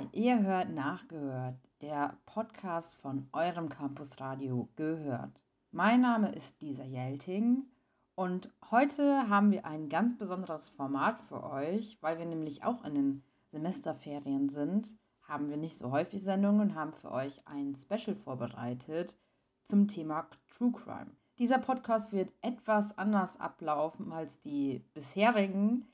Hi, 0.00 0.08
ihr 0.12 0.42
hört 0.42 0.70
nachgehört, 0.70 1.56
der 1.82 2.16
Podcast 2.24 2.98
von 3.02 3.28
eurem 3.32 3.68
Campusradio 3.68 4.66
gehört. 4.74 5.42
Mein 5.72 6.00
Name 6.00 6.32
ist 6.32 6.62
Lisa 6.62 6.84
Jelting 6.84 7.66
und 8.14 8.50
heute 8.70 9.28
haben 9.28 9.50
wir 9.50 9.66
ein 9.66 9.90
ganz 9.90 10.16
besonderes 10.16 10.70
Format 10.70 11.20
für 11.20 11.44
euch, 11.44 11.98
weil 12.00 12.18
wir 12.18 12.24
nämlich 12.24 12.64
auch 12.64 12.82
in 12.86 12.94
den 12.94 13.22
Semesterferien 13.50 14.48
sind, 14.48 14.96
haben 15.20 15.50
wir 15.50 15.58
nicht 15.58 15.76
so 15.76 15.90
häufig 15.90 16.22
Sendungen 16.22 16.62
und 16.62 16.74
haben 16.74 16.94
für 16.94 17.10
euch 17.10 17.46
ein 17.46 17.74
Special 17.76 18.16
vorbereitet 18.16 19.18
zum 19.64 19.86
Thema 19.86 20.30
True 20.48 20.72
Crime. 20.72 21.10
Dieser 21.38 21.58
Podcast 21.58 22.10
wird 22.10 22.32
etwas 22.40 22.96
anders 22.96 23.38
ablaufen 23.38 24.12
als 24.12 24.40
die 24.40 24.82
bisherigen 24.94 25.86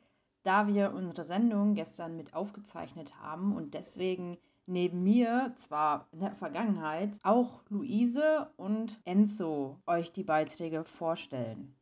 da 0.46 0.68
wir 0.68 0.94
unsere 0.94 1.24
Sendung 1.24 1.74
gestern 1.74 2.16
mit 2.16 2.32
aufgezeichnet 2.32 3.20
haben 3.20 3.56
und 3.56 3.74
deswegen 3.74 4.38
neben 4.66 5.02
mir 5.02 5.52
zwar 5.56 6.07
in 6.12 6.21
der 6.21 6.36
Vergangenheit 6.36 7.18
auch 7.25 7.62
Luise 7.68 8.48
und 8.57 9.00
Enzo 9.04 9.80
euch 9.86 10.12
die 10.12 10.22
Beiträge 10.22 10.85
vorstellen. 10.85 11.74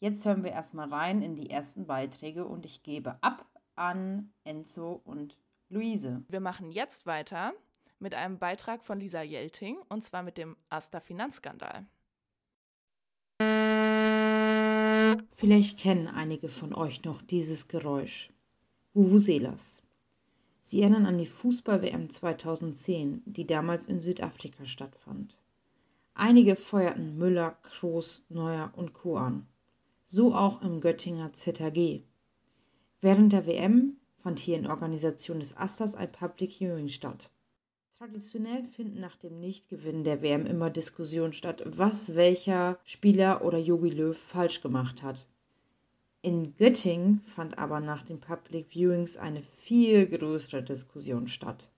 Jetzt 0.00 0.26
hören 0.26 0.42
wir 0.42 0.50
erstmal 0.50 0.92
rein 0.92 1.22
in 1.22 1.36
die 1.36 1.50
ersten 1.50 1.86
Beiträge 1.86 2.44
und 2.44 2.64
ich 2.64 2.82
gebe 2.82 3.22
ab 3.22 3.46
an 3.76 4.32
Enzo 4.42 5.00
und 5.04 5.38
Luise. 5.68 6.24
Wir 6.28 6.40
machen 6.40 6.72
jetzt 6.72 7.06
weiter 7.06 7.52
mit 8.00 8.16
einem 8.16 8.38
Beitrag 8.40 8.84
von 8.84 8.98
Lisa 8.98 9.22
Jelting 9.22 9.78
und 9.88 10.02
zwar 10.02 10.24
mit 10.24 10.38
dem 10.38 10.56
Asta 10.70 10.98
Finanzskandal. 10.98 11.86
Vielleicht 15.38 15.78
kennen 15.78 16.08
einige 16.08 16.48
von 16.48 16.74
euch 16.74 17.04
noch 17.04 17.22
dieses 17.22 17.68
Geräusch. 17.68 18.30
Vuvuzelas. 18.92 19.84
Sie 20.62 20.82
erinnern 20.82 21.06
an 21.06 21.16
die 21.16 21.26
Fußball-WM 21.26 22.10
2010, 22.10 23.22
die 23.24 23.46
damals 23.46 23.86
in 23.86 24.00
Südafrika 24.00 24.66
stattfand. 24.66 25.40
Einige 26.14 26.56
feuerten 26.56 27.18
Müller, 27.18 27.56
Kroos, 27.62 28.24
Neuer 28.28 28.72
und 28.74 28.94
Co. 28.94 29.16
an. 29.16 29.46
So 30.02 30.34
auch 30.34 30.60
im 30.60 30.80
Göttinger 30.80 31.32
ZAG. 31.32 32.02
Während 33.00 33.32
der 33.32 33.46
WM 33.46 33.96
fand 34.16 34.40
hier 34.40 34.58
in 34.58 34.66
Organisation 34.66 35.38
des 35.38 35.56
Asters 35.56 35.94
ein 35.94 36.10
Public 36.10 36.50
Viewing 36.54 36.88
statt. 36.88 37.30
Traditionell 38.00 38.62
finden 38.62 39.00
nach 39.00 39.16
dem 39.16 39.40
Nichtgewinn 39.40 40.04
der 40.04 40.22
WM 40.22 40.46
immer 40.46 40.70
Diskussionen 40.70 41.32
statt, 41.32 41.64
was 41.66 42.14
welcher 42.14 42.78
Spieler 42.84 43.44
oder 43.44 43.58
Jogi 43.58 43.90
Löw 43.90 44.16
falsch 44.16 44.60
gemacht 44.60 45.02
hat. 45.02 45.26
In 46.22 46.54
Göttingen 46.54 47.22
fand 47.24 47.58
aber 47.58 47.80
nach 47.80 48.04
den 48.04 48.20
Public 48.20 48.68
Viewings 48.72 49.16
eine 49.16 49.42
viel 49.42 50.06
größere 50.06 50.62
Diskussion 50.62 51.26
statt. 51.26 51.72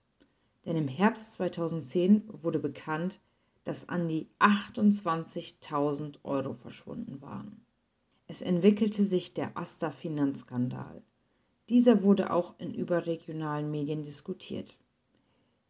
Denn 0.66 0.76
im 0.76 0.88
Herbst 0.88 1.32
2010 1.32 2.24
wurde 2.42 2.58
bekannt, 2.58 3.18
dass 3.64 3.88
an 3.88 4.06
die 4.06 4.28
28.000 4.41 6.16
Euro 6.22 6.52
verschwunden 6.52 7.22
waren. 7.22 7.64
Es 8.26 8.42
entwickelte 8.42 9.04
sich 9.04 9.32
der 9.32 9.56
Asta-Finanzskandal. 9.56 11.02
Dieser 11.70 12.02
wurde 12.02 12.30
auch 12.30 12.56
in 12.58 12.74
überregionalen 12.74 13.70
Medien 13.70 14.02
diskutiert 14.02 14.78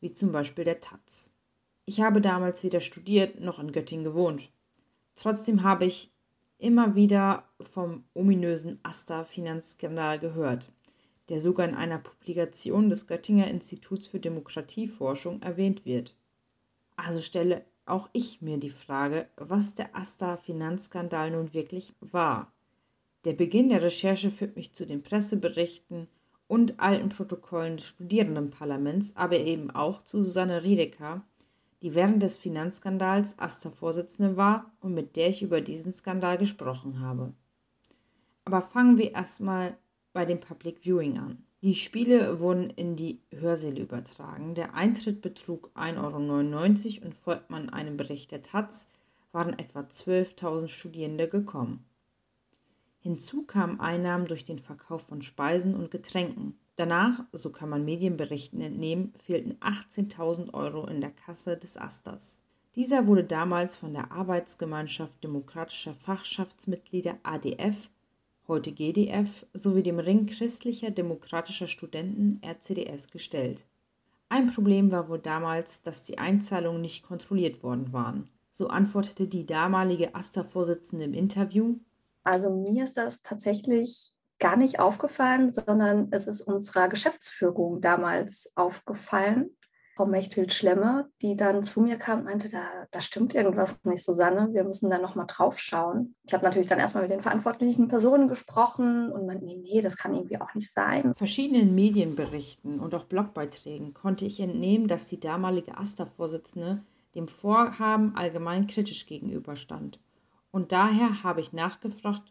wie 0.00 0.12
zum 0.12 0.32
Beispiel 0.32 0.64
der 0.64 0.80
Taz. 0.80 1.30
Ich 1.84 2.00
habe 2.00 2.20
damals 2.20 2.62
weder 2.62 2.80
studiert 2.80 3.40
noch 3.40 3.58
in 3.58 3.72
Göttingen 3.72 4.04
gewohnt. 4.04 4.50
Trotzdem 5.14 5.62
habe 5.62 5.84
ich 5.84 6.10
immer 6.58 6.94
wieder 6.94 7.44
vom 7.60 8.04
ominösen 8.14 8.78
Asta-Finanzskandal 8.82 10.18
gehört, 10.18 10.70
der 11.28 11.40
sogar 11.40 11.68
in 11.68 11.74
einer 11.74 11.98
Publikation 11.98 12.90
des 12.90 13.06
Göttinger 13.06 13.48
Instituts 13.48 14.06
für 14.06 14.20
Demokratieforschung 14.20 15.42
erwähnt 15.42 15.84
wird. 15.84 16.14
Also 16.96 17.20
stelle 17.20 17.64
auch 17.86 18.08
ich 18.12 18.40
mir 18.40 18.58
die 18.58 18.70
Frage, 18.70 19.28
was 19.36 19.74
der 19.74 19.96
Asta-Finanzskandal 19.96 21.30
nun 21.30 21.52
wirklich 21.54 21.94
war. 22.00 22.52
Der 23.24 23.32
Beginn 23.32 23.68
der 23.68 23.82
Recherche 23.82 24.30
führt 24.30 24.56
mich 24.56 24.72
zu 24.72 24.86
den 24.86 25.02
Presseberichten 25.02 26.08
und 26.50 26.80
alten 26.80 27.10
Protokollen 27.10 27.76
des 27.76 27.86
Studierendenparlaments, 27.86 29.14
aber 29.14 29.38
eben 29.38 29.70
auch 29.70 30.02
zu 30.02 30.20
Susanne 30.20 30.64
Riedeker, 30.64 31.22
die 31.80 31.94
während 31.94 32.20
des 32.24 32.38
Finanzskandals 32.38 33.38
AStA-Vorsitzende 33.38 34.36
war 34.36 34.72
und 34.80 34.92
mit 34.92 35.14
der 35.14 35.28
ich 35.28 35.42
über 35.42 35.60
diesen 35.60 35.92
Skandal 35.92 36.38
gesprochen 36.38 36.98
habe. 36.98 37.32
Aber 38.44 38.62
fangen 38.62 38.98
wir 38.98 39.14
erstmal 39.14 39.76
bei 40.12 40.24
dem 40.24 40.40
Public 40.40 40.80
Viewing 40.80 41.18
an. 41.18 41.44
Die 41.62 41.76
Spiele 41.76 42.40
wurden 42.40 42.70
in 42.70 42.96
die 42.96 43.20
Hörsäle 43.30 43.80
übertragen. 43.80 44.56
Der 44.56 44.74
Eintritt 44.74 45.22
betrug 45.22 45.70
1,99 45.76 46.96
Euro 46.96 47.06
und 47.06 47.14
folgt 47.14 47.50
man 47.50 47.68
einem 47.68 47.96
Bericht 47.96 48.32
der 48.32 48.42
Taz, 48.42 48.88
waren 49.30 49.56
etwa 49.56 49.82
12.000 49.82 50.66
Studierende 50.66 51.28
gekommen. 51.28 51.84
Hinzu 53.02 53.42
kamen 53.42 53.80
Einnahmen 53.80 54.26
durch 54.26 54.44
den 54.44 54.58
Verkauf 54.58 55.02
von 55.02 55.22
Speisen 55.22 55.74
und 55.74 55.90
Getränken. 55.90 56.58
Danach, 56.76 57.24
so 57.32 57.50
kann 57.50 57.70
man 57.70 57.84
Medienberichten 57.84 58.60
entnehmen, 58.60 59.14
fehlten 59.24 59.56
18.000 59.60 60.52
Euro 60.52 60.86
in 60.86 61.00
der 61.00 61.10
Kasse 61.10 61.56
des 61.56 61.76
Asters. 61.76 62.38
Dieser 62.76 63.06
wurde 63.06 63.24
damals 63.24 63.74
von 63.74 63.94
der 63.94 64.12
Arbeitsgemeinschaft 64.12 65.24
demokratischer 65.24 65.94
Fachschaftsmitglieder 65.94 67.18
ADF, 67.22 67.90
heute 68.46 68.72
GDF, 68.72 69.46
sowie 69.54 69.82
dem 69.82 69.98
Ring 69.98 70.26
christlicher 70.26 70.90
demokratischer 70.90 71.68
Studenten 71.68 72.40
RCDS 72.44 73.10
gestellt. 73.10 73.64
Ein 74.28 74.52
Problem 74.52 74.92
war 74.92 75.08
wohl 75.08 75.18
damals, 75.18 75.82
dass 75.82 76.04
die 76.04 76.18
Einzahlungen 76.18 76.80
nicht 76.80 77.02
kontrolliert 77.02 77.62
worden 77.62 77.92
waren. 77.92 78.28
So 78.52 78.68
antwortete 78.68 79.26
die 79.26 79.46
damalige 79.46 80.14
AStA-Vorsitzende 80.14 81.04
im 81.04 81.14
Interview, 81.14 81.76
also 82.22 82.50
mir 82.50 82.84
ist 82.84 82.96
das 82.96 83.22
tatsächlich 83.22 84.14
gar 84.38 84.56
nicht 84.56 84.80
aufgefallen, 84.80 85.52
sondern 85.52 86.08
es 86.10 86.26
ist 86.26 86.40
unserer 86.40 86.88
Geschäftsführung 86.88 87.80
damals 87.80 88.52
aufgefallen. 88.56 89.50
Frau 89.96 90.06
Mechthild 90.06 90.54
Schlemme, 90.54 91.10
die 91.20 91.36
dann 91.36 91.62
zu 91.62 91.82
mir 91.82 91.96
kam 91.98 92.20
und 92.20 92.24
meinte, 92.24 92.48
da, 92.48 92.62
da 92.90 93.02
stimmt 93.02 93.34
irgendwas 93.34 93.84
nicht, 93.84 94.02
Susanne, 94.02 94.48
wir 94.52 94.64
müssen 94.64 94.88
da 94.88 94.96
nochmal 94.96 95.26
drauf 95.28 95.58
schauen. 95.58 96.14
Ich 96.26 96.32
habe 96.32 96.42
natürlich 96.42 96.68
dann 96.68 96.78
erstmal 96.78 97.02
mit 97.02 97.12
den 97.12 97.22
verantwortlichen 97.22 97.88
Personen 97.88 98.26
gesprochen 98.28 99.12
und 99.12 99.26
meinte, 99.26 99.44
nee, 99.44 99.58
nee, 99.60 99.82
das 99.82 99.98
kann 99.98 100.14
irgendwie 100.14 100.40
auch 100.40 100.54
nicht 100.54 100.72
sein. 100.72 101.14
Verschiedenen 101.16 101.74
Medienberichten 101.74 102.80
und 102.80 102.94
auch 102.94 103.04
Blogbeiträgen 103.04 103.92
konnte 103.92 104.24
ich 104.24 104.40
entnehmen, 104.40 104.88
dass 104.88 105.08
die 105.08 105.20
damalige 105.20 105.76
AStA-Vorsitzende 105.76 106.82
dem 107.14 107.28
Vorhaben 107.28 108.16
allgemein 108.16 108.68
kritisch 108.68 109.04
gegenüberstand 109.04 109.98
und 110.50 110.72
daher 110.72 111.22
habe 111.22 111.40
ich 111.40 111.52
nachgefragt, 111.52 112.22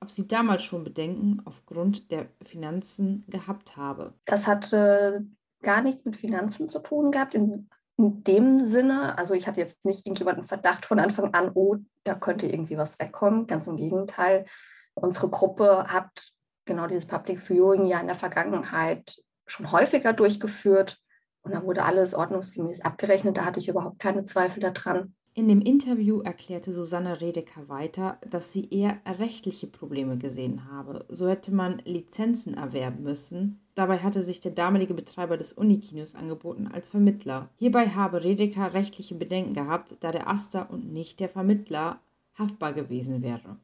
ob 0.00 0.10
sie 0.10 0.26
damals 0.26 0.62
schon 0.62 0.84
Bedenken 0.84 1.42
aufgrund 1.44 2.10
der 2.10 2.28
Finanzen 2.44 3.24
gehabt 3.28 3.76
habe. 3.76 4.14
Das 4.24 4.46
hatte 4.46 5.26
gar 5.62 5.82
nichts 5.82 6.04
mit 6.04 6.16
Finanzen 6.16 6.68
zu 6.68 6.78
tun 6.78 7.10
gehabt. 7.10 7.34
In, 7.34 7.68
in 7.96 8.22
dem 8.22 8.60
Sinne, 8.60 9.18
also 9.18 9.34
ich 9.34 9.46
hatte 9.48 9.60
jetzt 9.60 9.84
nicht 9.84 10.06
irgendjemanden 10.06 10.44
Verdacht 10.44 10.86
von 10.86 11.00
Anfang 11.00 11.34
an, 11.34 11.50
oh, 11.54 11.76
da 12.04 12.14
könnte 12.14 12.46
irgendwie 12.46 12.78
was 12.78 12.98
wegkommen. 12.98 13.46
Ganz 13.46 13.66
im 13.66 13.76
Gegenteil. 13.76 14.46
Unsere 14.94 15.28
Gruppe 15.28 15.86
hat 15.88 16.32
genau 16.64 16.86
dieses 16.86 17.06
Public 17.06 17.40
Viewing 17.40 17.86
ja 17.86 18.00
in 18.00 18.06
der 18.06 18.16
Vergangenheit 18.16 19.20
schon 19.46 19.72
häufiger 19.72 20.12
durchgeführt. 20.12 20.98
Und 21.42 21.52
da 21.52 21.62
wurde 21.62 21.84
alles 21.84 22.14
ordnungsgemäß 22.14 22.82
abgerechnet. 22.82 23.36
Da 23.36 23.44
hatte 23.44 23.58
ich 23.58 23.68
überhaupt 23.68 23.98
keine 23.98 24.26
Zweifel 24.26 24.60
daran. 24.60 25.14
In 25.38 25.46
dem 25.46 25.60
Interview 25.60 26.20
erklärte 26.20 26.72
Susanne 26.72 27.20
Redeker 27.20 27.68
weiter, 27.68 28.18
dass 28.28 28.50
sie 28.50 28.68
eher 28.70 28.98
rechtliche 29.06 29.68
Probleme 29.68 30.18
gesehen 30.18 30.68
habe. 30.68 31.04
So 31.08 31.28
hätte 31.28 31.54
man 31.54 31.80
Lizenzen 31.84 32.54
erwerben 32.54 33.04
müssen. 33.04 33.60
Dabei 33.76 33.98
hatte 33.98 34.24
sich 34.24 34.40
der 34.40 34.50
damalige 34.50 34.94
Betreiber 34.94 35.36
des 35.36 35.52
Unikinos 35.52 36.16
angeboten 36.16 36.66
als 36.66 36.90
Vermittler. 36.90 37.50
Hierbei 37.54 37.86
habe 37.86 38.24
Redeker 38.24 38.74
rechtliche 38.74 39.14
Bedenken 39.14 39.54
gehabt, 39.54 39.94
da 40.00 40.10
der 40.10 40.26
Aster 40.26 40.70
und 40.72 40.92
nicht 40.92 41.20
der 41.20 41.28
Vermittler 41.28 42.00
haftbar 42.36 42.72
gewesen 42.72 43.22
wäre. 43.22 43.58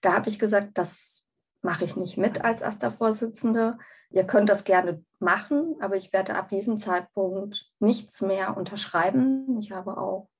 Da 0.00 0.14
habe 0.14 0.30
ich 0.30 0.38
gesagt, 0.38 0.78
das 0.78 1.26
mache 1.60 1.84
ich 1.84 1.94
nicht 1.94 2.16
mit 2.16 2.42
als 2.42 2.62
Aster-Vorsitzende. 2.62 3.76
Ihr 4.08 4.24
könnt 4.24 4.48
das 4.48 4.64
gerne 4.64 5.04
machen, 5.18 5.76
aber 5.78 5.96
ich 5.96 6.14
werde 6.14 6.36
ab 6.36 6.48
diesem 6.48 6.78
Zeitpunkt 6.78 7.70
nichts 7.80 8.22
mehr 8.22 8.56
unterschreiben. 8.56 9.58
Ich 9.58 9.72
habe 9.72 9.98
auch 9.98 10.31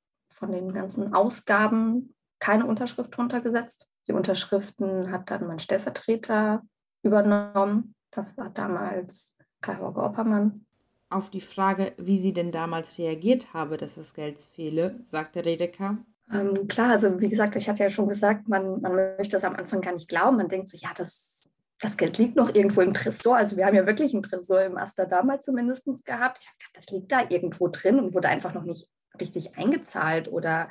von 0.42 0.50
den 0.50 0.72
ganzen 0.72 1.14
Ausgaben 1.14 2.16
keine 2.40 2.66
Unterschrift 2.66 3.16
drunter 3.16 3.40
gesetzt. 3.40 3.86
Die 4.08 4.12
Unterschriften 4.12 5.12
hat 5.12 5.30
dann 5.30 5.46
mein 5.46 5.60
Stellvertreter 5.60 6.62
übernommen. 7.04 7.94
Das 8.10 8.36
war 8.36 8.50
damals 8.50 9.36
Kai-Holger 9.60 10.04
Oppermann. 10.04 10.66
Auf 11.10 11.30
die 11.30 11.40
Frage, 11.40 11.92
wie 11.96 12.18
sie 12.18 12.32
denn 12.32 12.50
damals 12.50 12.98
reagiert 12.98 13.54
habe, 13.54 13.76
dass 13.76 13.94
das 13.94 14.14
Geld 14.14 14.40
fehle, 14.40 14.98
sagte 15.04 15.44
Redeker. 15.44 15.98
Ähm, 16.32 16.66
klar, 16.66 16.90
also 16.90 17.20
wie 17.20 17.28
gesagt, 17.28 17.54
ich 17.54 17.68
hatte 17.68 17.84
ja 17.84 17.90
schon 17.92 18.08
gesagt, 18.08 18.48
man, 18.48 18.80
man 18.80 18.96
möchte 18.96 19.36
das 19.36 19.44
am 19.44 19.54
Anfang 19.54 19.80
gar 19.80 19.92
nicht 19.92 20.08
glauben. 20.08 20.38
Man 20.38 20.48
denkt 20.48 20.66
so, 20.68 20.76
ja, 20.76 20.88
das 20.96 21.48
das 21.80 21.96
Geld 21.96 22.16
liegt 22.18 22.36
noch 22.36 22.54
irgendwo 22.54 22.80
im 22.80 22.94
Tresor. 22.94 23.36
Also 23.36 23.56
wir 23.56 23.66
haben 23.66 23.74
ja 23.74 23.86
wirklich 23.86 24.14
einen 24.14 24.22
Tresor 24.22 24.62
im 24.62 24.76
Aster 24.76 25.04
damals 25.04 25.44
zumindest 25.44 25.84
gehabt. 26.04 26.38
Ich 26.40 26.48
habe 26.48 26.56
gedacht, 26.58 26.76
das 26.76 26.90
liegt 26.90 27.10
da 27.10 27.28
irgendwo 27.28 27.68
drin 27.68 27.98
und 27.98 28.14
wurde 28.14 28.28
einfach 28.28 28.54
noch 28.54 28.62
nicht 28.62 28.88
richtig 29.20 29.56
eingezahlt 29.56 30.30
oder 30.30 30.70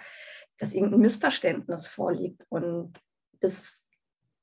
dass 0.58 0.74
irgendein 0.74 1.02
Missverständnis 1.02 1.88
vorliegt. 1.88 2.46
Und 2.50 3.00
bis 3.40 3.86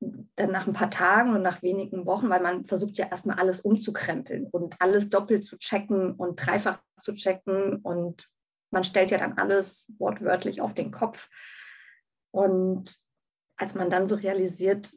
dann 0.00 0.52
nach 0.52 0.66
ein 0.66 0.72
paar 0.72 0.90
Tagen 0.90 1.34
und 1.34 1.42
nach 1.42 1.62
wenigen 1.62 2.06
Wochen, 2.06 2.30
weil 2.30 2.40
man 2.40 2.64
versucht 2.64 2.98
ja 2.98 3.08
erstmal 3.08 3.38
alles 3.38 3.62
umzukrempeln 3.62 4.46
und 4.46 4.80
alles 4.80 5.10
doppelt 5.10 5.44
zu 5.44 5.58
checken 5.58 6.12
und 6.12 6.36
dreifach 6.36 6.80
zu 7.00 7.14
checken 7.14 7.76
und 7.76 8.28
man 8.70 8.84
stellt 8.84 9.10
ja 9.10 9.18
dann 9.18 9.38
alles 9.38 9.92
wortwörtlich 9.98 10.60
auf 10.60 10.74
den 10.74 10.92
Kopf. 10.92 11.30
Und 12.30 12.96
als 13.56 13.74
man 13.74 13.90
dann 13.90 14.06
so 14.06 14.14
realisiert, 14.14 14.92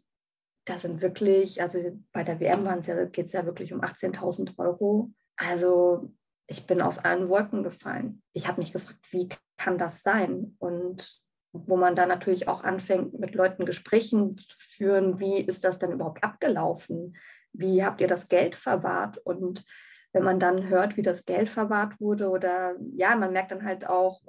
da 0.65 0.77
sind 0.77 1.01
wirklich, 1.01 1.61
also 1.61 1.79
bei 2.11 2.23
der 2.23 2.39
WM 2.39 2.65
geht 3.11 3.25
es 3.25 3.33
ja 3.33 3.45
wirklich 3.45 3.73
um 3.73 3.81
18.000 3.81 4.59
Euro. 4.59 5.11
Also 5.35 6.13
ich 6.51 6.67
bin 6.67 6.81
aus 6.81 6.99
allen 6.99 7.29
Wolken 7.29 7.63
gefallen. 7.63 8.21
Ich 8.33 8.49
habe 8.49 8.59
mich 8.59 8.73
gefragt, 8.73 8.99
wie 9.11 9.29
kann 9.57 9.77
das 9.77 10.03
sein? 10.03 10.57
Und 10.59 11.21
wo 11.53 11.77
man 11.77 11.95
dann 11.95 12.09
natürlich 12.09 12.49
auch 12.49 12.65
anfängt, 12.65 13.17
mit 13.17 13.35
Leuten 13.35 13.65
Gesprächen 13.65 14.37
zu 14.37 14.55
führen, 14.59 15.19
wie 15.19 15.39
ist 15.39 15.63
das 15.63 15.79
denn 15.79 15.93
überhaupt 15.93 16.23
abgelaufen? 16.25 17.15
Wie 17.53 17.85
habt 17.85 18.01
ihr 18.01 18.07
das 18.07 18.27
Geld 18.27 18.55
verwahrt? 18.55 19.17
Und 19.17 19.63
wenn 20.11 20.23
man 20.23 20.39
dann 20.39 20.67
hört, 20.67 20.97
wie 20.97 21.01
das 21.01 21.23
Geld 21.23 21.47
verwahrt 21.47 22.01
wurde 22.01 22.29
oder 22.29 22.75
ja, 22.95 23.15
man 23.15 23.31
merkt 23.31 23.53
dann 23.53 23.63
halt 23.63 23.87
auch, 23.87 24.21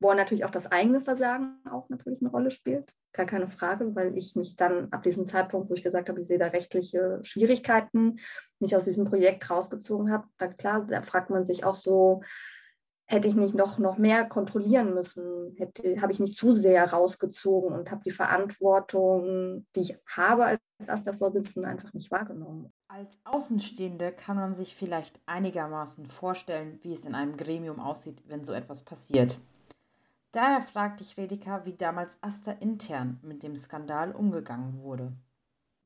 wo 0.00 0.14
natürlich 0.14 0.46
auch 0.46 0.50
das 0.50 0.72
eigene 0.72 1.02
Versagen 1.02 1.58
auch 1.70 1.90
natürlich 1.90 2.22
eine 2.22 2.30
Rolle 2.30 2.50
spielt 2.50 2.90
gar 3.18 3.26
keine 3.26 3.48
Frage, 3.48 3.94
weil 3.94 4.16
ich 4.16 4.36
mich 4.36 4.54
dann 4.54 4.90
ab 4.92 5.02
diesem 5.02 5.26
Zeitpunkt, 5.26 5.68
wo 5.68 5.74
ich 5.74 5.82
gesagt 5.82 6.08
habe, 6.08 6.20
ich 6.20 6.26
sehe 6.26 6.38
da 6.38 6.46
rechtliche 6.46 7.18
Schwierigkeiten, 7.22 8.20
mich 8.60 8.74
aus 8.74 8.84
diesem 8.84 9.04
Projekt 9.04 9.50
rausgezogen 9.50 10.10
habe. 10.10 10.26
Da 10.38 10.48
klar, 10.48 10.86
da 10.86 11.02
fragt 11.02 11.28
man 11.28 11.44
sich 11.44 11.64
auch 11.64 11.74
so, 11.74 12.22
hätte 13.06 13.26
ich 13.26 13.34
nicht 13.34 13.54
noch, 13.54 13.78
noch 13.78 13.98
mehr 13.98 14.24
kontrollieren 14.24 14.94
müssen? 14.94 15.54
Hätte, 15.56 16.00
habe 16.00 16.12
ich 16.12 16.20
mich 16.20 16.34
zu 16.34 16.52
sehr 16.52 16.90
rausgezogen 16.90 17.72
und 17.72 17.90
habe 17.90 18.02
die 18.04 18.10
Verantwortung, 18.10 19.66
die 19.74 19.80
ich 19.80 19.98
habe 20.06 20.44
als 20.44 20.60
erster 20.86 21.12
Vorsitzender, 21.12 21.68
einfach 21.68 21.92
nicht 21.92 22.10
wahrgenommen. 22.10 22.72
Als 22.86 23.18
Außenstehende 23.24 24.12
kann 24.12 24.36
man 24.36 24.54
sich 24.54 24.76
vielleicht 24.76 25.20
einigermaßen 25.26 26.06
vorstellen, 26.06 26.78
wie 26.82 26.92
es 26.92 27.04
in 27.04 27.14
einem 27.14 27.36
Gremium 27.36 27.80
aussieht, 27.80 28.22
wenn 28.26 28.44
so 28.44 28.52
etwas 28.52 28.82
passiert. 28.82 29.38
Daher 30.38 30.60
fragte 30.60 31.02
ich 31.02 31.16
Redeka, 31.16 31.64
wie 31.64 31.76
damals 31.76 32.16
Asta 32.20 32.52
intern 32.52 33.18
mit 33.24 33.42
dem 33.42 33.56
Skandal 33.56 34.12
umgegangen 34.12 34.80
wurde. 34.80 35.12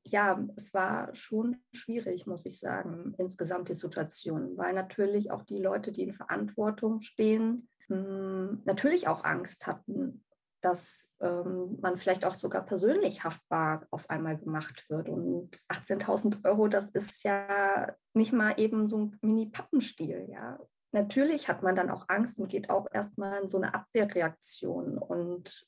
Ja, 0.04 0.46
es 0.56 0.74
war 0.74 1.14
schon 1.14 1.56
schwierig, 1.72 2.26
muss 2.26 2.44
ich 2.44 2.58
sagen, 2.58 3.14
insgesamt 3.16 3.70
die 3.70 3.74
Situation, 3.74 4.58
weil 4.58 4.74
natürlich 4.74 5.30
auch 5.30 5.40
die 5.40 5.56
Leute, 5.56 5.90
die 5.90 6.02
in 6.02 6.12
Verantwortung 6.12 7.00
stehen, 7.00 7.66
hm, 7.86 8.60
natürlich 8.66 9.08
auch 9.08 9.24
Angst 9.24 9.66
hatten, 9.66 10.22
dass 10.60 11.10
ähm, 11.20 11.78
man 11.80 11.96
vielleicht 11.96 12.26
auch 12.26 12.34
sogar 12.34 12.66
persönlich 12.66 13.24
haftbar 13.24 13.86
auf 13.90 14.10
einmal 14.10 14.36
gemacht 14.36 14.84
wird. 14.90 15.08
Und 15.08 15.58
18.000 15.70 16.44
Euro, 16.44 16.68
das 16.68 16.90
ist 16.90 17.22
ja 17.22 17.96
nicht 18.12 18.34
mal 18.34 18.60
eben 18.60 18.86
so 18.86 18.98
ein 18.98 19.18
Mini-Pappenstiel, 19.22 20.28
ja 20.30 20.58
natürlich 20.92 21.48
hat 21.48 21.62
man 21.62 21.74
dann 21.74 21.90
auch 21.90 22.08
Angst 22.08 22.38
und 22.38 22.48
geht 22.48 22.70
auch 22.70 22.86
erstmal 22.92 23.42
in 23.42 23.48
so 23.48 23.58
eine 23.58 23.74
Abwehrreaktion. 23.74 24.98
Und 24.98 25.66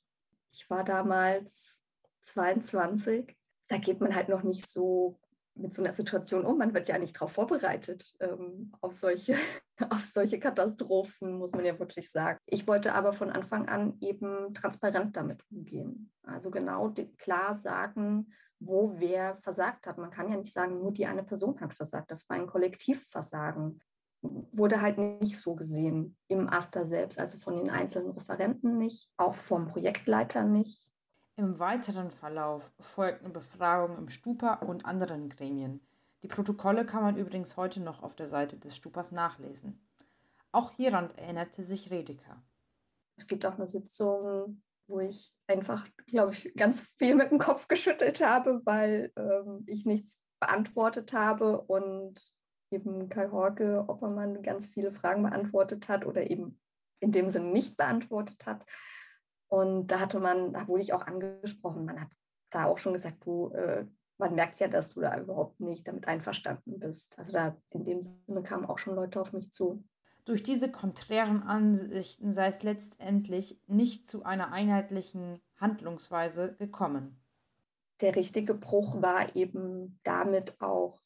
ich 0.53 0.69
war 0.71 0.85
damals 0.85 1.83
22, 2.23 3.37
da 3.69 3.79
geht 3.79 4.01
man 4.01 4.15
halt 4.15 4.29
noch 4.29 4.43
nicht 4.43 4.67
so 4.67 5.19
mit 5.57 5.73
so 5.73 5.83
einer 5.83 5.93
Situation 5.93 6.45
um. 6.45 6.59
Man 6.59 6.75
wird 6.75 6.89
ja 6.89 6.99
nicht 6.99 7.17
darauf 7.17 7.33
vorbereitet 7.33 8.15
ähm, 8.21 8.73
auf, 8.81 8.95
solche, 8.95 9.37
auf 9.91 10.05
solche 10.05 10.39
Katastrophen, 10.39 11.39
muss 11.39 11.53
man 11.53 11.65
ja 11.65 11.79
wirklich 11.79 12.11
sagen. 12.11 12.39
Ich 12.47 12.67
wollte 12.67 12.95
aber 12.95 13.13
von 13.13 13.31
Anfang 13.31 13.69
an 13.69 13.97
eben 14.01 14.53
transparent 14.53 15.17
damit 15.17 15.45
umgehen. 15.51 16.13
Also 16.25 16.51
genau 16.51 16.93
klar 17.19 17.55
sagen, 17.55 18.33
wo 18.59 18.95
wer 18.99 19.35
versagt 19.35 19.87
hat. 19.87 19.99
Man 19.99 20.11
kann 20.11 20.31
ja 20.31 20.37
nicht 20.37 20.53
sagen, 20.53 20.81
nur 20.81 20.93
die 20.93 21.07
eine 21.07 21.23
Person 21.23 21.61
hat 21.61 21.75
versagt. 21.75 22.11
Das 22.11 22.29
war 22.29 22.37
ein 22.37 22.47
Kollektivversagen 22.47 23.81
wurde 24.53 24.81
halt 24.81 24.99
nicht 24.99 25.39
so 25.39 25.55
gesehen 25.55 26.17
im 26.29 26.49
Aster 26.49 26.87
selbst, 26.87 27.19
also 27.19 27.39
von 27.39 27.57
den 27.57 27.71
einzelnen 27.71 28.13
Referenten 28.13 28.79
nicht, 28.79 29.11
auch 29.17 29.35
vom 29.35 29.67
Projektleiter 29.67 30.45
nicht. 30.45 30.91
Im 31.37 31.59
weiteren 31.59 32.11
Verlauf 32.11 32.73
folgten 32.79 33.33
Befragungen 33.33 33.99
im 33.99 34.09
Stupa 34.09 34.55
und 34.55 34.85
anderen 34.87 35.29
Gremien. 35.29 35.81
Die 36.23 36.29
Protokolle 36.29 36.87
kann 36.87 37.03
man 37.03 37.17
übrigens 37.17 37.57
heute 37.57 37.81
noch 37.81 38.03
auf 38.03 38.15
der 38.15 38.27
Seite 38.27 38.57
des 38.57 38.77
Stupas 38.77 39.13
nachlesen. 39.13 39.85
Auch 40.53 40.71
hieran 40.71 41.11
erinnerte 41.17 41.65
sich 41.65 41.91
Redeker. 41.91 42.43
Es 43.17 43.27
gibt 43.27 43.45
auch 43.45 43.55
eine 43.55 43.67
Sitzung, 43.67 44.63
wo 44.87 45.01
ich 45.01 45.35
einfach, 45.47 45.87
glaube 46.07 46.33
ich, 46.33 46.55
ganz 46.55 46.83
viel 46.97 47.15
mit 47.15 47.31
dem 47.31 47.39
Kopf 47.39 47.69
geschüttelt 47.69 48.25
habe, 48.25 48.61
weil 48.65 49.13
ähm, 49.17 49.65
ich 49.67 49.85
nichts 49.85 50.23
beantwortet 50.41 51.13
habe 51.13 51.61
und 51.63 52.21
eben 52.75 53.09
Kai 53.09 53.31
Horke 53.31 53.85
Oppermann 53.89 54.43
ganz 54.43 54.67
viele 54.67 54.93
Fragen 54.93 55.23
beantwortet 55.23 55.89
hat 55.89 56.05
oder 56.05 56.31
eben 56.31 56.61
in 57.01 57.13
dem 57.13 57.31
Sinne 57.31 57.47
nicht 57.47 57.77
beantwortet 57.77 58.47
hat. 58.47 58.65
Und 59.49 59.89
da 59.89 60.01
hatte 60.01 60.21
man, 60.21 60.53
da 60.53 60.67
wurde 60.67 60.83
ich 60.83 60.93
auch 60.93 61.07
angesprochen, 61.07 61.85
man 61.85 62.01
hat 62.01 62.09
da 62.51 62.65
auch 62.67 62.79
schon 62.79 62.95
gesagt, 62.95 63.25
du, 63.25 63.51
äh, 63.51 63.87
man 64.19 64.35
merkt 64.35 64.59
ja, 64.61 64.69
dass 64.69 64.95
du 64.95 65.01
da 65.01 65.19
überhaupt 65.19 65.61
nicht 65.61 65.87
damit 65.87 66.07
einverstanden 66.09 66.79
bist. 66.79 67.19
Also 67.19 67.33
da 67.33 67.57
in 67.71 67.85
dem 67.85 68.03
Sinne 68.03 68.43
kamen 68.43 68.65
auch 68.65 68.79
schon 68.79 68.95
Leute 68.95 69.21
auf 69.21 69.33
mich 69.33 69.51
zu. 69.51 69.85
Durch 70.25 70.43
diese 70.43 70.71
konträren 70.71 71.43
Ansichten 71.43 72.33
sei 72.33 72.47
es 72.49 72.63
letztendlich 72.63 73.61
nicht 73.67 74.09
zu 74.09 74.25
einer 74.25 74.53
einheitlichen 74.53 75.43
Handlungsweise 75.61 76.55
gekommen. 76.55 77.21
Der 78.01 78.17
richtige 78.17 78.55
Bruch 78.55 79.03
war 79.03 79.37
eben 79.37 80.01
damit 80.03 80.61
auch 80.61 80.99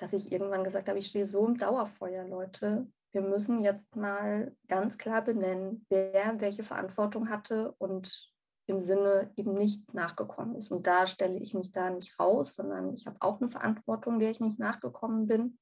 dass 0.00 0.14
ich 0.14 0.32
irgendwann 0.32 0.64
gesagt 0.64 0.88
habe, 0.88 0.98
ich 0.98 1.06
stehe 1.06 1.26
so 1.26 1.46
im 1.46 1.58
Dauerfeuer, 1.58 2.26
Leute. 2.26 2.90
Wir 3.12 3.22
müssen 3.22 3.62
jetzt 3.62 3.96
mal 3.96 4.56
ganz 4.68 4.96
klar 4.96 5.22
benennen, 5.22 5.84
wer 5.90 6.40
welche 6.40 6.62
Verantwortung 6.62 7.28
hatte 7.28 7.74
und 7.78 8.32
im 8.66 8.80
Sinne 8.80 9.30
eben 9.36 9.54
nicht 9.54 9.92
nachgekommen 9.92 10.54
ist. 10.54 10.70
Und 10.70 10.86
da 10.86 11.06
stelle 11.06 11.38
ich 11.38 11.54
mich 11.54 11.72
da 11.72 11.90
nicht 11.90 12.18
raus, 12.18 12.54
sondern 12.54 12.94
ich 12.94 13.06
habe 13.06 13.16
auch 13.20 13.40
eine 13.40 13.50
Verantwortung, 13.50 14.20
der 14.20 14.30
ich 14.30 14.40
nicht 14.40 14.58
nachgekommen 14.58 15.26
bin. 15.26 15.58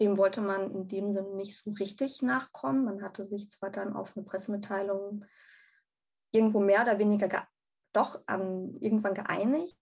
Dem 0.00 0.16
wollte 0.16 0.40
man 0.40 0.72
in 0.72 0.88
dem 0.88 1.12
Sinne 1.12 1.36
nicht 1.36 1.62
so 1.62 1.70
richtig 1.72 2.22
nachkommen. 2.22 2.84
Man 2.84 3.02
hatte 3.02 3.28
sich 3.28 3.50
zwar 3.50 3.70
dann 3.70 3.94
auf 3.94 4.16
eine 4.16 4.24
Pressemitteilung 4.24 5.24
irgendwo 6.32 6.58
mehr 6.58 6.82
oder 6.82 6.98
weniger 6.98 7.46
doch 7.92 8.22
an, 8.26 8.74
irgendwann 8.80 9.14
geeinigt, 9.14 9.78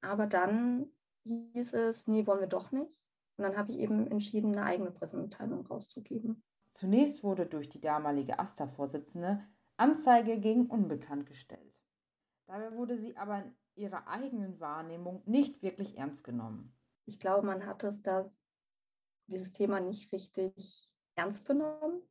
aber 0.00 0.26
dann 0.26 0.90
hieß 1.24 1.74
es, 1.74 2.06
nee, 2.06 2.26
wollen 2.26 2.40
wir 2.40 2.46
doch 2.46 2.72
nicht. 2.72 2.99
Und 3.40 3.44
dann 3.44 3.56
habe 3.56 3.72
ich 3.72 3.78
eben 3.78 4.06
entschieden, 4.06 4.52
eine 4.52 4.66
eigene 4.66 4.90
Pressemitteilung 4.90 5.66
rauszugeben. 5.66 6.44
Zunächst 6.74 7.24
wurde 7.24 7.46
durch 7.46 7.70
die 7.70 7.80
damalige 7.80 8.38
AStA-Vorsitzende 8.38 9.42
Anzeige 9.78 10.38
gegen 10.38 10.66
Unbekannt 10.66 11.24
gestellt. 11.24 11.74
Dabei 12.46 12.70
wurde 12.76 12.98
sie 12.98 13.16
aber 13.16 13.38
in 13.38 13.56
ihrer 13.76 14.06
eigenen 14.08 14.60
Wahrnehmung 14.60 15.22
nicht 15.24 15.62
wirklich 15.62 15.96
ernst 15.96 16.22
genommen. 16.22 16.76
Ich 17.06 17.18
glaube, 17.18 17.46
man 17.46 17.64
hat 17.64 17.82
es 17.82 18.02
das, 18.02 18.42
dieses 19.26 19.52
Thema 19.52 19.80
nicht 19.80 20.12
richtig 20.12 20.92
ernst 21.14 21.46
genommen. 21.46 22.02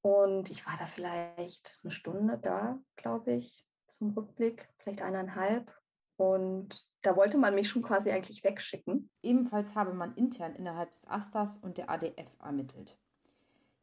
Und 0.00 0.50
ich 0.50 0.66
war 0.66 0.74
da 0.80 0.86
vielleicht 0.86 1.78
eine 1.84 1.92
Stunde 1.92 2.38
da, 2.38 2.82
glaube 2.96 3.34
ich, 3.34 3.64
zum 3.86 4.10
Rückblick, 4.10 4.68
vielleicht 4.78 5.00
eineinhalb. 5.00 5.72
Und 6.16 6.90
da 7.06 7.14
wollte 7.14 7.38
man 7.38 7.54
mich 7.54 7.68
schon 7.68 7.82
quasi 7.82 8.10
eigentlich 8.10 8.42
wegschicken. 8.42 9.08
Ebenfalls 9.22 9.76
habe 9.76 9.94
man 9.94 10.14
intern 10.16 10.56
innerhalb 10.56 10.90
des 10.90 11.06
Astas 11.06 11.56
und 11.56 11.78
der 11.78 11.88
ADF 11.88 12.36
ermittelt. 12.42 12.98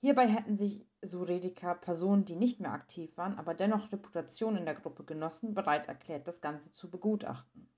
Hierbei 0.01 0.27
hätten 0.27 0.57
sich, 0.57 0.85
so 1.01 1.23
Redeker, 1.23 1.75
Personen, 1.75 2.25
die 2.25 2.35
nicht 2.35 2.59
mehr 2.59 2.73
aktiv 2.73 3.15
waren, 3.15 3.37
aber 3.37 3.53
dennoch 3.53 3.93
Reputation 3.93 4.57
in 4.57 4.65
der 4.65 4.75
Gruppe 4.75 5.05
genossen, 5.05 5.53
bereit 5.53 5.87
erklärt, 5.87 6.27
das 6.27 6.41
Ganze 6.41 6.73
zu 6.73 6.91
begutachten. 6.91 7.69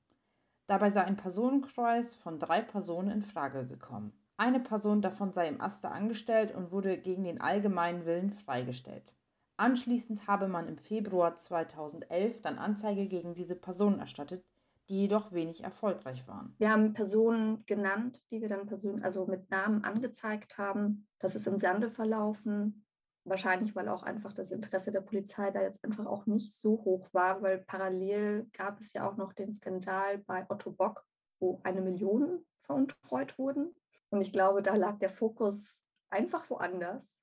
Dabei 0.65 0.89
sei 0.89 1.03
ein 1.03 1.15
Personenkreis 1.15 2.15
von 2.15 2.39
drei 2.39 2.61
Personen 2.61 3.11
in 3.11 3.21
Frage 3.21 3.67
gekommen. 3.67 4.13
Eine 4.37 4.59
Person 4.59 5.03
davon 5.03 5.31
sei 5.31 5.47
im 5.47 5.61
Aster 5.61 5.91
angestellt 5.91 6.55
und 6.55 6.71
wurde 6.71 6.97
gegen 6.97 7.23
den 7.23 7.39
allgemeinen 7.39 8.05
Willen 8.07 8.31
freigestellt. 8.31 9.13
Anschließend 9.57 10.25
habe 10.25 10.47
man 10.47 10.67
im 10.67 10.77
Februar 10.77 11.35
2011 11.35 12.41
dann 12.41 12.57
Anzeige 12.57 13.05
gegen 13.05 13.35
diese 13.35 13.55
Personen 13.55 13.99
erstattet, 13.99 14.43
die 14.89 15.01
jedoch 15.01 15.31
wenig 15.31 15.63
erfolgreich 15.63 16.27
waren. 16.27 16.53
Wir 16.57 16.71
haben 16.71 16.93
Personen 16.93 17.65
genannt, 17.65 18.21
die 18.31 18.41
wir 18.41 18.49
dann 18.49 18.65
persönlich, 18.67 19.03
also 19.03 19.25
mit 19.25 19.49
Namen 19.49 19.83
angezeigt 19.83 20.57
haben. 20.57 21.07
Das 21.19 21.35
ist 21.35 21.47
im 21.47 21.59
Sande 21.59 21.89
verlaufen. 21.89 22.85
Wahrscheinlich, 23.23 23.75
weil 23.75 23.89
auch 23.89 24.03
einfach 24.03 24.33
das 24.33 24.51
Interesse 24.51 24.91
der 24.91 25.01
Polizei 25.01 25.49
da 25.49 25.61
jetzt 25.61 25.83
einfach 25.83 26.05
auch 26.05 26.27
nicht 26.27 26.55
so 26.55 26.83
hoch 26.85 27.07
war, 27.11 27.41
weil 27.41 27.57
parallel 27.57 28.47
gab 28.53 28.79
es 28.79 28.93
ja 28.93 29.09
auch 29.09 29.17
noch 29.17 29.33
den 29.33 29.51
Skandal 29.51 30.19
bei 30.19 30.45
Otto 30.47 30.71
Bock, 30.71 31.03
wo 31.39 31.59
eine 31.63 31.81
Million 31.81 32.45
veruntreut 32.61 33.39
wurden. 33.39 33.73
Und 34.09 34.21
ich 34.21 34.31
glaube, 34.31 34.61
da 34.61 34.75
lag 34.75 34.99
der 34.99 35.09
Fokus 35.09 35.83
einfach 36.09 36.47
woanders. 36.51 37.19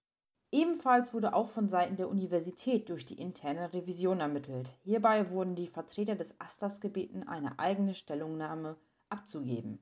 Ebenfalls 0.53 1.15
wurde 1.15 1.33
auch 1.33 1.49
von 1.49 1.71
Seiten 1.71 1.97
der 1.97 2.11
Universität 2.11 2.91
durch 2.91 3.07
die 3.07 3.19
interne 3.19 3.73
Revision 3.73 4.21
ermittelt. 4.21 4.75
Hierbei 4.85 5.31
wurden 5.31 5.55
die 5.55 5.67
Vertreter 5.67 6.15
des 6.15 6.39
Asters 6.39 6.81
gebeten, 6.81 7.27
eine 7.27 7.59
eigene 7.59 7.95
Stellungnahme 7.95 8.77
abzugeben. 9.09 9.79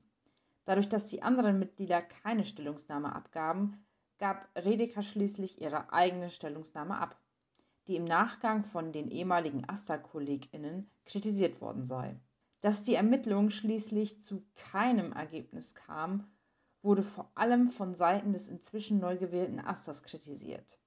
Dadurch, 0.63 0.87
dass 0.87 1.07
die 1.07 1.23
anderen 1.23 1.59
Mitglieder 1.59 2.01
keine 2.01 2.45
Stellungnahme 2.45 3.13
abgaben, 3.13 3.85
gab 4.17 4.47
Redeker 4.55 5.01
schließlich 5.01 5.59
ihre 5.61 5.91
eigene 5.91 6.29
Stellungnahme 6.29 6.97
ab, 6.97 7.19
die 7.87 7.97
im 7.97 8.05
Nachgang 8.05 8.63
von 8.63 8.93
den 8.93 9.09
ehemaligen 9.09 9.67
Asta-KollegInnen 9.67 10.89
kritisiert 11.05 11.59
worden 11.59 11.85
sei. 11.85 12.15
Dass 12.61 12.83
die 12.83 12.95
Ermittlungen 12.95 13.51
schließlich 13.51 14.21
zu 14.21 14.45
keinem 14.55 15.11
Ergebnis 15.11 15.75
kamen, 15.75 16.31
wurde 16.81 17.03
vor 17.03 17.31
allem 17.35 17.67
von 17.67 17.95
Seiten 17.95 18.33
des 18.33 18.47
inzwischen 18.47 18.99
neu 18.99 19.17
gewählten 19.17 19.59
Asters 19.59 20.03
kritisiert. 20.03 20.77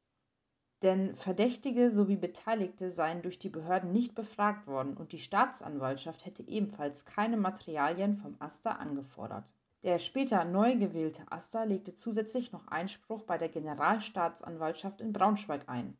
Denn 0.82 1.14
Verdächtige 1.14 1.90
sowie 1.90 2.16
Beteiligte 2.16 2.90
seien 2.90 3.22
durch 3.22 3.38
die 3.38 3.48
Behörden 3.48 3.92
nicht 3.92 4.14
befragt 4.14 4.66
worden 4.66 4.96
und 4.96 5.12
die 5.12 5.18
Staatsanwaltschaft 5.18 6.26
hätte 6.26 6.46
ebenfalls 6.46 7.04
keine 7.04 7.36
Materialien 7.36 8.16
vom 8.16 8.36
Aster 8.38 8.78
angefordert. 8.80 9.44
Der 9.82 9.98
später 9.98 10.44
neu 10.44 10.76
gewählte 10.76 11.22
Aster 11.30 11.66
legte 11.66 11.94
zusätzlich 11.94 12.52
noch 12.52 12.66
Einspruch 12.68 13.22
bei 13.22 13.38
der 13.38 13.48
Generalstaatsanwaltschaft 13.48 15.00
in 15.00 15.12
Braunschweig 15.12 15.68
ein. 15.68 15.96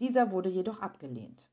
Dieser 0.00 0.30
wurde 0.30 0.48
jedoch 0.48 0.80
abgelehnt. 0.80 1.48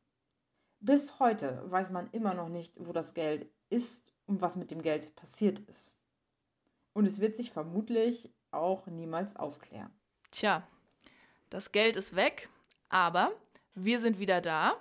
Bis 0.79 1.19
heute 1.19 1.63
weiß 1.71 1.91
man 1.91 2.09
immer 2.11 2.33
noch 2.33 2.49
nicht, 2.49 2.73
wo 2.77 2.91
das 2.91 3.13
Geld 3.13 3.47
ist 3.69 4.13
und 4.25 4.41
was 4.41 4.55
mit 4.55 4.71
dem 4.71 4.81
Geld 4.81 5.15
passiert 5.15 5.59
ist. 5.59 5.97
Und 6.95 7.05
es 7.05 7.19
wird 7.19 7.35
sich 7.35 7.51
vermutlich 7.51 8.31
auch 8.51 8.87
niemals 8.87 9.35
aufklären. 9.35 9.91
Tja, 10.31 10.65
das 11.49 11.73
Geld 11.73 11.97
ist 11.97 12.15
weg, 12.15 12.47
aber 12.87 13.33
wir 13.73 13.99
sind 13.99 14.17
wieder 14.17 14.39
da. 14.39 14.77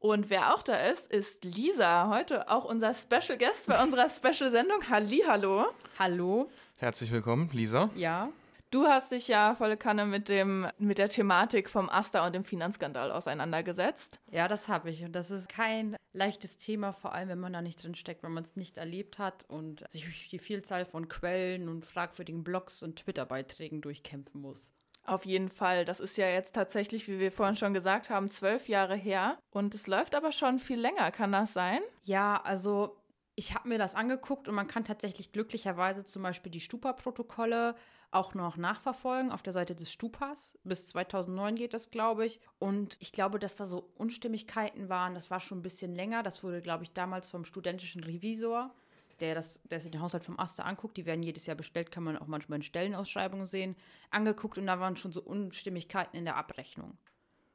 Und 0.00 0.28
wer 0.28 0.52
auch 0.56 0.64
da 0.64 0.74
ist, 0.74 1.12
ist 1.12 1.44
Lisa, 1.44 2.08
heute 2.08 2.50
auch 2.50 2.64
unser 2.64 2.92
Special 2.94 3.38
Guest 3.38 3.68
bei 3.68 3.80
unserer 3.80 4.08
Special-Sendung. 4.08 4.88
Hallo. 4.90 5.66
Hallo. 6.00 6.50
Herzlich 6.78 7.12
willkommen, 7.12 7.48
Lisa. 7.52 7.90
Ja. 7.94 8.30
Du 8.72 8.86
hast 8.86 9.12
dich 9.12 9.28
ja 9.28 9.54
volle 9.54 9.76
Kanne 9.76 10.06
mit, 10.06 10.30
dem, 10.30 10.66
mit 10.78 10.96
der 10.96 11.10
Thematik 11.10 11.68
vom 11.68 11.90
Asta 11.90 12.26
und 12.26 12.34
dem 12.34 12.42
Finanzskandal 12.42 13.12
auseinandergesetzt. 13.12 14.18
Ja, 14.30 14.48
das 14.48 14.70
habe 14.70 14.88
ich. 14.88 15.04
Und 15.04 15.12
das 15.12 15.30
ist 15.30 15.50
kein 15.50 15.94
leichtes 16.14 16.56
Thema, 16.56 16.94
vor 16.94 17.12
allem 17.12 17.28
wenn 17.28 17.38
man 17.38 17.52
da 17.52 17.60
nicht 17.60 17.82
drin 17.82 17.94
steckt, 17.94 18.22
wenn 18.22 18.32
man 18.32 18.44
es 18.44 18.56
nicht 18.56 18.78
erlebt 18.78 19.18
hat 19.18 19.44
und 19.46 19.84
sich 19.90 20.04
durch 20.04 20.28
die 20.30 20.38
Vielzahl 20.38 20.86
von 20.86 21.08
Quellen 21.08 21.68
und 21.68 21.84
fragwürdigen 21.84 22.44
Blogs 22.44 22.82
und 22.82 22.96
Twitter-Beiträgen 22.96 23.82
durchkämpfen 23.82 24.40
muss. 24.40 24.72
Auf 25.04 25.26
jeden 25.26 25.50
Fall. 25.50 25.84
Das 25.84 26.00
ist 26.00 26.16
ja 26.16 26.28
jetzt 26.28 26.54
tatsächlich, 26.54 27.08
wie 27.08 27.18
wir 27.18 27.30
vorhin 27.30 27.56
schon 27.56 27.74
gesagt 27.74 28.08
haben, 28.08 28.30
zwölf 28.30 28.68
Jahre 28.68 28.96
her. 28.96 29.38
Und 29.50 29.74
es 29.74 29.86
läuft 29.86 30.14
aber 30.14 30.32
schon 30.32 30.58
viel 30.58 30.80
länger. 30.80 31.10
Kann 31.10 31.32
das 31.32 31.52
sein? 31.52 31.80
Ja, 32.04 32.40
also 32.42 32.96
ich 33.34 33.54
habe 33.54 33.68
mir 33.68 33.78
das 33.78 33.94
angeguckt 33.94 34.48
und 34.48 34.54
man 34.54 34.66
kann 34.66 34.84
tatsächlich 34.84 35.32
glücklicherweise 35.32 36.04
zum 36.04 36.22
Beispiel 36.22 36.52
die 36.52 36.60
Stupa-Protokolle 36.60 37.74
auch 38.12 38.34
noch 38.34 38.56
nachverfolgen 38.56 39.32
auf 39.32 39.42
der 39.42 39.52
Seite 39.52 39.74
des 39.74 39.90
Stupas. 39.90 40.58
Bis 40.64 40.86
2009 40.86 41.56
geht 41.56 41.74
das, 41.74 41.90
glaube 41.90 42.26
ich. 42.26 42.40
Und 42.58 42.96
ich 43.00 43.12
glaube, 43.12 43.38
dass 43.38 43.56
da 43.56 43.66
so 43.66 43.90
Unstimmigkeiten 43.96 44.88
waren. 44.88 45.14
Das 45.14 45.30
war 45.30 45.40
schon 45.40 45.58
ein 45.58 45.62
bisschen 45.62 45.94
länger. 45.94 46.22
Das 46.22 46.44
wurde, 46.44 46.60
glaube 46.60 46.84
ich, 46.84 46.92
damals 46.92 47.28
vom 47.28 47.44
studentischen 47.44 48.04
Revisor, 48.04 48.74
der, 49.20 49.34
das, 49.34 49.62
der 49.64 49.80
sich 49.80 49.90
den 49.90 50.02
Haushalt 50.02 50.24
vom 50.24 50.38
Aster 50.38 50.66
anguckt. 50.66 50.96
Die 50.98 51.06
werden 51.06 51.22
jedes 51.22 51.46
Jahr 51.46 51.56
bestellt, 51.56 51.90
kann 51.90 52.04
man 52.04 52.18
auch 52.18 52.26
manchmal 52.26 52.58
in 52.58 52.62
Stellenausschreibungen 52.62 53.46
sehen. 53.46 53.76
Angeguckt 54.10 54.58
und 54.58 54.66
da 54.66 54.78
waren 54.78 54.96
schon 54.96 55.12
so 55.12 55.22
Unstimmigkeiten 55.22 56.16
in 56.16 56.26
der 56.26 56.36
Abrechnung. 56.36 56.98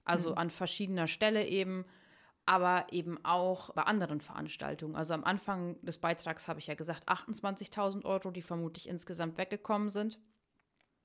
Also 0.06 0.32
mhm. 0.32 0.38
an 0.38 0.50
verschiedener 0.50 1.08
Stelle 1.08 1.46
eben 1.46 1.86
aber 2.48 2.88
eben 2.92 3.24
auch 3.26 3.74
bei 3.74 3.84
anderen 3.84 4.22
Veranstaltungen. 4.22 4.96
Also 4.96 5.14
am 5.14 5.26
Anfang 5.26 5.80
des 5.82 5.98
Beitrags 5.98 6.48
habe 6.48 6.62
ich 6.62 6.68
ja 6.68 6.76
gesagt, 6.76 7.08
28.000 7.10 8.06
Euro, 8.06 8.32
die 8.32 8.42
vermutlich 8.42 8.88
insgesamt 8.88 9.38
weggekommen 9.38 9.90
sind. 9.90 10.18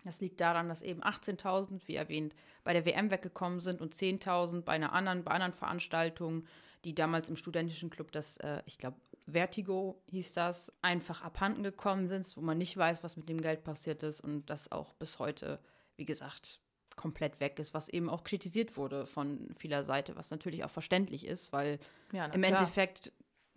Das 0.05 0.21
liegt 0.21 0.41
daran, 0.41 0.69
dass 0.69 0.83
eben 0.83 1.03
18.000, 1.03 1.81
wie 1.87 1.97
erwähnt, 1.97 2.35
bei 2.65 2.73
der 2.73 2.85
WM 2.85 3.11
weggekommen 3.11 3.61
sind 3.61 3.81
und 3.81 3.95
10.000 3.95 4.63
bei 4.63 4.73
einer 4.73 4.93
anderen, 4.93 5.25
bei 5.25 5.33
anderen 5.33 5.53
Veranstaltungen, 5.53 6.47
die 6.85 6.95
damals 6.95 7.29
im 7.29 7.37
studentischen 7.37 7.91
Club, 7.91 8.11
das, 8.13 8.37
äh, 8.39 8.63
ich 8.67 8.79
glaube, 8.79 8.97
Vertigo 9.27 10.03
hieß 10.11 10.33
das, 10.33 10.73
einfach 10.83 11.23
abhanden 11.23 11.63
gekommen 11.63 12.09
sind, 12.09 12.37
wo 12.37 12.41
man 12.41 12.59
nicht 12.59 12.77
weiß, 12.77 13.05
was 13.05 13.17
mit 13.17 13.29
dem 13.29 13.41
Geld 13.41 13.63
passiert 13.63 14.03
ist 14.03 14.21
und 14.21 14.51
das 14.51 14.73
auch 14.73 14.95
bis 14.95 15.19
heute, 15.19 15.61
wie 15.97 16.05
gesagt, 16.05 16.59
komplett 16.97 17.41
weg 17.41 17.59
ist, 17.59 17.73
was 17.73 17.89
eben 17.89 18.11
auch 18.11 18.25
kritisiert 18.25 18.77
wurde 18.77 19.07
von 19.07 19.49
vieler 19.57 19.85
Seite, 19.85 20.17
was 20.17 20.31
natürlich 20.31 20.65
auch 20.65 20.71
verständlich 20.71 21.27
ist, 21.27 21.53
weil 21.53 21.79
ja, 22.13 22.27
im 22.27 22.43
klar. 22.43 22.61
Endeffekt 22.61 23.13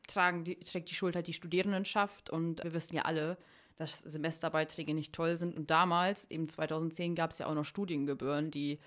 tragen 0.07 0.43
die, 0.43 0.59
trägt 0.59 0.89
die 0.89 0.95
Schuld 0.95 1.15
halt 1.15 1.27
die 1.27 1.33
Studierendenschaft 1.33 2.29
und 2.29 2.63
wir 2.63 2.73
wissen 2.73 2.95
ja 2.95 3.03
alle, 3.03 3.37
dass 3.77 3.99
Semesterbeiträge 3.99 4.93
nicht 4.93 5.13
toll 5.13 5.37
sind. 5.37 5.55
Und 5.55 5.69
damals, 5.69 6.29
eben 6.31 6.47
2010, 6.47 7.15
gab 7.15 7.31
es 7.31 7.39
ja 7.39 7.47
auch 7.47 7.53
noch 7.53 7.65
Studiengebühren, 7.65 8.51
die 8.51 8.79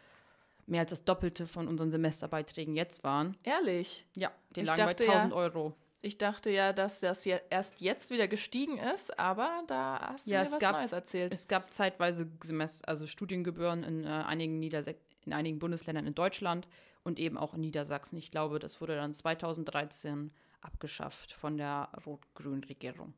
mehr 0.67 0.83
als 0.83 0.91
das 0.91 1.05
Doppelte 1.05 1.47
von 1.47 1.69
unseren 1.69 1.91
Semesterbeiträgen 1.91 2.75
jetzt 2.75 3.05
waren. 3.05 3.37
Ehrlich? 3.43 4.05
Ja, 4.17 4.31
die 4.51 4.63
lagen 4.63 4.85
bei 4.85 4.91
1000 4.91 5.33
ja, 5.33 5.37
Euro. 5.37 5.75
Ich 6.01 6.17
dachte 6.17 6.51
ja, 6.51 6.73
dass 6.73 7.01
das 7.01 7.25
ja 7.25 7.39
erst 7.51 7.81
jetzt 7.81 8.11
wieder 8.11 8.29
gestiegen 8.29 8.79
ist, 8.79 9.19
aber 9.19 9.65
da 9.67 9.99
hast 10.01 10.27
du 10.27 10.31
ja, 10.31 10.41
mir 10.41 10.47
was 10.47 10.59
gab, 10.59 10.77
Neues 10.77 10.93
erzählt. 10.93 11.35
Es 11.35 11.49
gab 11.49 11.73
zeitweise 11.73 12.29
Semester, 12.43 12.89
also 12.89 13.07
Studiengebühren 13.07 13.83
in, 13.83 14.05
äh, 14.05 14.09
einigen 14.09 14.63
in 14.63 15.33
einigen 15.33 15.59
Bundesländern 15.59 16.07
in 16.07 16.15
Deutschland 16.15 16.69
und 17.03 17.19
eben 17.19 17.37
auch 17.37 17.55
in 17.55 17.61
Niedersachsen. 17.61 18.17
Ich 18.17 18.31
glaube, 18.31 18.61
das 18.61 18.81
wurde 18.81 18.95
dann 18.95 19.13
2013 19.13 20.33
abgeschafft 20.61 21.33
von 21.33 21.57
der 21.57 21.89
rot-grünen 22.07 22.63
Regierung. 22.65 23.15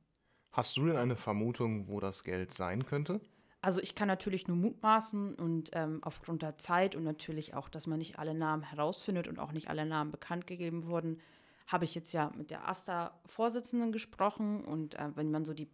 Hast 0.53 0.77
du 0.77 0.87
denn 0.87 0.97
eine 0.97 1.17
Vermutung, 1.17 1.89
wo 1.89 2.01
das 2.01 2.25
Geld 2.25 2.53
sein 2.53 2.85
könnte? 2.85 3.21
Also 3.63 3.81
ich 3.81 3.95
kann 3.95 4.09
natürlich 4.09 4.49
nur 4.49 4.57
mutmaßen 4.57 5.35
und 5.35 5.71
ähm, 5.75 5.99
aufgrund 6.03 6.43
der 6.43 6.57
Zeit 6.57 6.97
und 6.97 7.05
natürlich 7.05 7.55
auch, 7.55 7.69
dass 7.69 7.87
man 7.87 7.99
nicht 7.99 8.19
alle 8.19 8.35
Namen 8.35 8.63
herausfindet 8.63 9.29
und 9.29 9.39
auch 9.39 9.53
nicht 9.53 9.69
alle 9.69 9.85
Namen 9.85 10.11
bekannt 10.11 10.47
gegeben 10.47 10.87
wurden, 10.87 11.21
habe 11.67 11.85
ich 11.85 11.95
jetzt 11.95 12.13
ja 12.13 12.33
mit 12.37 12.51
der 12.51 12.67
AStA-Vorsitzenden 12.69 13.93
gesprochen 13.93 14.65
und 14.65 14.95
äh, 14.95 15.11
wenn 15.15 15.31
man 15.31 15.45
so 15.45 15.53
die 15.53 15.69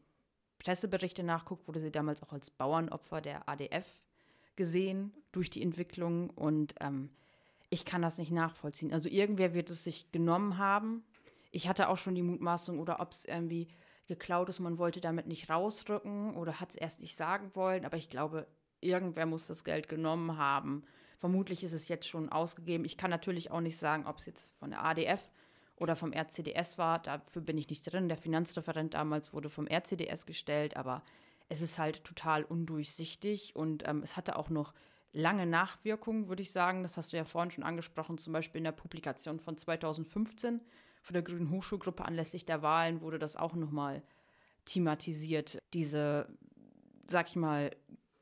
Presseberichte 0.59 1.23
nachguckt, 1.23 1.68
wurde 1.68 1.80
sie 1.80 1.92
damals 1.92 2.23
auch 2.23 2.33
als 2.33 2.50
Bauernopfer 2.50 3.21
der 3.21 3.49
ADF 3.49 3.87
gesehen 4.56 5.12
durch 5.30 5.49
die 5.49 5.62
Entwicklung 5.62 6.30
und 6.30 6.75
ähm, 6.80 7.11
ich 7.71 7.85
kann 7.85 8.02
das 8.02 8.18
nicht 8.18 8.33
nachvollziehen. 8.33 8.92
Also 8.92 9.09
irgendwer 9.09 9.54
wird 9.54 9.71
es 9.71 9.85
sich 9.85 10.11
genommen 10.12 10.59
haben. 10.59 11.04
Ich 11.50 11.68
hatte 11.68 11.88
auch 11.88 11.99
schon 11.99 12.14
die 12.14 12.23
Mutmaßung 12.23 12.78
oder 12.78 13.00
ob 13.00 13.12
es 13.12 13.25
irgendwie 13.25 13.68
geklaut 14.06 14.48
ist, 14.48 14.60
man 14.60 14.78
wollte 14.78 15.00
damit 15.00 15.26
nicht 15.26 15.50
rausrücken 15.50 16.36
oder 16.36 16.60
hat 16.60 16.70
es 16.70 16.76
erst 16.76 17.00
nicht 17.00 17.16
sagen 17.16 17.50
wollen, 17.54 17.84
aber 17.84 17.96
ich 17.96 18.08
glaube, 18.08 18.46
irgendwer 18.80 19.26
muss 19.26 19.46
das 19.46 19.64
Geld 19.64 19.88
genommen 19.88 20.36
haben. 20.38 20.82
Vermutlich 21.18 21.64
ist 21.64 21.72
es 21.72 21.88
jetzt 21.88 22.08
schon 22.08 22.28
ausgegeben. 22.30 22.84
Ich 22.84 22.96
kann 22.96 23.10
natürlich 23.10 23.50
auch 23.50 23.60
nicht 23.60 23.78
sagen, 23.78 24.06
ob 24.06 24.18
es 24.18 24.26
jetzt 24.26 24.54
von 24.58 24.70
der 24.70 24.84
ADF 24.84 25.30
oder 25.76 25.96
vom 25.96 26.12
RCDS 26.12 26.78
war. 26.78 26.98
Dafür 26.98 27.42
bin 27.42 27.58
ich 27.58 27.68
nicht 27.68 27.82
drin. 27.82 28.08
Der 28.08 28.18
Finanzreferent 28.18 28.94
damals 28.94 29.32
wurde 29.32 29.48
vom 29.48 29.66
RCDS 29.66 30.26
gestellt, 30.26 30.76
aber 30.76 31.02
es 31.48 31.60
ist 31.60 31.78
halt 31.78 32.04
total 32.04 32.44
undurchsichtig 32.44 33.54
und 33.56 33.86
ähm, 33.86 34.02
es 34.02 34.16
hatte 34.16 34.36
auch 34.36 34.50
noch 34.50 34.75
lange 35.12 35.46
Nachwirkungen, 35.46 36.28
würde 36.28 36.42
ich 36.42 36.52
sagen. 36.52 36.82
Das 36.82 36.96
hast 36.96 37.12
du 37.12 37.16
ja 37.16 37.25
vorhin 37.25 37.50
schon 37.50 37.64
angesprochen, 37.64 38.18
zum 38.18 38.32
Beispiel 38.32 38.58
in 38.58 38.64
der 38.64 38.72
Publikation 38.72 39.40
von 39.40 39.56
2015 39.56 40.60
von 41.06 41.14
der 41.14 41.22
Grünen 41.22 41.50
Hochschulgruppe 41.52 42.04
anlässlich 42.04 42.44
der 42.46 42.62
Wahlen 42.62 43.00
wurde 43.00 43.20
das 43.20 43.36
auch 43.36 43.54
nochmal 43.54 44.02
thematisiert. 44.64 45.62
Diese, 45.72 46.26
sag 47.06 47.28
ich 47.28 47.36
mal, 47.36 47.70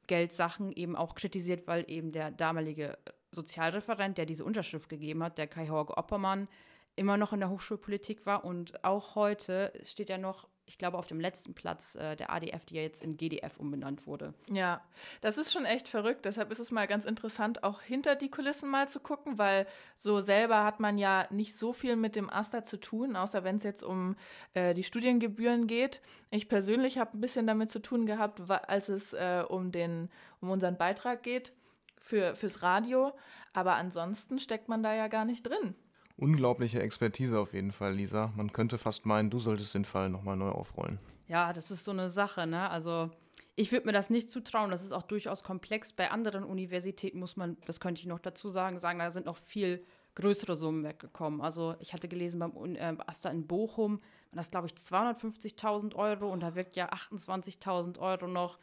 Geldsachen 0.06 0.70
eben 0.70 0.94
auch 0.94 1.14
kritisiert, 1.14 1.66
weil 1.66 1.90
eben 1.90 2.12
der 2.12 2.30
damalige 2.30 2.98
Sozialreferent, 3.32 4.18
der 4.18 4.26
diese 4.26 4.44
Unterschrift 4.44 4.90
gegeben 4.90 5.22
hat, 5.22 5.38
der 5.38 5.46
Kai-Horge 5.46 5.96
Oppermann, 5.96 6.46
immer 6.94 7.16
noch 7.16 7.32
in 7.32 7.40
der 7.40 7.48
Hochschulpolitik 7.48 8.26
war 8.26 8.44
und 8.44 8.84
auch 8.84 9.14
heute 9.14 9.72
steht 9.82 10.10
er 10.10 10.18
noch 10.18 10.46
ich 10.66 10.78
glaube, 10.78 10.98
auf 10.98 11.06
dem 11.06 11.20
letzten 11.20 11.54
Platz 11.54 11.94
äh, 11.94 12.16
der 12.16 12.32
ADF, 12.32 12.64
die 12.64 12.76
ja 12.76 12.82
jetzt 12.82 13.02
in 13.02 13.16
GDF 13.16 13.58
umbenannt 13.58 14.06
wurde. 14.06 14.34
Ja, 14.50 14.82
das 15.20 15.36
ist 15.36 15.52
schon 15.52 15.66
echt 15.66 15.88
verrückt. 15.88 16.24
Deshalb 16.24 16.50
ist 16.50 16.58
es 16.58 16.70
mal 16.70 16.86
ganz 16.86 17.04
interessant, 17.04 17.62
auch 17.62 17.82
hinter 17.82 18.16
die 18.16 18.30
Kulissen 18.30 18.70
mal 18.70 18.88
zu 18.88 19.00
gucken, 19.00 19.38
weil 19.38 19.66
so 19.98 20.20
selber 20.20 20.64
hat 20.64 20.80
man 20.80 20.96
ja 20.96 21.26
nicht 21.30 21.58
so 21.58 21.72
viel 21.72 21.96
mit 21.96 22.16
dem 22.16 22.30
Aster 22.30 22.64
zu 22.64 22.78
tun, 22.78 23.16
außer 23.16 23.44
wenn 23.44 23.56
es 23.56 23.62
jetzt 23.62 23.82
um 23.82 24.16
äh, 24.54 24.74
die 24.74 24.84
Studiengebühren 24.84 25.66
geht. 25.66 26.00
Ich 26.30 26.48
persönlich 26.48 26.98
habe 26.98 27.16
ein 27.16 27.20
bisschen 27.20 27.46
damit 27.46 27.70
zu 27.70 27.80
tun 27.80 28.06
gehabt, 28.06 28.40
als 28.50 28.88
es 28.88 29.12
äh, 29.12 29.44
um, 29.46 29.70
den, 29.70 30.10
um 30.40 30.50
unseren 30.50 30.76
Beitrag 30.78 31.22
geht 31.22 31.52
für, 31.98 32.34
fürs 32.34 32.62
Radio. 32.62 33.12
Aber 33.52 33.76
ansonsten 33.76 34.38
steckt 34.38 34.68
man 34.68 34.82
da 34.82 34.94
ja 34.94 35.08
gar 35.08 35.24
nicht 35.24 35.46
drin. 35.46 35.74
Unglaubliche 36.16 36.80
Expertise 36.80 37.38
auf 37.38 37.54
jeden 37.54 37.72
Fall, 37.72 37.94
Lisa. 37.94 38.32
Man 38.36 38.52
könnte 38.52 38.78
fast 38.78 39.04
meinen, 39.04 39.30
du 39.30 39.38
solltest 39.38 39.74
den 39.74 39.84
Fall 39.84 40.08
nochmal 40.08 40.36
neu 40.36 40.50
aufrollen. 40.50 40.98
Ja, 41.26 41.52
das 41.52 41.70
ist 41.70 41.84
so 41.84 41.90
eine 41.90 42.10
Sache, 42.10 42.46
ne? 42.46 42.70
Also 42.70 43.10
ich 43.56 43.72
würde 43.72 43.86
mir 43.86 43.92
das 43.92 44.10
nicht 44.10 44.30
zutrauen. 44.30 44.70
Das 44.70 44.84
ist 44.84 44.92
auch 44.92 45.02
durchaus 45.02 45.42
komplex. 45.42 45.92
Bei 45.92 46.10
anderen 46.10 46.44
Universitäten 46.44 47.18
muss 47.18 47.36
man, 47.36 47.56
das 47.66 47.80
könnte 47.80 48.00
ich 48.00 48.06
noch 48.06 48.20
dazu 48.20 48.50
sagen, 48.50 48.78
sagen, 48.78 48.98
da 48.98 49.10
sind 49.10 49.26
noch 49.26 49.38
viel 49.38 49.84
größere 50.14 50.56
Summen 50.56 50.84
weggekommen. 50.84 51.40
Also 51.40 51.74
ich 51.80 51.92
hatte 51.92 52.08
gelesen 52.08 52.38
beim 52.38 52.76
äh, 52.76 52.96
Asta 53.06 53.30
in 53.30 53.46
Bochum, 53.46 54.00
das 54.32 54.50
glaube 54.50 54.68
ich 54.68 54.74
250.000 54.74 55.94
Euro 55.94 56.32
und 56.32 56.40
da 56.40 56.54
wirkt 56.54 56.76
ja 56.76 56.92
28.000 56.92 57.98
Euro 57.98 58.28
noch 58.28 58.58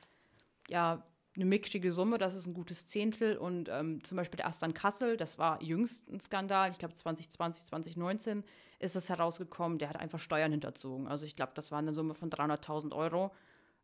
ja 0.70 1.04
eine 1.36 1.46
mickrige 1.46 1.92
Summe, 1.94 2.18
das 2.18 2.36
ist 2.36 2.46
ein 2.46 2.54
gutes 2.54 2.88
Zehntel. 2.88 3.38
Und 3.38 3.70
ähm, 3.70 4.04
zum 4.04 4.18
Beispiel 4.18 4.38
der 4.38 4.48
Asta 4.48 4.66
in 4.66 4.74
Kassel, 4.74 5.18
das 5.18 5.38
war 5.38 5.62
jüngst 5.62 6.10
ein 6.10 6.20
Skandal, 6.20 6.72
ich 6.72 6.78
glaube 6.78 6.94
2020, 6.94 7.66
2019 7.66 8.44
ist 8.80 8.96
es 8.96 9.10
herausgekommen, 9.10 9.78
der 9.78 9.90
hat 9.90 9.98
einfach 9.98 10.20
Steuern 10.20 10.52
hinterzogen. 10.52 11.08
Also 11.08 11.26
ich 11.26 11.36
glaube, 11.36 11.54
das 11.56 11.72
war 11.72 11.80
eine 11.80 11.94
Summe 11.94 12.16
von 12.16 12.30
300.000 12.30 12.94
Euro. 12.94 13.32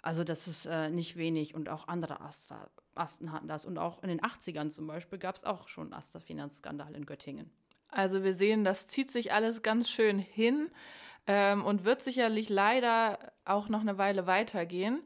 Also 0.01 0.23
das 0.23 0.47
ist 0.47 0.65
äh, 0.65 0.89
nicht 0.89 1.17
wenig 1.17 1.55
und 1.55 1.69
auch 1.69 1.87
andere 1.87 2.21
Aster, 2.21 2.69
Asten 2.95 3.31
hatten 3.31 3.47
das. 3.47 3.65
Und 3.65 3.77
auch 3.77 4.03
in 4.03 4.09
den 4.09 4.21
80ern 4.21 4.69
zum 4.69 4.87
Beispiel 4.87 5.19
gab 5.19 5.35
es 5.35 5.43
auch 5.43 5.67
schon 5.67 5.93
Aster-Finanzskandal 5.93 6.95
in 6.95 7.05
Göttingen. 7.05 7.51
Also 7.89 8.23
wir 8.23 8.33
sehen, 8.33 8.63
das 8.63 8.87
zieht 8.87 9.11
sich 9.11 9.31
alles 9.31 9.61
ganz 9.61 9.89
schön 9.89 10.19
hin 10.19 10.69
ähm, 11.25 11.63
und 11.63 11.85
wird 11.85 12.03
sicherlich 12.03 12.49
leider 12.49 13.19
auch 13.45 13.69
noch 13.69 13.81
eine 13.81 13.97
Weile 13.97 14.27
weitergehen. 14.27 15.01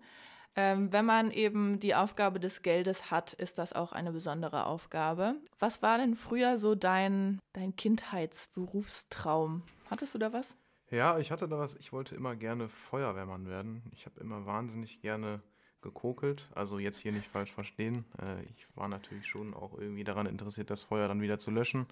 Ähm, 0.55 0.91
wenn 0.91 1.05
man 1.05 1.31
eben 1.31 1.79
die 1.79 1.95
Aufgabe 1.95 2.39
des 2.39 2.61
Geldes 2.61 3.09
hat, 3.09 3.33
ist 3.33 3.57
das 3.57 3.73
auch 3.73 3.93
eine 3.93 4.11
besondere 4.11 4.65
Aufgabe. 4.65 5.35
Was 5.59 5.81
war 5.81 5.97
denn 5.97 6.15
früher 6.15 6.57
so 6.57 6.75
dein, 6.75 7.39
dein 7.53 7.75
Kindheitsberufstraum? 7.75 9.63
Hattest 9.89 10.13
du 10.13 10.19
da 10.19 10.33
was? 10.33 10.57
Ja, 10.89 11.17
ich 11.19 11.31
hatte 11.31 11.47
da 11.47 11.57
was. 11.57 11.75
Ich 11.75 11.93
wollte 11.93 12.15
immer 12.15 12.35
gerne 12.35 12.67
Feuerwehrmann 12.67 13.47
werden. 13.47 13.81
Ich 13.93 14.05
habe 14.05 14.19
immer 14.19 14.45
wahnsinnig 14.45 15.01
gerne 15.01 15.41
gekokelt. 15.81 16.49
Also 16.53 16.79
jetzt 16.79 16.99
hier 16.99 17.13
nicht 17.13 17.27
falsch 17.27 17.51
verstehen. 17.51 18.05
Äh, 18.21 18.43
ich 18.43 18.67
war 18.75 18.89
natürlich 18.89 19.27
schon 19.27 19.53
auch 19.53 19.77
irgendwie 19.77 20.03
daran 20.03 20.25
interessiert, 20.25 20.69
das 20.69 20.83
Feuer 20.83 21.07
dann 21.07 21.21
wieder 21.21 21.39
zu 21.39 21.49
löschen. 21.49 21.87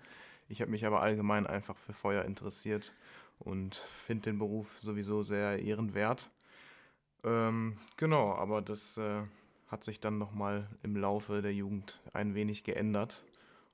Ich 0.50 0.62
habe 0.62 0.72
mich 0.72 0.86
aber 0.86 1.02
allgemein 1.02 1.48
einfach 1.48 1.78
für 1.78 1.94
Feuer 1.94 2.26
interessiert 2.26 2.94
und 3.40 3.76
finde 3.76 4.32
den 4.32 4.40
Beruf 4.40 4.80
sowieso 4.82 5.24
sehr 5.24 5.60
ehrenwert. 5.60 6.30
Ähm, 7.24 7.78
genau, 7.98 8.34
aber 8.34 8.62
das 8.62 8.98
äh, 8.98 9.22
hat 9.68 9.84
sich 9.84 10.00
dann 10.00 10.18
nochmal 10.18 10.68
im 10.84 10.96
Laufe 10.96 11.42
der 11.42 11.54
Jugend 11.54 12.02
ein 12.14 12.36
wenig 12.36 12.64
geändert 12.64 13.24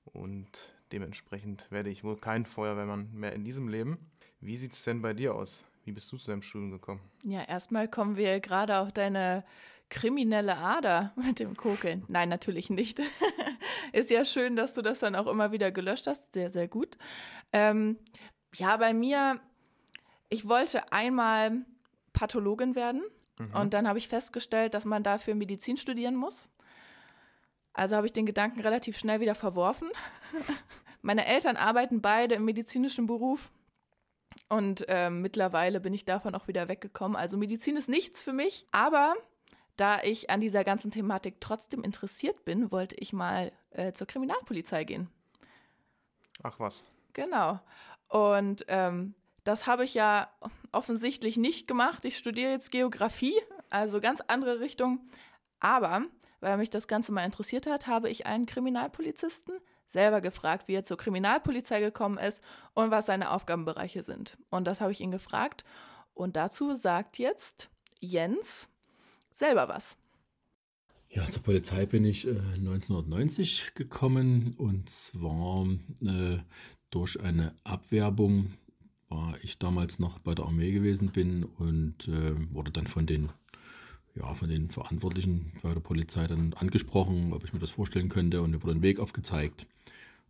und 0.06 0.48
dementsprechend 0.92 1.70
werde 1.72 1.90
ich 1.90 2.04
wohl 2.04 2.18
kein 2.18 2.46
Feuerwehrmann 2.46 3.10
mehr 3.14 3.34
in 3.34 3.44
diesem 3.44 3.68
Leben. 3.68 3.98
Wie 4.40 4.58
sieht 4.58 4.74
es 4.74 4.84
denn 4.84 5.02
bei 5.02 5.14
dir 5.14 5.36
aus? 5.36 5.64
Wie 5.84 5.92
bist 5.92 6.12
du 6.12 6.18
zu 6.18 6.32
deinem 6.32 6.42
Studium 6.42 6.72
gekommen? 6.72 7.02
Ja, 7.24 7.44
erstmal 7.44 7.88
kommen 7.88 8.18
wir 8.18 8.40
gerade 8.40 8.78
auf 8.78 8.92
deine 8.92 9.44
kriminelle 9.90 10.58
Ader 10.58 11.14
mit 11.25 11.40
dem 11.40 11.56
Kokeln. 11.56 12.04
Nein, 12.08 12.30
natürlich 12.30 12.70
nicht. 12.70 13.00
Ist 13.94 14.10
ja 14.10 14.25
schön, 14.25 14.56
dass 14.56 14.74
du 14.74 14.82
das 14.82 15.00
dann 15.00 15.16
auch 15.16 15.28
immer 15.28 15.52
wieder 15.52 15.72
gelöscht 15.72 16.08
hast. 16.08 16.34
Sehr, 16.34 16.50
sehr 16.50 16.68
gut. 16.68 16.98
Ähm, 17.54 17.98
ja, 18.56 18.78
bei 18.78 18.94
mir, 18.94 19.40
ich 20.30 20.48
wollte 20.48 20.92
einmal 20.92 21.66
Pathologin 22.14 22.75
werden. 22.75 23.04
Mhm. 23.38 23.56
Und 23.56 23.74
dann 23.74 23.88
habe 23.88 23.98
ich 23.98 24.08
festgestellt, 24.08 24.74
dass 24.74 24.86
man 24.86 25.04
dafür 25.04 25.36
Medizin 25.36 25.77
studieren 25.77 26.15
muss. 26.15 26.48
Also 27.74 27.96
habe 27.96 28.08
ich 28.08 28.13
den 28.13 28.25
Gedanken 28.25 28.62
relativ 28.62 28.98
schnell 28.98 29.20
wieder 29.20 29.36
verworfen. 29.36 29.89
Meine 31.01 31.25
Eltern 31.25 31.58
arbeiten 31.58 32.01
beide 32.01 32.36
im 32.36 32.46
medizinischen 32.46 33.06
Beruf. 33.06 33.51
Und 34.50 34.86
äh, 34.88 35.10
mittlerweile 35.10 35.80
bin 35.80 35.94
ich 35.94 36.06
davon 36.06 36.36
auch 36.36 36.48
wieder 36.48 36.68
weggekommen. 36.68 37.18
Also 37.18 37.38
Medizin 37.38 37.77
ist 37.77 37.89
nichts 37.89 38.22
für 38.22 38.34
mich. 38.34 38.65
Aber 38.72 39.15
da 39.75 40.01
ich 40.01 40.30
an 40.30 40.39
dieser 40.39 40.63
ganzen 40.63 40.92
Thematik 40.92 41.42
trotzdem 41.42 41.84
interessiert 41.84 42.46
bin, 42.46 42.72
wollte 42.72 42.96
ich 42.96 43.12
mal 43.12 43.51
äh, 43.72 43.92
zur 43.92 44.08
Kriminalpolizei 44.08 44.84
gehen. 44.86 45.10
Ach 46.44 46.60
was. 46.60 46.86
Genau. 47.13 47.60
Und 48.08 48.65
ähm, 48.68 49.16
das 49.46 49.68
habe 49.68 49.86
ich 49.86 49.94
ja 49.94 50.29
offensichtlich 50.72 51.38
nicht 51.38 51.68
gemacht. 51.68 52.03
Ich 52.03 52.18
studiere 52.18 52.51
jetzt 52.51 52.72
Geografie, 52.72 53.36
also 53.70 54.01
ganz 54.01 54.20
andere 54.22 54.60
Richtung. 54.60 55.00
Aber 55.60 56.03
weil 56.42 56.58
mich 56.58 56.72
das 56.72 56.88
Ganze 56.88 57.12
mal 57.12 57.24
interessiert 57.24 57.68
hat, 57.68 57.88
habe 57.88 58.10
ich 58.10 58.25
einen 58.25 58.48
Kriminalpolizisten 58.48 59.55
selber 59.88 60.20
gefragt, 60.20 60.68
wie 60.68 60.74
er 60.74 60.84
zur 60.84 60.98
Kriminalpolizei 60.98 61.79
gekommen 61.79 62.18
ist 62.18 62.42
und 62.74 62.92
was 62.92 63.05
seine 63.05 63.31
Aufgabenbereiche 63.31 64.03
sind. 64.03 64.38
Und 64.50 64.66
das 64.66 64.81
habe 64.81 64.92
ich 64.92 65.00
ihn 65.00 65.12
gefragt. 65.12 65.64
Und 66.14 66.36
dazu 66.36 66.75
sagt 66.75 67.20
jetzt 67.20 67.70
Jens 68.00 68.68
selber 69.31 69.68
was. 69.70 69.96
Ja, 71.10 71.29
zur 71.29 71.44
Polizei 71.44 71.86
bin 71.86 72.03
ich 72.03 72.27
äh, 72.27 72.31
1990 72.31 73.75
gekommen 73.75 74.55
und 74.58 74.90
zwar 74.90 75.66
äh, 76.01 76.40
durch 76.90 77.22
eine 77.22 77.55
Abwerbung 77.64 78.53
war 79.09 79.37
ich 79.44 79.57
damals 79.59 80.00
noch 80.00 80.20
bei 80.20 80.33
der 80.35 80.46
Armee 80.46 80.72
gewesen 80.72 81.09
bin 81.09 81.44
und 81.44 82.07
äh, 82.07 82.33
wurde 82.53 82.72
dann 82.72 82.87
von 82.87 83.05
den 83.05 83.29
ja, 84.15 84.33
von 84.33 84.50
den 84.50 84.70
Verantwortlichen 84.70 85.51
bei 85.61 85.74
der 85.74 85.81
Polizei 85.81 86.25
dann 86.27 86.53
angesprochen, 86.53 87.33
ob 87.33 87.44
ich 87.44 87.53
mir 87.53 87.59
das 87.59 87.72
vorstellen 87.72 88.09
könnte 88.09 88.41
und 88.41 88.51
mir 88.51 88.63
wurde 88.63 88.74
ein 88.74 88.81
Weg 88.81 89.00
aufgezeigt. 89.00 89.68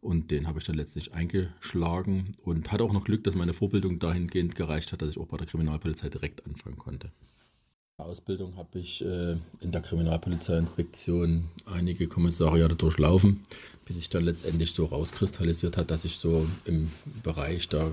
Und 0.01 0.29
den 0.31 0.47
habe 0.47 0.59
ich 0.59 0.65
dann 0.65 0.75
letztlich 0.75 1.13
eingeschlagen 1.13 2.31
und 2.43 2.71
hatte 2.71 2.83
auch 2.83 2.93
noch 2.93 3.03
Glück, 3.03 3.23
dass 3.23 3.35
meine 3.35 3.53
Vorbildung 3.53 3.99
dahingehend 3.99 4.55
gereicht 4.55 4.91
hat, 4.91 5.01
dass 5.01 5.11
ich 5.11 5.17
auch 5.17 5.27
bei 5.27 5.37
der 5.37 5.47
Kriminalpolizei 5.47 6.09
direkt 6.09 6.45
anfangen 6.45 6.77
konnte. 6.77 7.11
Ausbildung 7.97 8.57
habe 8.57 8.79
ich 8.79 9.03
äh, 9.03 9.37
in 9.61 9.71
der 9.71 9.81
Kriminalpolizeiinspektion 9.81 11.45
einige 11.65 12.07
Kommissariate 12.07 12.75
durchlaufen, 12.75 13.41
bis 13.85 13.95
sich 13.95 14.09
dann 14.09 14.25
letztendlich 14.25 14.73
so 14.73 14.85
rauskristallisiert 14.85 15.77
hat, 15.77 15.91
dass 15.91 16.03
ich 16.03 16.17
so 16.17 16.45
im 16.65 16.91
Bereich 17.23 17.69
der 17.69 17.91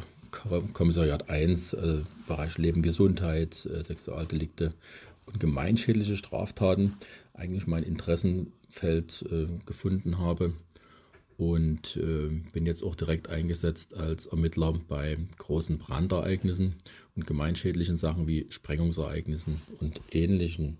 Kommissariat 0.73 1.31
1, 1.31 1.75
äh, 1.75 2.01
Bereich 2.27 2.59
Leben, 2.59 2.83
Gesundheit, 2.83 3.67
äh, 3.67 3.85
Sexualdelikte 3.85 4.75
und 5.27 5.39
gemeinschädliche 5.39 6.17
Straftaten 6.17 6.95
eigentlich 7.35 7.67
mein 7.67 7.85
Interessenfeld 7.85 9.25
äh, 9.31 9.47
gefunden 9.65 10.19
habe 10.19 10.55
und 11.39 11.97
äh, 11.97 12.29
bin 12.53 12.67
jetzt 12.67 12.83
auch 12.83 12.95
direkt 12.95 13.29
eingesetzt 13.29 13.97
als 13.97 14.27
Ermittler 14.27 14.75
bei 14.89 15.17
großen 15.39 15.79
Brandereignissen 15.79 16.75
und 17.17 17.27
gemeinschädlichen 17.27 17.97
Sachen 17.97 18.27
wie 18.27 18.47
Sprengungsereignissen 18.49 19.61
und 19.81 20.01
ähnlichen. 20.11 20.79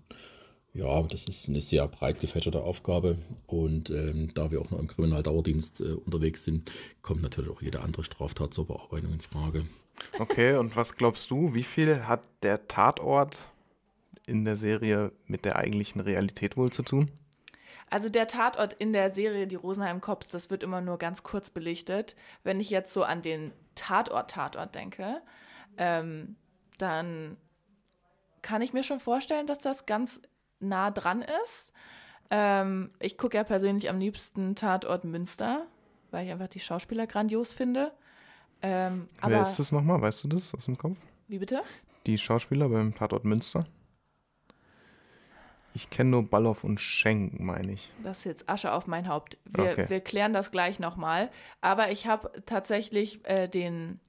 Ja, 0.73 1.03
das 1.03 1.25
ist 1.25 1.47
eine 1.47 1.61
sehr 1.61 1.87
breit 1.87 2.19
gefächerte 2.19 2.61
Aufgabe 2.61 3.19
und 3.45 3.91
ähm, 3.91 4.33
da 4.33 4.49
wir 4.49 4.59
auch 4.59 4.71
noch 4.71 4.79
im 4.79 4.87
Kriminaldauerdienst 4.87 5.81
äh, 5.81 5.93
unterwegs 5.93 6.45
sind, 6.45 6.71
kommt 7.03 7.21
natürlich 7.21 7.51
auch 7.51 7.61
jede 7.61 7.81
andere 7.81 8.03
Straftat 8.03 8.55
zur 8.55 8.65
Bearbeitung 8.65 9.13
in 9.13 9.21
Frage. 9.21 9.65
Okay, 10.17 10.55
und 10.55 10.75
was 10.75 10.95
glaubst 10.95 11.29
du, 11.29 11.53
wie 11.53 11.63
viel 11.63 12.07
hat 12.07 12.23
der 12.41 12.67
Tatort 12.67 13.51
in 14.25 14.45
der 14.45 14.57
Serie 14.57 15.11
mit 15.27 15.45
der 15.45 15.57
eigentlichen 15.57 16.01
Realität 16.01 16.57
wohl 16.57 16.71
zu 16.71 16.81
tun? 16.81 17.11
Also 17.91 18.09
der 18.09 18.27
Tatort 18.27 18.73
in 18.73 18.93
der 18.93 19.11
Serie 19.11 19.45
Die 19.45 19.55
Rosenheim 19.55 20.01
Cops, 20.01 20.29
das 20.29 20.49
wird 20.49 20.63
immer 20.63 20.81
nur 20.81 20.97
ganz 20.97 21.21
kurz 21.21 21.51
belichtet. 21.51 22.15
Wenn 22.43 22.59
ich 22.59 22.71
jetzt 22.71 22.91
so 22.91 23.03
an 23.03 23.21
den 23.21 23.51
Tatort-Tatort 23.75 24.73
denke, 24.73 25.21
ähm, 25.77 26.35
dann 26.79 27.37
kann 28.41 28.63
ich 28.63 28.73
mir 28.73 28.83
schon 28.83 28.99
vorstellen, 28.99 29.45
dass 29.45 29.59
das 29.59 29.85
ganz 29.85 30.21
nah 30.59 30.91
dran 30.91 31.23
ist. 31.43 31.73
Ähm, 32.29 32.91
ich 32.99 33.17
gucke 33.17 33.37
ja 33.37 33.43
persönlich 33.43 33.89
am 33.89 33.99
liebsten 33.99 34.55
Tatort 34.55 35.03
Münster, 35.03 35.67
weil 36.11 36.25
ich 36.25 36.31
einfach 36.31 36.47
die 36.47 36.59
Schauspieler 36.59 37.07
grandios 37.07 37.53
finde. 37.53 37.91
Ähm, 38.61 39.07
Wer 39.21 39.41
ist 39.41 39.59
das 39.59 39.71
nochmal? 39.71 40.01
Weißt 40.01 40.23
du 40.23 40.29
das 40.29 40.53
aus 40.53 40.65
dem 40.65 40.77
Kopf? 40.77 40.97
Wie 41.27 41.39
bitte? 41.39 41.61
Die 42.05 42.17
Schauspieler 42.17 42.69
beim 42.69 42.95
Tatort 42.95 43.25
Münster? 43.25 43.65
Ich 45.75 45.89
kenne 45.89 46.11
nur 46.11 46.23
Balloff 46.23 46.63
und 46.63 46.79
Schenk, 46.79 47.39
meine 47.39 47.73
ich. 47.73 47.91
Das 48.03 48.19
ist 48.19 48.25
jetzt 48.25 48.49
Asche 48.49 48.71
auf 48.71 48.85
mein 48.85 49.07
Haupt. 49.07 49.37
Wir, 49.45 49.71
okay. 49.71 49.85
wir 49.89 50.01
klären 50.01 50.31
das 50.31 50.51
gleich 50.51 50.79
nochmal. 50.79 51.31
Aber 51.61 51.91
ich 51.91 52.05
habe 52.05 52.31
tatsächlich 52.45 53.27
äh, 53.27 53.47
den 53.47 53.99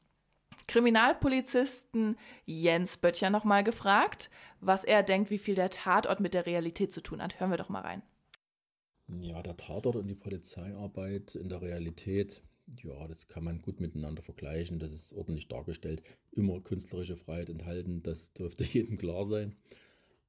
Kriminalpolizisten 0.66 2.16
Jens 2.46 2.96
Böttcher 2.96 3.30
nochmal 3.30 3.64
gefragt, 3.64 4.30
was 4.60 4.84
er 4.84 5.02
denkt, 5.02 5.30
wie 5.30 5.38
viel 5.38 5.54
der 5.54 5.70
Tatort 5.70 6.20
mit 6.20 6.34
der 6.34 6.46
Realität 6.46 6.92
zu 6.92 7.02
tun 7.02 7.22
hat. 7.22 7.40
Hören 7.40 7.50
wir 7.50 7.58
doch 7.58 7.68
mal 7.68 7.82
rein. 7.82 8.02
Ja, 9.20 9.42
der 9.42 9.56
Tatort 9.56 9.96
und 9.96 10.08
die 10.08 10.14
Polizeiarbeit 10.14 11.34
in 11.34 11.48
der 11.48 11.60
Realität, 11.60 12.42
ja, 12.82 13.06
das 13.06 13.28
kann 13.28 13.44
man 13.44 13.60
gut 13.60 13.80
miteinander 13.80 14.22
vergleichen. 14.22 14.78
Das 14.78 14.92
ist 14.92 15.12
ordentlich 15.12 15.48
dargestellt. 15.48 16.02
Immer 16.32 16.60
künstlerische 16.60 17.16
Freiheit 17.16 17.50
enthalten, 17.50 18.02
das 18.02 18.32
dürfte 18.32 18.64
jedem 18.72 18.96
klar 18.96 19.26
sein. 19.26 19.56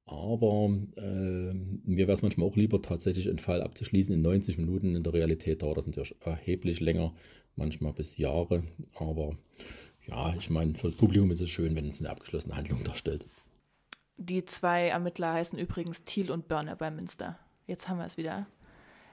Aber 0.04 0.70
äh, 0.96 1.52
mir 1.52 2.06
wäre 2.06 2.12
es 2.12 2.22
manchmal 2.22 2.46
auch 2.46 2.54
lieber, 2.54 2.80
tatsächlich 2.80 3.28
einen 3.28 3.40
Fall 3.40 3.60
abzuschließen 3.60 4.14
in 4.14 4.22
90 4.22 4.56
Minuten. 4.56 4.94
In 4.94 5.02
der 5.02 5.12
Realität 5.12 5.62
dauert 5.62 5.78
das 5.78 5.86
natürlich 5.86 6.14
erheblich 6.20 6.78
länger, 6.78 7.12
manchmal 7.56 7.92
bis 7.92 8.16
Jahre. 8.16 8.62
Aber 8.94 9.36
ja, 10.06 10.34
ich 10.34 10.50
meine, 10.50 10.74
für 10.74 10.86
das 10.86 10.96
Publikum 10.96 11.30
ist 11.30 11.40
es 11.40 11.50
schön, 11.50 11.74
wenn 11.74 11.88
es 11.88 12.00
eine 12.00 12.10
abgeschlossene 12.10 12.56
Handlung 12.56 12.84
darstellt. 12.84 13.26
Die 14.16 14.44
zwei 14.44 14.88
Ermittler 14.88 15.32
heißen 15.32 15.58
übrigens 15.58 16.04
Thiel 16.04 16.30
und 16.30 16.48
Börner 16.48 16.76
bei 16.76 16.90
Münster. 16.90 17.38
Jetzt 17.66 17.88
haben 17.88 17.98
wir 17.98 18.06
es 18.06 18.16
wieder. 18.16 18.46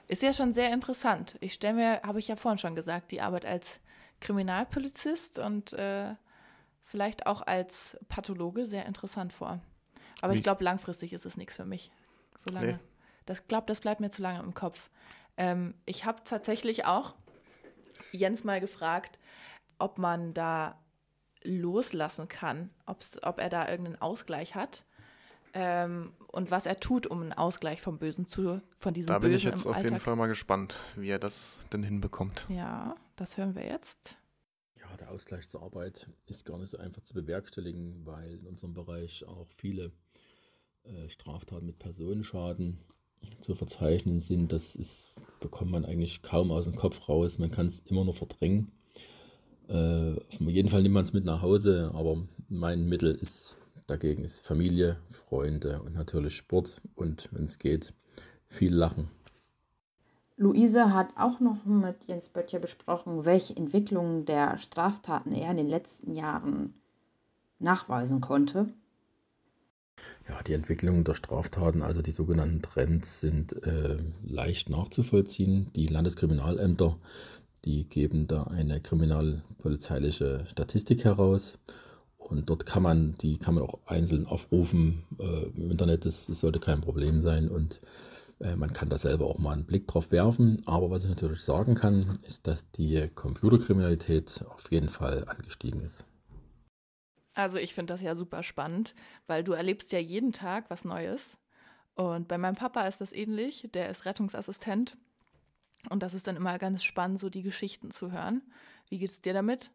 Ist 0.06 0.22
ja 0.22 0.32
schon 0.32 0.54
sehr 0.54 0.72
interessant. 0.72 1.36
Ich 1.40 1.54
stelle 1.54 1.74
mir, 1.74 2.02
habe 2.02 2.18
ich 2.18 2.28
ja 2.28 2.36
vorhin 2.36 2.58
schon 2.58 2.74
gesagt, 2.74 3.10
die 3.10 3.20
Arbeit 3.20 3.44
als 3.44 3.80
Kriminalpolizist 4.20 5.38
und 5.38 5.72
äh, 5.72 6.14
vielleicht 6.82 7.26
auch 7.26 7.42
als 7.42 7.98
Pathologe 8.08 8.66
sehr 8.66 8.86
interessant 8.86 9.32
vor. 9.32 9.60
Aber 10.20 10.32
Wie? 10.32 10.38
ich 10.38 10.42
glaube, 10.42 10.64
langfristig 10.64 11.12
ist 11.12 11.26
es 11.26 11.36
nichts 11.36 11.56
für 11.56 11.64
mich. 11.64 11.90
Solange. 12.46 12.66
Nee. 12.66 12.78
Das 13.26 13.48
glaube, 13.48 13.66
das 13.66 13.80
bleibt 13.80 14.00
mir 14.00 14.10
zu 14.10 14.22
lange 14.22 14.40
im 14.40 14.54
Kopf. 14.54 14.90
Ähm, 15.36 15.74
ich 15.86 16.04
habe 16.04 16.22
tatsächlich 16.24 16.84
auch 16.84 17.14
Jens 18.12 18.44
mal 18.44 18.60
gefragt, 18.60 19.18
ob 19.78 19.98
man 19.98 20.34
da 20.34 20.78
loslassen 21.44 22.28
kann, 22.28 22.70
ob 22.86 23.38
er 23.38 23.48
da 23.50 23.68
irgendeinen 23.68 24.00
Ausgleich 24.00 24.54
hat 24.54 24.84
ähm, 25.54 26.12
und 26.28 26.50
was 26.50 26.66
er 26.66 26.80
tut, 26.80 27.06
um 27.06 27.22
einen 27.22 27.32
Ausgleich 27.32 27.80
vom 27.80 27.98
Bösen 27.98 28.26
zu, 28.26 28.60
von 28.76 28.92
diesem 28.92 29.06
Bösen 29.06 29.14
Da 29.14 29.18
bin 29.20 29.32
ich 29.32 29.44
jetzt 29.44 29.66
auf 29.66 29.74
Alltag. 29.74 29.92
jeden 29.92 30.00
Fall 30.00 30.16
mal 30.16 30.26
gespannt, 30.26 30.74
wie 30.96 31.10
er 31.10 31.20
das 31.20 31.58
denn 31.72 31.84
hinbekommt. 31.84 32.44
Ja, 32.48 32.96
das 33.14 33.36
hören 33.36 33.54
wir 33.54 33.64
jetzt. 33.64 34.16
Ja, 34.76 34.96
der 34.96 35.10
Ausgleich 35.12 35.48
zur 35.48 35.62
Arbeit 35.62 36.08
ist 36.26 36.44
gar 36.44 36.58
nicht 36.58 36.70
so 36.70 36.78
einfach 36.78 37.02
zu 37.02 37.14
bewerkstelligen, 37.14 38.04
weil 38.04 38.38
in 38.38 38.46
unserem 38.46 38.74
Bereich 38.74 39.24
auch 39.26 39.48
viele 39.56 39.92
äh, 40.82 41.08
Straftaten 41.08 41.66
mit 41.66 41.78
Personenschaden 41.78 42.80
zu 43.40 43.54
verzeichnen 43.54 44.18
sind. 44.18 44.50
Das 44.50 44.74
ist, 44.74 45.14
bekommt 45.38 45.70
man 45.70 45.84
eigentlich 45.84 46.22
kaum 46.22 46.50
aus 46.50 46.64
dem 46.64 46.74
Kopf 46.74 47.08
raus. 47.08 47.38
Man 47.38 47.52
kann 47.52 47.68
es 47.68 47.78
immer 47.80 48.04
nur 48.04 48.14
verdrängen. 48.14 48.72
Äh, 49.68 50.14
auf 50.14 50.40
jeden 50.40 50.68
Fall 50.68 50.82
nimmt 50.82 50.94
man 50.94 51.04
es 51.04 51.12
mit 51.12 51.24
nach 51.24 51.42
Hause, 51.42 51.90
aber 51.94 52.16
mein 52.48 52.86
Mittel 52.86 53.14
ist 53.14 53.56
dagegen 53.86 54.24
ist 54.24 54.46
Familie, 54.46 54.98
Freunde 55.10 55.82
und 55.82 55.94
natürlich 55.94 56.36
Sport 56.36 56.80
und 56.94 57.28
wenn 57.32 57.44
es 57.44 57.58
geht, 57.58 57.92
viel 58.48 58.74
Lachen. 58.74 59.08
Luise 60.36 60.92
hat 60.92 61.16
auch 61.16 61.38
noch 61.38 61.64
mit 61.64 62.06
Jens 62.06 62.28
Böttcher 62.28 62.58
besprochen, 62.58 63.24
welche 63.24 63.56
Entwicklungen 63.56 64.24
der 64.24 64.58
Straftaten 64.58 65.32
er 65.32 65.50
in 65.50 65.56
den 65.56 65.68
letzten 65.68 66.14
Jahren 66.14 66.74
nachweisen 67.60 68.20
konnte. 68.20 68.66
Ja, 70.28 70.42
die 70.42 70.54
Entwicklung 70.54 71.04
der 71.04 71.14
Straftaten, 71.14 71.82
also 71.82 72.02
die 72.02 72.10
sogenannten 72.10 72.62
Trends, 72.62 73.20
sind 73.20 73.62
äh, 73.64 73.98
leicht 74.24 74.70
nachzuvollziehen. 74.70 75.70
Die 75.76 75.86
Landeskriminalämter, 75.86 76.96
die 77.64 77.88
geben 77.88 78.26
da 78.26 78.44
eine 78.44 78.80
kriminalpolizeiliche 78.80 80.44
Statistik 80.50 81.04
heraus. 81.04 81.58
Und 82.16 82.48
dort 82.48 82.64
kann 82.64 82.82
man, 82.82 83.16
die 83.18 83.38
kann 83.38 83.54
man 83.54 83.64
auch 83.64 83.78
einzeln 83.86 84.26
aufrufen 84.26 85.04
äh, 85.18 85.46
im 85.56 85.70
Internet. 85.70 86.06
Das, 86.06 86.26
das, 86.26 86.40
sollte 86.40 86.58
kein 86.58 86.80
Problem 86.80 87.20
sein. 87.20 87.48
Und 87.48 87.80
äh, 88.40 88.56
man 88.56 88.72
kann 88.72 88.88
da 88.88 88.98
selber 88.98 89.26
auch 89.26 89.38
mal 89.38 89.52
einen 89.52 89.66
Blick 89.66 89.86
drauf 89.86 90.10
werfen. 90.10 90.62
Aber 90.66 90.90
was 90.90 91.04
ich 91.04 91.10
natürlich 91.10 91.42
sagen 91.42 91.74
kann, 91.74 92.18
ist, 92.22 92.46
dass 92.46 92.70
die 92.72 93.08
Computerkriminalität 93.14 94.44
auf 94.48 94.70
jeden 94.70 94.88
Fall 94.88 95.24
angestiegen 95.28 95.82
ist. 95.82 96.06
Also 97.34 97.58
ich 97.58 97.74
finde 97.74 97.92
das 97.92 98.00
ja 98.00 98.14
super 98.14 98.42
spannend, 98.42 98.94
weil 99.26 99.42
du 99.44 99.52
erlebst 99.52 99.92
ja 99.92 99.98
jeden 99.98 100.32
Tag 100.32 100.70
was 100.70 100.84
Neues. 100.84 101.36
Und 101.94 102.28
bei 102.28 102.38
meinem 102.38 102.56
Papa 102.56 102.86
ist 102.86 103.00
das 103.00 103.12
ähnlich. 103.12 103.68
Der 103.74 103.90
ist 103.90 104.04
Rettungsassistent. 104.04 104.96
Und 105.90 106.02
das 106.02 106.14
ist 106.14 106.26
dann 106.26 106.36
immer 106.36 106.58
ganz 106.58 106.84
spannend, 106.84 107.20
so 107.20 107.30
die 107.30 107.42
Geschichten 107.42 107.90
zu 107.90 108.12
hören. 108.12 108.42
Wie 108.88 108.98
geht 108.98 109.10
es 109.10 109.20
dir 109.20 109.32
damit? 109.32 109.70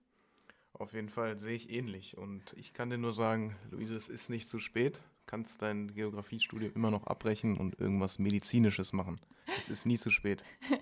Auf 0.73 0.93
jeden 0.93 1.09
Fall 1.09 1.39
sehe 1.39 1.55
ich 1.55 1.69
ähnlich. 1.69 2.17
Und 2.17 2.53
ich 2.55 2.73
kann 2.73 2.89
dir 2.89 2.97
nur 2.97 3.13
sagen, 3.13 3.55
Luise, 3.71 3.95
es 3.95 4.09
ist 4.09 4.29
nicht 4.29 4.47
zu 4.47 4.59
spät. 4.59 4.97
Du 4.97 5.25
kannst 5.25 5.61
dein 5.61 5.93
Geografiestudium 5.93 6.71
immer 6.73 6.91
noch 6.91 7.05
abbrechen 7.05 7.57
und 7.57 7.79
irgendwas 7.79 8.17
Medizinisches 8.17 8.93
machen. 8.93 9.19
Es 9.57 9.69
ist 9.69 9.85
nie 9.85 9.97
zu 9.97 10.09
spät. 10.09 10.43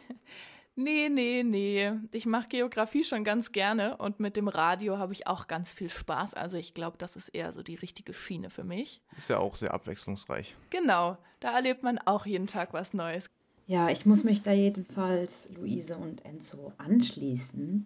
Nee, 0.80 1.10
nee, 1.10 1.42
nee. 1.44 1.92
Ich 2.12 2.28
mache 2.28 2.50
Geografie 2.50 3.04
schon 3.04 3.24
ganz 3.24 3.52
gerne 3.52 3.98
und 3.98 4.20
mit 4.20 4.38
dem 4.38 4.48
Radio 4.48 5.00
habe 5.00 5.12
ich 5.12 5.26
auch 5.26 5.48
ganz 5.48 5.74
viel 5.74 5.90
Spaß. 5.90 6.36
Also 6.36 6.56
ich 6.56 6.76
glaube, 6.76 7.00
das 7.00 7.16
ist 7.16 7.30
eher 7.30 7.52
so 7.52 7.64
die 7.64 7.74
richtige 7.74 8.14
Schiene 8.14 8.52
für 8.52 8.64
mich. 8.64 9.02
Ist 9.16 9.28
ja 9.28 9.40
auch 9.40 9.56
sehr 9.56 9.74
abwechslungsreich. 9.74 10.56
Genau, 10.70 11.18
da 11.40 11.56
erlebt 11.56 11.82
man 11.82 11.98
auch 11.98 12.28
jeden 12.28 12.46
Tag 12.46 12.74
was 12.74 12.94
Neues. 12.94 13.28
Ja, 13.68 13.90
ich 13.90 14.06
muss 14.06 14.24
mich 14.24 14.42
da 14.42 14.52
jedenfalls 14.52 15.50
Luise 15.56 15.98
und 15.98 16.26
Enzo 16.26 16.74
anschließen. 16.78 17.86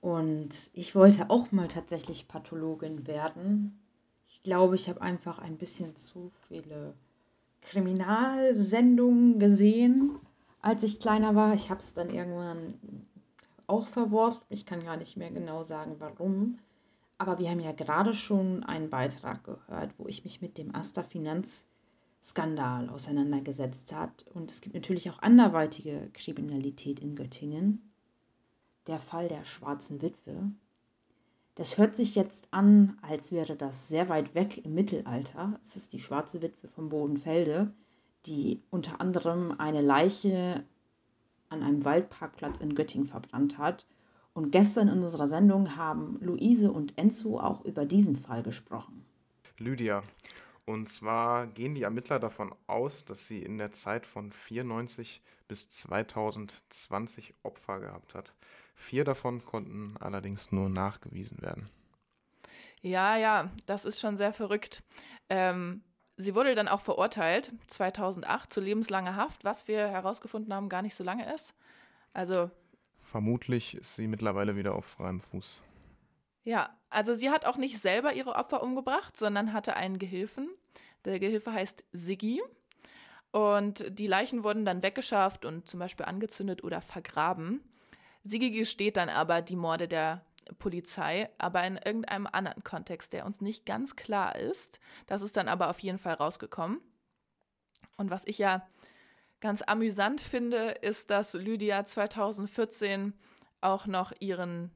Und 0.00 0.70
ich 0.74 0.94
wollte 0.94 1.30
auch 1.30 1.50
mal 1.50 1.68
tatsächlich 1.68 2.28
Pathologin 2.28 3.06
werden. 3.06 3.80
Ich 4.28 4.42
glaube, 4.42 4.76
ich 4.76 4.88
habe 4.88 5.00
einfach 5.00 5.38
ein 5.38 5.56
bisschen 5.56 5.96
zu 5.96 6.30
viele 6.48 6.94
Kriminalsendungen 7.62 9.38
gesehen 9.38 10.20
als 10.64 10.82
ich 10.82 10.98
kleiner 10.98 11.34
war. 11.34 11.52
Ich 11.52 11.68
habe 11.68 11.80
es 11.80 11.92
dann 11.92 12.08
irgendwann 12.08 12.74
auch 13.66 13.86
verworfen. 13.86 14.42
Ich 14.48 14.64
kann 14.64 14.82
gar 14.82 14.96
nicht 14.96 15.16
mehr 15.16 15.30
genau 15.30 15.62
sagen, 15.62 15.96
warum. 15.98 16.58
Aber 17.18 17.38
wir 17.38 17.50
haben 17.50 17.60
ja 17.60 17.72
gerade 17.72 18.14
schon 18.14 18.64
einen 18.64 18.88
Beitrag 18.88 19.44
gehört, 19.44 19.90
wo 19.98 20.08
ich 20.08 20.24
mich 20.24 20.40
mit 20.40 20.56
dem 20.56 20.74
Asta 20.74 21.02
Finanzskandal 22.24 22.88
auseinandergesetzt 22.88 23.92
hat. 23.92 24.24
Und 24.32 24.50
es 24.50 24.60
gibt 24.60 24.74
natürlich 24.74 25.10
auch 25.10 25.20
anderweitige 25.20 26.08
Kriminalität 26.12 27.00
in 27.00 27.14
Göttingen. 27.14 27.92
Der 28.86 28.98
Fall 28.98 29.28
der 29.28 29.44
schwarzen 29.44 30.02
Witwe. 30.02 30.50
Das 31.54 31.78
hört 31.78 31.94
sich 31.94 32.14
jetzt 32.14 32.48
an, 32.50 32.98
als 33.02 33.30
wäre 33.30 33.56
das 33.56 33.88
sehr 33.88 34.08
weit 34.08 34.34
weg 34.34 34.64
im 34.64 34.74
Mittelalter. 34.74 35.58
Es 35.62 35.76
ist 35.76 35.92
die 35.92 36.00
schwarze 36.00 36.42
Witwe 36.42 36.68
vom 36.68 36.88
Bodenfelde 36.88 37.72
die 38.26 38.62
unter 38.70 39.00
anderem 39.00 39.54
eine 39.58 39.82
Leiche 39.82 40.64
an 41.48 41.62
einem 41.62 41.84
Waldparkplatz 41.84 42.60
in 42.60 42.74
Göttingen 42.74 43.06
verbrannt 43.06 43.58
hat. 43.58 43.86
Und 44.32 44.50
gestern 44.50 44.88
in 44.88 45.02
unserer 45.02 45.28
Sendung 45.28 45.76
haben 45.76 46.18
Luise 46.20 46.72
und 46.72 46.98
Enzo 46.98 47.38
auch 47.38 47.64
über 47.64 47.84
diesen 47.84 48.16
Fall 48.16 48.42
gesprochen. 48.42 49.04
Lydia. 49.58 50.02
Und 50.66 50.88
zwar 50.88 51.46
gehen 51.46 51.74
die 51.74 51.82
Ermittler 51.82 52.18
davon 52.18 52.54
aus, 52.66 53.04
dass 53.04 53.26
sie 53.26 53.42
in 53.42 53.58
der 53.58 53.72
Zeit 53.72 54.06
von 54.06 54.32
94 54.32 55.22
bis 55.46 55.68
2020 55.68 57.34
Opfer 57.42 57.80
gehabt 57.80 58.14
hat. 58.14 58.32
Vier 58.74 59.04
davon 59.04 59.44
konnten 59.44 59.96
allerdings 60.00 60.52
nur 60.52 60.68
nachgewiesen 60.68 61.42
werden. 61.42 61.68
Ja, 62.80 63.16
ja, 63.16 63.50
das 63.66 63.84
ist 63.84 64.00
schon 64.00 64.16
sehr 64.16 64.32
verrückt. 64.32 64.82
Ähm, 65.28 65.82
Sie 66.16 66.34
wurde 66.36 66.54
dann 66.54 66.68
auch 66.68 66.80
verurteilt, 66.80 67.52
2008, 67.66 68.52
zu 68.52 68.60
lebenslanger 68.60 69.16
Haft, 69.16 69.44
was 69.44 69.66
wir 69.66 69.88
herausgefunden 69.88 70.54
haben, 70.54 70.68
gar 70.68 70.82
nicht 70.82 70.94
so 70.94 71.02
lange 71.02 71.32
ist. 71.34 71.54
Also. 72.12 72.50
Vermutlich 73.02 73.74
ist 73.74 73.96
sie 73.96 74.06
mittlerweile 74.06 74.54
wieder 74.54 74.76
auf 74.76 74.84
freiem 74.84 75.20
Fuß. 75.20 75.64
Ja, 76.44 76.78
also 76.90 77.14
sie 77.14 77.30
hat 77.30 77.46
auch 77.46 77.56
nicht 77.56 77.78
selber 77.78 78.12
ihre 78.12 78.36
Opfer 78.36 78.62
umgebracht, 78.62 79.16
sondern 79.16 79.52
hatte 79.52 79.76
einen 79.76 79.98
Gehilfen. 79.98 80.48
Der 81.04 81.18
Gehilfe 81.18 81.52
heißt 81.52 81.84
Siggi. 81.92 82.42
Und 83.32 83.84
die 83.98 84.06
Leichen 84.06 84.44
wurden 84.44 84.64
dann 84.64 84.82
weggeschafft 84.82 85.44
und 85.44 85.68
zum 85.68 85.80
Beispiel 85.80 86.06
angezündet 86.06 86.62
oder 86.62 86.80
vergraben. 86.80 87.60
Siggi 88.22 88.50
gesteht 88.50 88.96
dann 88.96 89.08
aber 89.08 89.42
die 89.42 89.56
Morde 89.56 89.88
der 89.88 90.24
Polizei, 90.58 91.30
aber 91.38 91.64
in 91.66 91.76
irgendeinem 91.76 92.28
anderen 92.30 92.62
Kontext, 92.62 93.12
der 93.12 93.26
uns 93.26 93.40
nicht 93.40 93.66
ganz 93.66 93.96
klar 93.96 94.36
ist. 94.36 94.78
Das 95.06 95.22
ist 95.22 95.36
dann 95.36 95.48
aber 95.48 95.70
auf 95.70 95.78
jeden 95.80 95.98
Fall 95.98 96.14
rausgekommen. 96.14 96.80
Und 97.96 98.10
was 98.10 98.26
ich 98.26 98.38
ja 98.38 98.66
ganz 99.40 99.62
amüsant 99.62 100.20
finde, 100.20 100.70
ist, 100.82 101.10
dass 101.10 101.34
Lydia 101.34 101.84
2014 101.84 103.14
auch 103.60 103.86
noch 103.86 104.12
ihren 104.20 104.70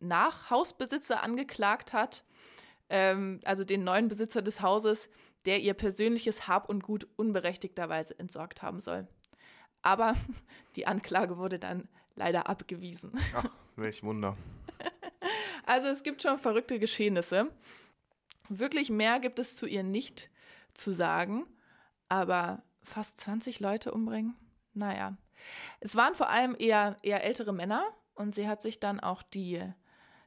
Nachhausbesitzer 0.00 1.22
angeklagt 1.22 1.92
hat, 1.92 2.24
ähm, 2.88 3.40
also 3.44 3.64
den 3.64 3.84
neuen 3.84 4.08
Besitzer 4.08 4.42
des 4.42 4.60
Hauses, 4.60 5.08
der 5.44 5.60
ihr 5.60 5.74
persönliches 5.74 6.48
Hab 6.48 6.68
und 6.68 6.82
Gut 6.82 7.06
unberechtigterweise 7.16 8.18
entsorgt 8.18 8.62
haben 8.62 8.80
soll. 8.80 9.06
Aber 9.82 10.14
die 10.76 10.86
Anklage 10.86 11.38
wurde 11.38 11.58
dann 11.58 11.88
leider 12.14 12.48
abgewiesen. 12.48 13.12
Ach, 13.34 13.50
welch 13.76 14.02
Wunder. 14.02 14.36
Also 15.66 15.88
es 15.88 16.02
gibt 16.02 16.22
schon 16.22 16.38
verrückte 16.38 16.78
Geschehnisse. 16.78 17.52
Wirklich 18.48 18.88
mehr 18.88 19.20
gibt 19.20 19.38
es 19.38 19.54
zu 19.54 19.66
ihr 19.66 19.82
nicht 19.82 20.30
zu 20.72 20.92
sagen, 20.92 21.46
aber 22.08 22.62
fast 22.82 23.20
20 23.20 23.60
Leute 23.60 23.92
umbringen, 23.92 24.34
naja. 24.72 25.18
Es 25.80 25.94
waren 25.94 26.14
vor 26.14 26.30
allem 26.30 26.56
eher, 26.58 26.96
eher 27.02 27.22
ältere 27.22 27.52
Männer 27.52 27.84
und 28.14 28.34
sie 28.34 28.48
hat 28.48 28.62
sich 28.62 28.80
dann 28.80 28.98
auch 28.98 29.22
die, 29.22 29.62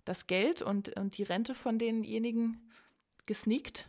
das 0.05 0.27
Geld 0.27 0.61
und, 0.61 0.89
und 0.97 1.17
die 1.17 1.23
Rente 1.23 1.55
von 1.55 1.79
denjenigen 1.79 2.69
gesneakt. 3.25 3.87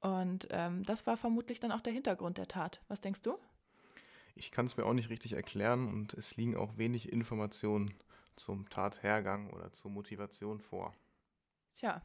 Und 0.00 0.48
ähm, 0.50 0.82
das 0.84 1.06
war 1.06 1.16
vermutlich 1.16 1.60
dann 1.60 1.72
auch 1.72 1.80
der 1.80 1.92
Hintergrund 1.92 2.38
der 2.38 2.48
Tat. 2.48 2.80
Was 2.88 3.00
denkst 3.00 3.22
du? 3.22 3.38
Ich 4.34 4.50
kann 4.50 4.66
es 4.66 4.76
mir 4.76 4.84
auch 4.84 4.94
nicht 4.94 5.10
richtig 5.10 5.34
erklären 5.34 5.88
und 5.88 6.14
es 6.14 6.36
liegen 6.36 6.56
auch 6.56 6.76
wenig 6.76 7.12
Informationen 7.12 7.94
zum 8.34 8.68
Tathergang 8.68 9.50
oder 9.50 9.72
zur 9.72 9.90
Motivation 9.90 10.60
vor. 10.60 10.94
Tja, 11.74 12.02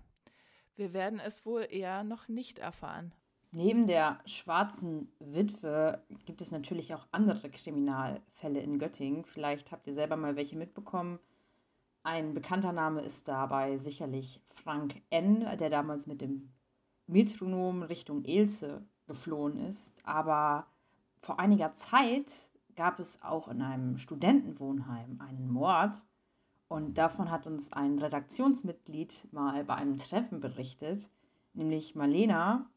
Wir 0.75 0.93
werden 0.93 1.19
es 1.19 1.43
wohl 1.43 1.67
eher 1.67 2.03
noch 2.03 2.27
nicht 2.27 2.59
erfahren. 2.59 3.11
Neben 3.51 3.87
der 3.87 4.19
schwarzen 4.25 5.11
Witwe 5.19 6.03
gibt 6.25 6.41
es 6.41 6.51
natürlich 6.51 6.93
auch 6.93 7.07
andere 7.11 7.49
Kriminalfälle 7.49 8.59
in 8.59 8.77
Göttingen. 8.77 9.25
Vielleicht 9.25 9.71
habt 9.71 9.87
ihr 9.87 9.93
selber 9.93 10.17
mal 10.17 10.35
welche 10.35 10.55
mitbekommen. 10.55 11.17
Ein 12.07 12.33
bekannter 12.33 12.71
Name 12.71 13.01
ist 13.01 13.27
dabei 13.27 13.75
sicherlich 13.75 14.41
Frank 14.45 15.01
N., 15.09 15.45
der 15.59 15.69
damals 15.69 16.07
mit 16.07 16.21
dem 16.21 16.53
Metronom 17.05 17.83
Richtung 17.83 18.23
Elze 18.23 18.87
geflohen 19.07 19.57
ist. 19.57 20.05
Aber 20.05 20.67
vor 21.19 21.37
einiger 21.37 21.73
Zeit 21.73 22.49
gab 22.77 23.01
es 23.01 23.21
auch 23.23 23.49
in 23.49 23.61
einem 23.61 23.97
Studentenwohnheim 23.97 25.19
einen 25.19 25.49
Mord. 25.51 25.97
Und 26.69 26.97
davon 26.97 27.29
hat 27.29 27.45
uns 27.45 27.73
ein 27.73 27.99
Redaktionsmitglied 27.99 29.27
mal 29.33 29.65
bei 29.65 29.75
einem 29.75 29.97
Treffen 29.97 30.39
berichtet, 30.39 31.09
nämlich 31.51 31.93
Marlena. 31.93 32.69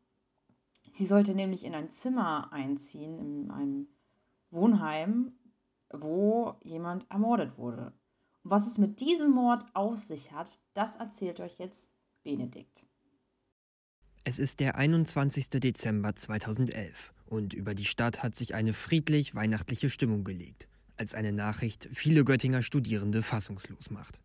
Sie 0.90 1.06
sollte 1.06 1.36
nämlich 1.36 1.64
in 1.64 1.76
ein 1.76 1.88
Zimmer 1.88 2.52
einziehen, 2.52 3.16
in 3.20 3.50
einem 3.52 3.86
Wohnheim, 4.50 5.32
wo 5.88 6.56
jemand 6.64 7.08
ermordet 7.12 7.58
wurde. 7.58 7.92
Was 8.42 8.66
es 8.66 8.78
mit 8.78 9.00
diesem 9.00 9.32
Mord 9.32 9.64
auf 9.74 9.96
sich 9.96 10.32
hat, 10.32 10.60
das 10.72 10.96
erzählt 10.96 11.40
euch 11.40 11.58
jetzt 11.58 11.90
Benedikt. 12.22 12.86
Es 14.24 14.38
ist 14.38 14.60
der 14.60 14.76
21. 14.76 15.50
Dezember 15.50 16.16
2011 16.16 17.12
und 17.26 17.52
über 17.52 17.74
die 17.74 17.84
Stadt 17.84 18.22
hat 18.22 18.34
sich 18.34 18.54
eine 18.54 18.72
friedlich 18.72 19.34
weihnachtliche 19.34 19.90
Stimmung 19.90 20.24
gelegt, 20.24 20.68
als 20.96 21.14
eine 21.14 21.32
Nachricht 21.32 21.88
viele 21.92 22.24
Göttinger 22.24 22.62
Studierende 22.62 23.22
fassungslos 23.22 23.90
macht. 23.90 24.20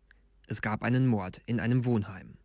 Es 0.46 0.62
gab 0.62 0.82
einen 0.82 1.06
Mord 1.06 1.42
in 1.44 1.60
einem 1.60 1.84
Wohnheim. 1.84 2.38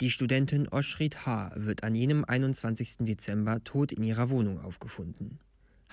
Die 0.00 0.10
Studentin 0.10 0.68
Oshrit 0.68 1.26
H. 1.26 1.52
wird 1.56 1.82
an 1.82 1.94
jenem 1.94 2.24
21. 2.24 2.98
Dezember 3.00 3.62
tot 3.64 3.90
in 3.90 4.04
ihrer 4.04 4.30
Wohnung 4.30 4.60
aufgefunden. 4.60 5.40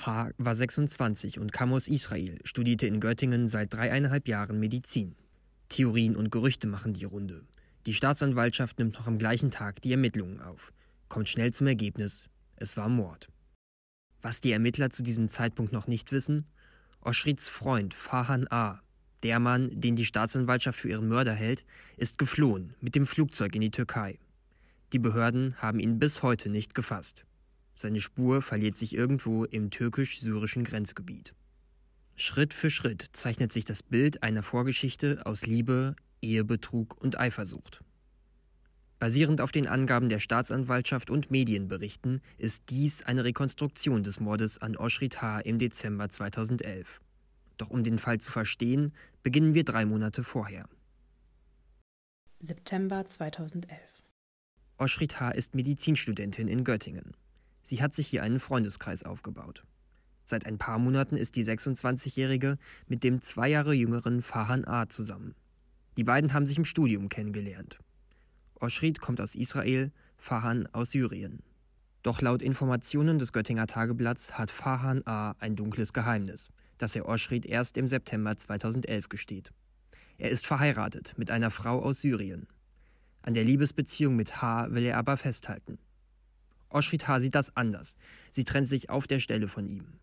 H. 0.06 0.32
war 0.38 0.56
26 0.56 1.40
und 1.40 1.52
kam 1.52 1.74
aus 1.74 1.88
Israel, 1.88 2.40
studierte 2.44 2.88
in 2.88 3.00
Göttingen 3.00 3.48
seit 3.48 3.74
dreieinhalb 3.74 4.28
Jahren 4.28 4.60
Medizin. 4.60 5.16
Theorien 5.70 6.16
und 6.16 6.32
Gerüchte 6.32 6.68
machen 6.68 6.94
die 6.94 7.06
Runde. 7.06 7.46
Die 7.86 7.94
Staatsanwaltschaft 7.94 8.80
nimmt 8.80 8.96
noch 8.96 9.08
am 9.08 9.18
gleichen 9.18 9.52
Tag 9.52 9.82
die 9.82 9.92
Ermittlungen 9.92 10.42
auf 10.42 10.74
kommt 11.10 11.28
schnell 11.28 11.52
zum 11.52 11.68
Ergebnis, 11.68 12.30
es 12.56 12.78
war 12.78 12.88
Mord. 12.88 13.28
Was 14.22 14.42
die 14.42 14.52
Ermittler 14.52 14.90
zu 14.92 15.04
diesem 15.04 15.28
Zeitpunkt 15.28 15.74
noch 15.74 15.88
nicht 15.88 16.12
wissen, 16.12 16.46
Oschrits 17.02 17.50
Freund 17.50 17.94
Fahan 17.94 18.48
A., 18.50 18.82
der 19.24 19.40
Mann, 19.40 19.70
den 19.82 19.98
die 19.98 20.06
Staatsanwaltschaft 20.06 20.80
für 20.80 20.90
ihren 20.90 21.10
Mörder 21.10 21.34
hält, 21.34 21.66
ist 21.98 22.18
geflohen 22.18 22.74
mit 22.80 22.96
dem 22.96 23.06
Flugzeug 23.06 23.54
in 23.56 23.62
die 23.62 23.72
Türkei. 23.72 24.18
Die 24.94 25.00
Behörden 25.00 25.56
haben 25.62 25.80
ihn 25.80 26.00
bis 26.00 26.24
heute 26.24 26.50
nicht 26.50 26.74
gefasst. 26.74 27.26
Seine 27.80 28.02
Spur 28.02 28.42
verliert 28.42 28.76
sich 28.76 28.94
irgendwo 28.94 29.46
im 29.46 29.70
türkisch-syrischen 29.70 30.66
Grenzgebiet. 30.66 31.34
Schritt 32.18 32.54
für 32.54 32.70
Schritt 32.70 33.10
zeichnet 33.14 33.54
sich 33.54 33.64
das 33.64 33.84
Bild 33.84 34.22
einer 34.22 34.44
Vorgeschichte 34.44 35.26
aus 35.26 35.46
Liebe, 35.46 35.96
Ehebetrug 36.22 37.02
und 37.02 37.18
Eifersucht. 37.18 37.82
Basierend 39.00 39.40
auf 39.40 39.54
den 39.54 39.66
Angaben 39.66 40.10
der 40.10 40.20
Staatsanwaltschaft 40.20 41.10
und 41.10 41.32
Medienberichten 41.32 42.20
ist 42.38 42.70
dies 42.70 43.02
eine 43.02 43.24
Rekonstruktion 43.24 44.04
des 44.04 44.20
Mordes 44.20 44.58
an 44.58 44.76
Oshrit 44.76 45.22
H. 45.22 45.40
im 45.40 45.58
Dezember 45.58 46.10
2011. 46.10 47.00
Doch 47.58 47.70
um 47.70 47.86
den 47.86 47.98
Fall 47.98 48.20
zu 48.20 48.30
verstehen, 48.30 48.92
beginnen 49.24 49.54
wir 49.54 49.64
drei 49.64 49.86
Monate 49.86 50.26
vorher. 50.26 50.68
September 52.42 53.06
2011. 53.06 53.80
Oshrit 54.78 55.22
H. 55.22 55.32
ist 55.32 55.56
Medizinstudentin 55.56 56.50
in 56.50 56.66
Göttingen. 56.66 57.14
Sie 57.64 57.82
hat 57.82 57.94
sich 57.94 58.08
hier 58.08 58.24
einen 58.24 58.40
Freundeskreis 58.40 59.04
aufgebaut. 59.04 59.64
Seit 60.24 60.46
ein 60.46 60.58
paar 60.58 60.78
Monaten 60.78 61.18
ist 61.18 61.36
die 61.36 61.44
26-Jährige 61.44 62.58
mit 62.88 63.04
dem 63.04 63.22
zwei 63.22 63.50
Jahre 63.50 63.74
jüngeren 63.74 64.22
Fahan 64.22 64.66
A. 64.68 64.88
zusammen. 64.88 65.34
Die 65.98 66.04
beiden 66.04 66.34
haben 66.34 66.46
sich 66.46 66.58
im 66.58 66.66
Studium 66.66 67.10
kennengelernt. 67.10 67.80
Oschrid 68.56 69.02
kommt 69.02 69.22
aus 69.22 69.36
Israel, 69.36 69.92
Fahan 70.18 70.68
aus 70.68 70.92
Syrien. 70.92 71.42
Doch 72.04 72.22
laut 72.22 72.42
Informationen 72.42 73.20
des 73.20 73.34
Göttinger 73.34 73.68
Tageblatts 73.68 74.38
hat 74.38 74.52
Fahan 74.52 75.02
A. 75.06 75.36
ein 75.40 75.56
dunkles 75.56 75.94
Geheimnis, 75.94 76.50
das 76.78 76.96
er 76.96 77.08
Oschrid 77.08 77.46
erst 77.46 77.78
im 77.78 77.88
September 77.88 78.38
2011 78.38 79.10
gesteht. 79.10 79.52
Er 80.18 80.30
ist 80.30 80.46
verheiratet 80.46 81.16
mit 81.18 81.32
einer 81.32 81.50
Frau 81.50 81.82
aus 81.82 82.02
Syrien. 82.02 82.48
An 83.22 83.34
der 83.34 83.44
Liebesbeziehung 83.44 84.16
mit 84.16 84.42
H. 84.42 84.68
will 84.72 84.84
er 84.84 84.98
aber 84.98 85.18
festhalten. 85.18 85.80
Oschrid 86.70 87.08
H. 87.08 87.20
sieht 87.20 87.36
das 87.36 87.56
anders. 87.56 87.96
Sie 88.32 88.44
trennt 88.44 88.68
sich 88.68 88.90
auf 88.90 89.08
der 89.08 89.20
Stelle 89.20 89.48
von 89.48 89.68
ihm. 89.68 90.00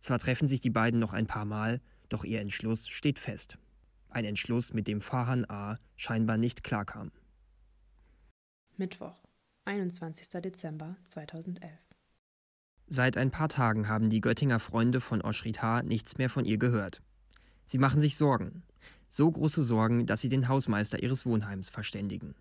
Zwar 0.00 0.18
treffen 0.18 0.48
sich 0.48 0.60
die 0.60 0.70
beiden 0.70 1.00
noch 1.00 1.12
ein 1.12 1.26
paar 1.26 1.44
Mal, 1.44 1.80
doch 2.08 2.24
ihr 2.24 2.40
Entschluss 2.40 2.88
steht 2.88 3.18
fest. 3.18 3.58
Ein 4.08 4.24
Entschluss, 4.24 4.72
mit 4.72 4.88
dem 4.88 5.00
Fahan 5.00 5.44
A. 5.48 5.78
scheinbar 5.96 6.36
nicht 6.36 6.64
klarkam. 6.64 7.12
Mittwoch, 8.76 9.22
21. 9.66 10.28
Dezember 10.42 10.96
2011. 11.04 11.70
Seit 12.86 13.16
ein 13.16 13.30
paar 13.30 13.48
Tagen 13.48 13.88
haben 13.88 14.10
die 14.10 14.20
Göttinger 14.20 14.58
Freunde 14.58 15.00
von 15.00 15.22
Oschrit 15.22 15.62
H. 15.62 15.82
nichts 15.82 16.18
mehr 16.18 16.28
von 16.28 16.44
ihr 16.44 16.58
gehört. 16.58 17.00
Sie 17.64 17.78
machen 17.78 18.00
sich 18.00 18.16
Sorgen. 18.16 18.64
So 19.08 19.30
große 19.30 19.62
Sorgen, 19.62 20.06
dass 20.06 20.20
sie 20.20 20.28
den 20.28 20.48
Hausmeister 20.48 21.00
ihres 21.02 21.24
Wohnheims 21.24 21.68
verständigen. 21.68 22.34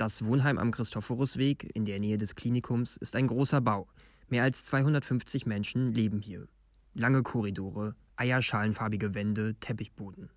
Das 0.00 0.24
Wohnheim 0.24 0.56
am 0.56 0.70
Christophorusweg 0.70 1.70
in 1.74 1.84
der 1.84 2.00
Nähe 2.00 2.16
des 2.16 2.34
Klinikums 2.34 2.96
ist 2.96 3.16
ein 3.16 3.26
großer 3.26 3.60
Bau. 3.60 3.86
Mehr 4.30 4.44
als 4.44 4.64
250 4.64 5.44
Menschen 5.44 5.92
leben 5.92 6.22
hier. 6.22 6.48
Lange 6.94 7.22
Korridore, 7.22 7.94
eierschalenfarbige 8.16 9.14
Wände, 9.14 9.56
Teppichboden. 9.60 10.30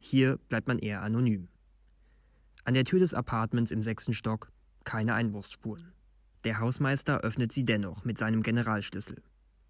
Hier 0.00 0.38
bleibt 0.48 0.66
man 0.66 0.78
eher 0.78 1.02
anonym. 1.02 1.48
An 2.64 2.72
der 2.72 2.86
Tür 2.86 3.00
des 3.00 3.12
Apartments 3.12 3.70
im 3.70 3.82
sechsten 3.82 4.14
Stock 4.14 4.50
keine 4.84 5.12
Einbruchsspuren. 5.12 5.92
Der 6.44 6.60
Hausmeister 6.60 7.20
öffnet 7.20 7.52
sie 7.52 7.66
dennoch 7.66 8.06
mit 8.06 8.16
seinem 8.16 8.42
Generalschlüssel 8.42 9.22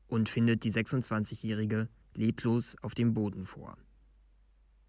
und 0.07 0.29
findet 0.29 0.63
die 0.63 0.71
26-Jährige 0.71 1.89
leblos 2.15 2.77
auf 2.81 2.95
dem 2.95 3.13
Boden 3.13 3.43
vor. 3.43 3.77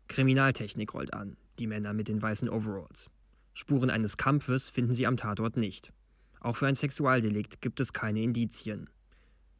Kriminaltechnik 0.09 0.93
rollt 0.93 1.11
an, 1.11 1.37
die 1.57 1.65
Männer 1.65 1.93
mit 1.93 2.07
den 2.07 2.21
weißen 2.21 2.49
Overalls. 2.49 3.09
Spuren 3.53 3.89
eines 3.89 4.17
Kampfes 4.17 4.69
finden 4.69 4.93
sie 4.93 5.07
am 5.07 5.17
Tatort 5.17 5.57
nicht. 5.57 5.93
Auch 6.39 6.57
für 6.57 6.67
ein 6.67 6.75
Sexualdelikt 6.75 7.61
gibt 7.61 7.79
es 7.79 7.93
keine 7.93 8.21
Indizien. 8.21 8.89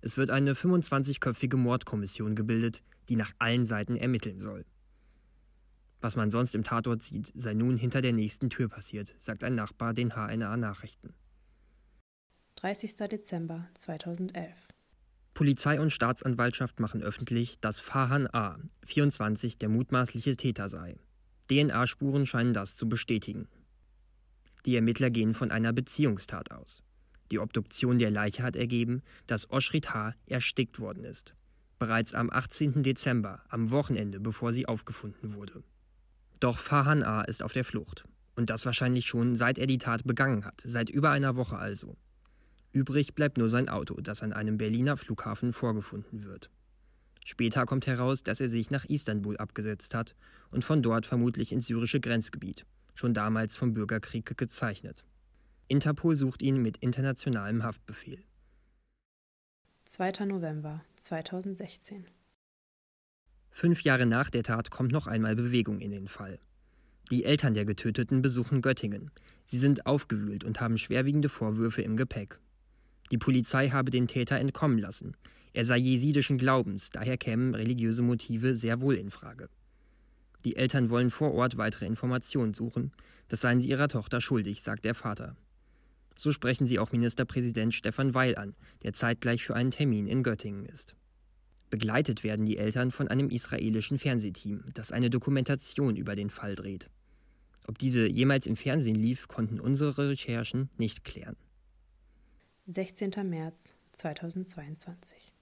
Es 0.02 0.18
wird 0.18 0.32
eine 0.32 0.54
25-köpfige 0.54 1.56
Mordkommission 1.56 2.36
gebildet, 2.36 2.84
die 3.08 3.16
nach 3.16 3.32
allen 3.40 3.66
Seiten 3.66 3.96
ermitteln 3.96 4.40
soll. 4.40 4.66
Was 6.02 6.18
man 6.18 6.30
sonst 6.30 6.56
im 6.56 6.64
Tatort 6.64 7.02
sieht, 7.02 7.32
sei 7.36 7.54
nun 7.54 7.78
hinter 7.78 8.02
der 8.02 8.12
nächsten 8.12 8.50
Tür 8.50 8.68
passiert, 8.68 9.16
sagt 9.20 9.44
ein 9.46 9.56
Nachbar 9.56 9.94
den 9.94 10.10
HNA 10.10 10.58
Nachrichten. 10.58 11.14
30. 12.56 12.96
Dezember 13.10 13.70
2011. 13.76 14.68
Polizei 15.34 15.80
und 15.80 15.92
Staatsanwaltschaft 15.92 16.80
machen 16.80 17.02
öffentlich, 17.02 17.60
dass 17.60 17.80
Fahan 17.80 18.28
A., 18.28 18.60
24, 18.86 19.58
der 19.58 19.70
mutmaßliche 19.70 20.36
Täter 20.36 20.68
sei. 20.68 20.98
DNA-Spuren 21.50 22.26
scheinen 22.26 22.54
das 22.54 22.76
zu 22.76 22.88
bestätigen. 22.88 23.48
Die 24.66 24.76
Ermittler 24.76 25.10
gehen 25.10 25.34
von 25.34 25.52
einer 25.52 25.74
Beziehungstat 25.74 26.52
aus. 26.52 26.84
Die 27.32 27.40
Obduktion 27.40 27.98
der 27.98 28.12
Leiche 28.12 28.44
hat 28.44 28.56
ergeben, 28.56 29.02
dass 29.28 29.50
Oshrit 29.50 29.94
H. 29.94 30.14
erstickt 30.26 30.80
worden 30.80 31.04
ist. 31.04 31.34
Bereits 31.80 32.14
am 32.14 32.30
18. 32.30 32.84
Dezember, 32.84 33.42
am 33.50 33.72
Wochenende, 33.72 34.20
bevor 34.20 34.54
sie 34.54 34.68
aufgefunden 34.68 35.34
wurde. 35.34 35.64
Doch 36.40 36.60
Fahan 36.60 37.04
A. 37.04 37.24
ist 37.24 37.44
auf 37.44 37.54
der 37.54 37.66
Flucht. 37.66 38.06
Und 38.36 38.50
das 38.50 38.66
wahrscheinlich 38.66 39.06
schon 39.06 39.36
seit 39.36 39.58
er 39.58 39.68
die 39.68 39.78
Tat 39.78 40.06
begangen 40.06 40.46
hat, 40.46 40.62
seit 40.66 40.90
über 40.90 41.12
einer 41.12 41.36
Woche 41.36 41.58
also. 41.58 41.98
Übrig 42.72 43.14
bleibt 43.14 43.38
nur 43.38 43.50
sein 43.50 43.70
Auto, 43.70 44.02
das 44.02 44.24
an 44.24 44.34
einem 44.34 44.58
Berliner 44.58 44.98
Flughafen 44.98 45.54
vorgefunden 45.54 46.24
wird. 46.24 46.50
Später 47.24 47.66
kommt 47.66 47.88
heraus, 47.88 48.24
dass 48.24 48.42
er 48.42 48.50
sich 48.50 48.72
nach 48.72 48.86
Istanbul 48.86 49.38
abgesetzt 49.38 49.94
hat 49.94 50.16
und 50.52 50.66
von 50.66 50.82
dort 50.82 51.06
vermutlich 51.06 51.52
ins 51.52 51.68
syrische 51.68 52.00
Grenzgebiet, 52.00 52.66
schon 52.94 53.14
damals 53.14 53.56
vom 53.56 53.74
Bürgerkrieg 53.74 54.38
gezeichnet. 54.38 55.04
Interpol 55.68 56.16
sucht 56.16 56.42
ihn 56.42 56.62
mit 56.62 56.78
internationalem 56.78 57.64
Haftbefehl. 57.64 58.24
2. 59.86 60.26
November 60.26 60.84
2016 61.00 62.06
Fünf 63.50 63.82
Jahre 63.82 64.06
nach 64.06 64.30
der 64.30 64.44
Tat 64.44 64.72
kommt 64.72 64.92
noch 64.92 65.08
einmal 65.08 65.36
Bewegung 65.36 65.80
in 65.80 65.92
den 65.92 66.08
Fall. 66.08 66.40
Die 67.12 67.26
Eltern 67.26 67.54
der 67.54 67.66
Getöteten 67.66 68.22
besuchen 68.22 68.62
Göttingen. 68.62 69.12
Sie 69.46 69.60
sind 69.60 69.86
aufgewühlt 69.86 70.44
und 70.44 70.60
haben 70.60 70.78
schwerwiegende 70.78 71.30
Vorwürfe 71.30 71.82
im 71.82 71.98
Gepäck. 71.98 72.40
Die 73.12 73.18
Polizei 73.18 73.70
habe 73.70 73.92
den 73.92 74.08
Täter 74.08 74.38
entkommen 74.38 74.80
lassen. 74.80 75.16
Er 75.54 75.66
sei 75.66 75.78
jesidischen 75.78 76.40
Glaubens, 76.40 76.90
daher 76.90 77.18
kämen 77.18 77.54
religiöse 77.54 78.02
Motive 78.02 78.56
sehr 78.56 78.82
wohl 78.82 78.96
in 78.96 79.12
Frage. 79.12 79.50
Die 80.46 80.56
Eltern 80.56 80.90
wollen 80.90 81.10
vor 81.10 81.34
Ort 81.34 81.58
weitere 81.58 81.86
Informationen 81.86 82.54
suchen. 82.54 82.92
Das 83.28 83.42
seien 83.42 83.62
sie 83.62 83.70
ihrer 83.70 83.88
Tochter 83.88 84.22
schuldig, 84.22 84.62
sagt 84.62 84.86
der 84.86 84.96
Vater. 84.96 85.36
So 86.16 86.32
sprechen 86.32 86.68
sie 86.68 86.80
auch 86.80 86.92
Ministerpräsident 86.92 87.74
Stefan 87.74 88.14
Weil 88.14 88.36
an, 88.36 88.56
der 88.84 88.94
zeitgleich 88.94 89.44
für 89.44 89.56
einen 89.56 89.72
Termin 89.72 90.08
in 90.08 90.24
Göttingen 90.24 90.66
ist. 90.66 90.96
Begleitet 91.70 92.24
werden 92.24 92.46
die 92.46 92.58
Eltern 92.58 92.92
von 92.92 93.08
einem 93.08 93.30
israelischen 93.30 93.98
Fernsehteam, 93.98 94.66
das 94.76 94.92
eine 94.92 95.10
Dokumentation 95.10 95.96
über 95.96 96.16
den 96.16 96.30
Fall 96.30 96.54
dreht. 96.54 96.90
Ob 97.66 97.80
diese 97.80 98.08
jemals 98.08 98.46
im 98.46 98.56
Fernsehen 98.56 98.96
lief, 98.96 99.28
konnten 99.28 99.60
unsere 99.60 100.10
Recherchen 100.10 100.70
nicht 100.78 101.04
klären. 101.04 101.36
16. 102.68 103.12
März 103.28 103.76
2022. 103.94 105.34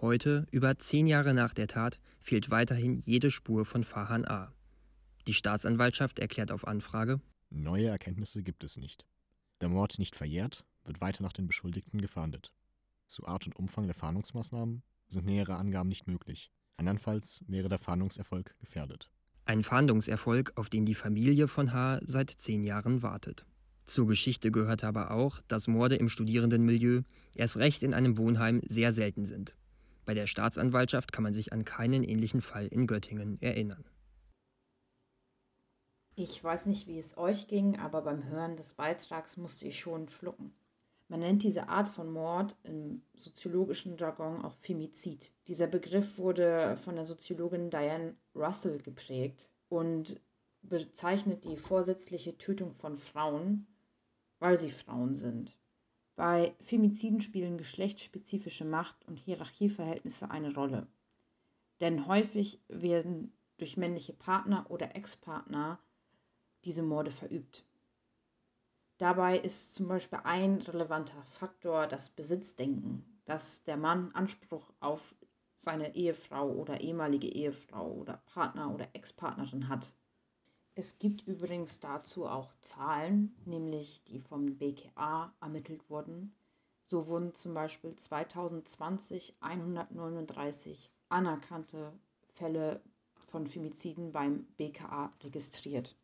Heute, 0.00 0.46
über 0.50 0.76
zehn 0.78 1.06
Jahre 1.06 1.34
nach 1.34 1.54
der 1.54 1.68
Tat, 1.68 1.98
fehlt 2.20 2.50
weiterhin 2.50 3.02
jede 3.06 3.30
Spur 3.30 3.64
von 3.64 3.84
Fahan 3.84 4.24
A. 4.24 4.52
Die 5.26 5.34
Staatsanwaltschaft 5.34 6.18
erklärt 6.18 6.52
auf 6.52 6.66
Anfrage: 6.66 7.20
Neue 7.50 7.86
Erkenntnisse 7.88 8.42
gibt 8.42 8.64
es 8.64 8.76
nicht. 8.76 9.06
Der 9.60 9.68
Mord 9.68 9.98
nicht 9.98 10.16
verjährt, 10.16 10.64
wird 10.84 11.00
weiter 11.00 11.22
nach 11.22 11.32
den 11.32 11.46
Beschuldigten 11.46 12.00
gefahndet. 12.00 12.52
Zu 13.06 13.26
Art 13.26 13.46
und 13.46 13.56
Umfang 13.56 13.86
der 13.86 13.94
Fahndungsmaßnahmen 13.94 14.82
sind 15.08 15.26
nähere 15.26 15.56
Angaben 15.56 15.88
nicht 15.88 16.06
möglich. 16.06 16.50
Andernfalls 16.76 17.44
wäre 17.46 17.68
der 17.68 17.78
Fahndungserfolg 17.78 18.58
gefährdet. 18.58 19.10
Ein 19.46 19.62
Fahndungserfolg, 19.62 20.52
auf 20.56 20.68
den 20.68 20.86
die 20.86 20.94
Familie 20.94 21.48
von 21.48 21.72
H. 21.72 22.00
seit 22.04 22.30
zehn 22.30 22.64
Jahren 22.64 23.02
wartet. 23.02 23.46
Zur 23.84 24.06
Geschichte 24.06 24.50
gehört 24.50 24.82
aber 24.82 25.10
auch, 25.10 25.40
dass 25.48 25.68
Morde 25.68 25.96
im 25.96 26.08
Studierendenmilieu 26.08 27.02
erst 27.34 27.58
recht 27.58 27.82
in 27.82 27.92
einem 27.92 28.16
Wohnheim 28.16 28.62
sehr 28.66 28.92
selten 28.92 29.26
sind. 29.26 29.54
Bei 30.04 30.14
der 30.14 30.26
Staatsanwaltschaft 30.26 31.12
kann 31.12 31.24
man 31.24 31.32
sich 31.32 31.52
an 31.52 31.64
keinen 31.64 32.02
ähnlichen 32.02 32.42
Fall 32.42 32.66
in 32.66 32.86
Göttingen 32.86 33.40
erinnern. 33.40 33.84
Ich 36.16 36.42
weiß 36.42 36.66
nicht, 36.66 36.86
wie 36.86 36.98
es 36.98 37.16
euch 37.16 37.48
ging, 37.48 37.78
aber 37.78 38.02
beim 38.02 38.24
Hören 38.24 38.56
des 38.56 38.74
Beitrags 38.74 39.36
musste 39.36 39.66
ich 39.66 39.80
schon 39.80 40.08
schlucken. 40.08 40.54
Man 41.08 41.20
nennt 41.20 41.42
diese 41.42 41.68
Art 41.68 41.88
von 41.88 42.10
Mord 42.10 42.56
im 42.62 43.02
soziologischen 43.14 43.96
Jargon 43.96 44.44
auch 44.44 44.54
Femizid. 44.54 45.32
Dieser 45.48 45.66
Begriff 45.66 46.18
wurde 46.18 46.76
von 46.76 46.94
der 46.94 47.04
Soziologin 47.04 47.70
Diane 47.70 48.14
Russell 48.34 48.78
geprägt 48.78 49.50
und 49.68 50.20
bezeichnet 50.62 51.44
die 51.44 51.56
vorsätzliche 51.56 52.38
Tötung 52.38 52.72
von 52.72 52.96
Frauen, 52.96 53.66
weil 54.38 54.56
sie 54.56 54.70
Frauen 54.70 55.16
sind. 55.16 55.56
Bei 56.16 56.54
Femiziden 56.60 57.20
spielen 57.20 57.58
geschlechtsspezifische 57.58 58.64
Macht- 58.64 59.04
und 59.06 59.16
Hierarchieverhältnisse 59.16 60.30
eine 60.30 60.54
Rolle. 60.54 60.86
Denn 61.80 62.06
häufig 62.06 62.60
werden 62.68 63.32
durch 63.56 63.76
männliche 63.76 64.12
Partner 64.12 64.66
oder 64.70 64.94
Ex-Partner 64.94 65.80
diese 66.64 66.82
Morde 66.82 67.10
verübt. 67.10 67.64
Dabei 68.98 69.38
ist 69.38 69.74
zum 69.74 69.88
Beispiel 69.88 70.20
ein 70.22 70.58
relevanter 70.58 71.20
Faktor 71.24 71.88
das 71.88 72.10
Besitzdenken, 72.10 73.04
dass 73.24 73.64
der 73.64 73.76
Mann 73.76 74.12
Anspruch 74.12 74.72
auf 74.78 75.16
seine 75.56 75.94
Ehefrau 75.96 76.48
oder 76.48 76.80
ehemalige 76.80 77.28
Ehefrau 77.28 77.90
oder 77.90 78.18
Partner 78.26 78.72
oder 78.72 78.88
Ex-Partnerin 78.92 79.68
hat. 79.68 79.94
Es 80.76 80.98
gibt 80.98 81.26
übrigens 81.28 81.78
dazu 81.78 82.26
auch 82.26 82.52
Zahlen, 82.62 83.36
nämlich 83.44 84.02
die 84.08 84.18
vom 84.18 84.56
BKA 84.56 85.32
ermittelt 85.40 85.88
wurden. 85.88 86.34
So 86.82 87.06
wurden 87.06 87.32
zum 87.32 87.54
Beispiel 87.54 87.94
2020 87.94 89.36
139 89.38 90.90
anerkannte 91.08 91.92
Fälle 92.32 92.82
von 93.28 93.46
Femiziden 93.46 94.10
beim 94.10 94.46
BKA 94.56 95.12
registriert. 95.22 95.96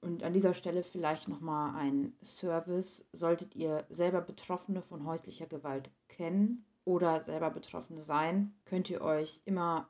Und 0.00 0.24
an 0.24 0.32
dieser 0.32 0.54
Stelle 0.54 0.82
vielleicht 0.82 1.28
nochmal 1.28 1.76
ein 1.76 2.12
Service. 2.24 3.08
Solltet 3.12 3.54
ihr 3.54 3.86
selber 3.90 4.20
Betroffene 4.20 4.82
von 4.82 5.06
häuslicher 5.06 5.46
Gewalt 5.46 5.90
kennen 6.08 6.64
oder 6.84 7.22
selber 7.22 7.50
Betroffene 7.50 8.02
sein, 8.02 8.54
könnt 8.64 8.90
ihr 8.90 9.02
euch 9.02 9.40
immer 9.44 9.88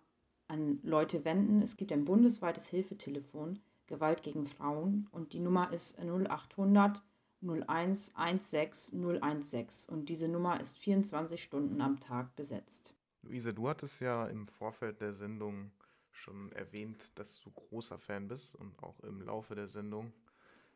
an 0.48 0.78
Leute 0.82 1.24
wenden. 1.24 1.62
Es 1.62 1.76
gibt 1.76 1.92
ein 1.92 2.04
bundesweites 2.04 2.68
Hilfetelefon 2.68 3.60
Gewalt 3.86 4.22
gegen 4.22 4.46
Frauen 4.46 5.08
und 5.12 5.32
die 5.32 5.40
Nummer 5.40 5.72
ist 5.72 5.98
0800 5.98 7.02
0116 7.42 9.20
016 9.40 9.94
und 9.94 10.08
diese 10.08 10.28
Nummer 10.28 10.60
ist 10.60 10.78
24 10.78 11.42
Stunden 11.42 11.80
am 11.80 12.00
Tag 12.00 12.34
besetzt. 12.34 12.94
Luise, 13.22 13.52
du 13.52 13.68
hattest 13.68 14.00
ja 14.00 14.26
im 14.26 14.48
Vorfeld 14.48 15.00
der 15.00 15.12
Sendung 15.14 15.70
schon 16.10 16.50
erwähnt, 16.52 17.12
dass 17.16 17.40
du 17.40 17.50
großer 17.50 17.98
Fan 17.98 18.28
bist 18.28 18.54
und 18.56 18.82
auch 18.82 18.98
im 19.00 19.20
Laufe 19.20 19.54
der 19.54 19.68
Sendung 19.68 20.12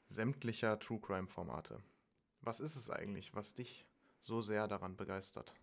sämtlicher 0.07 0.79
True 0.79 1.01
Crime 1.01 1.27
Formate. 1.27 1.81
Was 2.43 2.61
ist 2.61 2.77
es 2.77 2.91
eigentlich, 2.91 3.35
was 3.35 3.55
dich 3.55 3.87
so 4.21 4.43
sehr 4.43 4.69
daran 4.69 4.97
begeistert? 4.97 5.55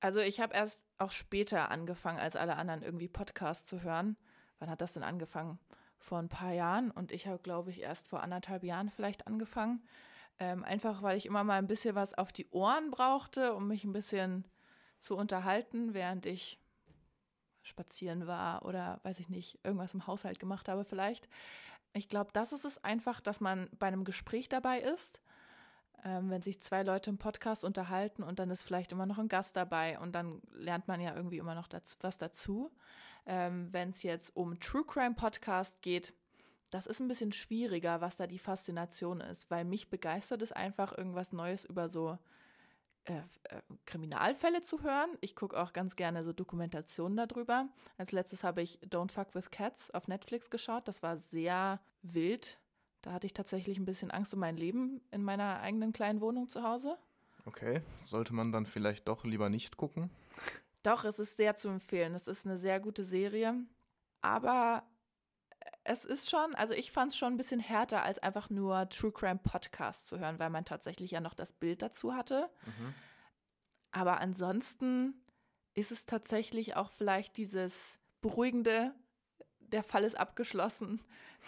Also 0.00 0.20
ich 0.20 0.40
habe 0.40 0.54
erst 0.54 0.86
auch 0.98 1.12
später 1.12 1.70
angefangen, 1.70 2.18
als 2.18 2.36
alle 2.36 2.56
anderen 2.56 2.82
irgendwie 2.82 3.08
Podcasts 3.08 3.68
zu 3.68 3.82
hören. 3.82 4.16
Wann 4.58 4.70
hat 4.70 4.80
das 4.80 4.94
denn 4.94 5.02
angefangen? 5.02 5.58
Vor 6.00 6.18
ein 6.18 6.28
paar 6.28 6.52
Jahren 6.52 6.90
und 6.90 7.12
ich 7.12 7.26
habe, 7.26 7.38
glaube 7.38 7.70
ich, 7.70 7.80
erst 7.80 8.08
vor 8.08 8.22
anderthalb 8.22 8.64
Jahren 8.64 8.90
vielleicht 8.90 9.26
angefangen. 9.26 9.82
Ähm, 10.38 10.64
einfach 10.64 11.02
weil 11.02 11.18
ich 11.18 11.26
immer 11.26 11.44
mal 11.44 11.58
ein 11.58 11.66
bisschen 11.66 11.94
was 11.94 12.14
auf 12.14 12.32
die 12.32 12.48
Ohren 12.50 12.90
brauchte, 12.90 13.54
um 13.54 13.68
mich 13.68 13.84
ein 13.84 13.92
bisschen 13.92 14.44
zu 14.98 15.16
unterhalten, 15.16 15.94
während 15.94 16.26
ich 16.26 16.58
spazieren 17.62 18.26
war 18.26 18.64
oder 18.64 19.00
weiß 19.02 19.20
ich 19.20 19.28
nicht, 19.28 19.58
irgendwas 19.62 19.94
im 19.94 20.06
Haushalt 20.06 20.40
gemacht 20.40 20.68
habe 20.68 20.84
vielleicht. 20.84 21.28
Ich 21.92 22.08
glaube, 22.08 22.30
das 22.32 22.52
ist 22.52 22.64
es 22.64 22.82
einfach, 22.82 23.20
dass 23.20 23.40
man 23.40 23.68
bei 23.78 23.86
einem 23.86 24.04
Gespräch 24.04 24.48
dabei 24.48 24.80
ist, 24.80 25.20
ähm, 26.04 26.30
wenn 26.30 26.42
sich 26.42 26.60
zwei 26.60 26.82
Leute 26.82 27.10
im 27.10 27.18
Podcast 27.18 27.64
unterhalten 27.64 28.22
und 28.22 28.38
dann 28.38 28.50
ist 28.50 28.62
vielleicht 28.62 28.92
immer 28.92 29.06
noch 29.06 29.18
ein 29.18 29.28
Gast 29.28 29.56
dabei 29.56 29.98
und 29.98 30.12
dann 30.12 30.40
lernt 30.52 30.88
man 30.88 31.00
ja 31.00 31.14
irgendwie 31.14 31.38
immer 31.38 31.54
noch 31.54 31.68
dazu, 31.68 31.96
was 32.00 32.18
dazu. 32.18 32.70
Ähm, 33.26 33.68
wenn 33.72 33.90
es 33.90 34.02
jetzt 34.02 34.34
um 34.34 34.58
True 34.60 34.84
Crime 34.84 35.14
Podcast 35.14 35.82
geht, 35.82 36.14
das 36.70 36.86
ist 36.86 37.00
ein 37.00 37.08
bisschen 37.08 37.32
schwieriger, 37.32 38.00
was 38.00 38.16
da 38.16 38.26
die 38.26 38.38
Faszination 38.38 39.20
ist, 39.20 39.50
weil 39.50 39.64
mich 39.64 39.90
begeistert 39.90 40.42
es 40.42 40.52
einfach, 40.52 40.96
irgendwas 40.96 41.32
Neues 41.32 41.64
über 41.64 41.88
so 41.88 42.18
äh, 43.04 43.14
äh, 43.14 43.62
Kriminalfälle 43.86 44.62
zu 44.62 44.82
hören. 44.82 45.10
Ich 45.20 45.34
gucke 45.34 45.60
auch 45.60 45.72
ganz 45.72 45.96
gerne 45.96 46.22
so 46.22 46.32
Dokumentationen 46.32 47.16
darüber. 47.16 47.68
Als 47.98 48.12
letztes 48.12 48.44
habe 48.44 48.62
ich 48.62 48.78
Don't 48.80 49.10
Fuck 49.10 49.34
with 49.34 49.50
Cats 49.50 49.90
auf 49.90 50.06
Netflix 50.06 50.48
geschaut. 50.48 50.86
Das 50.86 51.02
war 51.02 51.18
sehr 51.18 51.80
wild. 52.02 52.59
Da 53.02 53.12
hatte 53.12 53.26
ich 53.26 53.34
tatsächlich 53.34 53.78
ein 53.78 53.84
bisschen 53.84 54.10
Angst 54.10 54.34
um 54.34 54.40
mein 54.40 54.56
Leben 54.56 55.00
in 55.10 55.22
meiner 55.22 55.60
eigenen 55.60 55.92
kleinen 55.92 56.20
Wohnung 56.20 56.48
zu 56.48 56.62
Hause. 56.62 56.96
Okay, 57.46 57.82
sollte 58.04 58.34
man 58.34 58.52
dann 58.52 58.66
vielleicht 58.66 59.08
doch 59.08 59.24
lieber 59.24 59.48
nicht 59.48 59.76
gucken? 59.76 60.10
Doch, 60.82 61.04
es 61.04 61.18
ist 61.18 61.36
sehr 61.36 61.56
zu 61.56 61.68
empfehlen. 61.68 62.14
Es 62.14 62.28
ist 62.28 62.46
eine 62.46 62.58
sehr 62.58 62.80
gute 62.80 63.04
Serie. 63.04 63.54
Aber 64.20 64.82
es 65.84 66.04
ist 66.04 66.30
schon, 66.30 66.54
also 66.54 66.74
ich 66.74 66.92
fand 66.92 67.12
es 67.12 67.18
schon 67.18 67.34
ein 67.34 67.36
bisschen 67.36 67.60
härter, 67.60 68.02
als 68.02 68.18
einfach 68.18 68.50
nur 68.50 68.88
True 68.88 69.12
Crime 69.12 69.40
Podcast 69.42 70.06
zu 70.06 70.18
hören, 70.18 70.38
weil 70.38 70.50
man 70.50 70.64
tatsächlich 70.64 71.10
ja 71.10 71.20
noch 71.20 71.34
das 71.34 71.52
Bild 71.52 71.82
dazu 71.82 72.14
hatte. 72.14 72.50
Mhm. 72.66 72.94
Aber 73.92 74.20
ansonsten 74.20 75.14
ist 75.74 75.92
es 75.92 76.06
tatsächlich 76.06 76.76
auch 76.76 76.90
vielleicht 76.90 77.36
dieses 77.36 77.98
beruhigende, 78.20 78.94
der 79.72 79.82
Fall 79.82 80.04
ist 80.04 80.18
abgeschlossen. 80.18 81.00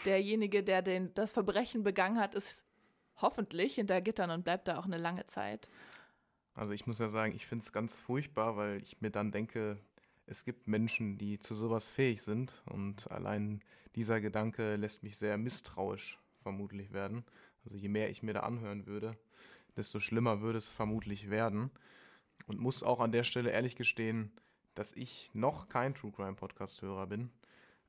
Derjenige, 0.04 0.62
der 0.62 0.82
den, 0.82 1.12
das 1.14 1.32
Verbrechen 1.32 1.82
begangen 1.82 2.18
hat, 2.18 2.35
ist 2.35 2.66
hoffentlich 3.16 3.76
hinter 3.76 4.00
Gittern 4.00 4.30
und 4.30 4.44
bleibt 4.44 4.68
da 4.68 4.78
auch 4.78 4.87
eine 4.87 4.98
lange 4.98 5.26
Zeit. 5.26 5.68
Also 6.54 6.72
ich 6.72 6.87
muss 6.87 6.98
ja 6.98 7.08
sagen, 7.08 7.35
ich 7.35 7.46
finde 7.46 7.62
es 7.62 7.72
ganz 7.72 8.00
furchtbar, 8.00 8.56
weil 8.56 8.82
ich 8.82 9.00
mir 9.00 9.11
dann 9.11 9.32
denke, 9.32 9.78
es 10.26 10.44
gibt 10.44 10.68
Menschen, 10.68 11.18
die 11.18 11.38
zu 11.38 11.54
sowas 11.54 11.88
fähig 11.88 12.22
sind 12.22 12.62
und 12.66 13.11
allein 13.11 13.62
dieser 13.94 14.20
Gedanke 14.20 14.76
lässt 14.76 15.02
mich 15.02 15.16
sehr 15.16 15.38
misstrauisch 15.38 16.18
vermutlich 16.42 16.92
werden. 16.92 17.24
Also 17.64 17.76
je 17.76 17.88
mehr 17.88 18.11
ich 18.11 18.22
mir 18.22 18.35
da 18.35 18.40
anhören 18.40 18.87
würde, 18.87 19.16
desto 19.76 20.00
schlimmer 20.00 20.40
würde 20.40 20.58
es 20.58 20.72
vermutlich 20.72 21.30
werden. 21.30 21.70
Und 22.46 22.58
muss 22.58 22.83
auch 22.83 23.00
an 23.00 23.12
der 23.12 23.25
Stelle 23.25 23.50
ehrlich 23.50 23.77
gestehen, 23.77 24.33
dass 24.75 24.92
ich 24.94 25.31
noch 25.33 25.68
kein 25.68 25.94
True 25.94 26.10
Crime 26.10 26.35
Podcast-Hörer 26.35 27.06
bin. 27.06 27.31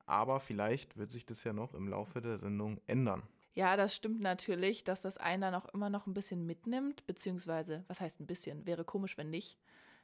Aber 0.06 0.40
vielleicht 0.40 0.96
wird 0.96 1.10
sich 1.10 1.26
das 1.26 1.44
ja 1.44 1.52
noch 1.52 1.74
im 1.74 1.88
Laufe 1.88 2.20
der 2.20 2.38
Sendung 2.38 2.80
ändern. 2.86 3.22
Ja, 3.54 3.76
das 3.76 3.94
stimmt 3.94 4.20
natürlich, 4.20 4.84
dass 4.84 5.02
das 5.02 5.16
einer 5.16 5.50
noch 5.50 5.66
immer 5.72 5.88
noch 5.88 6.06
ein 6.06 6.14
bisschen 6.14 6.44
mitnimmt, 6.44 7.06
beziehungsweise, 7.06 7.84
was 7.86 8.00
heißt 8.00 8.20
ein 8.20 8.26
bisschen? 8.26 8.66
Wäre 8.66 8.84
komisch, 8.84 9.16
wenn 9.16 9.30
nicht. 9.30 9.58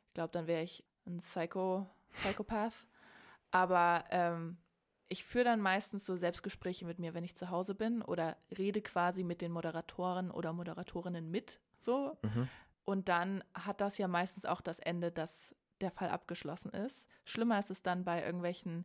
Ich 0.07 0.15
glaube, 0.15 0.31
dann 0.31 0.47
wäre 0.47 0.63
ich 0.63 0.85
ein 1.07 1.19
Psycho, 1.19 1.89
Psychopath. 2.13 2.87
Aber 3.51 4.05
ähm, 4.11 4.57
ich 5.09 5.25
führe 5.25 5.45
dann 5.45 5.61
meistens 5.61 6.07
so 6.07 6.17
Selbstgespräche 6.17 6.87
mit 6.87 7.01
mir, 7.01 7.15
wenn 7.15 7.25
ich 7.25 7.37
zu 7.37 7.51
Hause 7.51 7.75
bin 7.75 8.01
oder 8.03 8.37
rede 8.57 8.81
quasi 8.81 9.25
mit 9.25 9.43
den 9.43 9.51
Moderatoren 9.51 10.31
oder 10.31 10.53
Moderatorinnen 10.53 11.29
mit, 11.29 11.59
so. 11.81 12.17
Mhm. 12.23 12.49
Und 12.85 13.09
dann 13.09 13.43
hat 13.55 13.81
das 13.81 13.99
ja 13.99 14.07
meistens 14.07 14.45
auch 14.45 14.61
das 14.61 14.79
Ende, 14.79 15.11
dass 15.11 15.55
der 15.81 15.91
Fall 15.91 16.11
abgeschlossen 16.11 16.71
ist. 16.71 17.07
Schlimmer 17.25 17.59
ist 17.59 17.71
es 17.71 17.83
dann 17.83 18.05
bei 18.05 18.25
irgendwelchen 18.25 18.85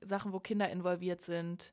Sachen, 0.00 0.32
wo 0.32 0.40
Kinder 0.40 0.70
involviert 0.70 1.22
sind. 1.22 1.72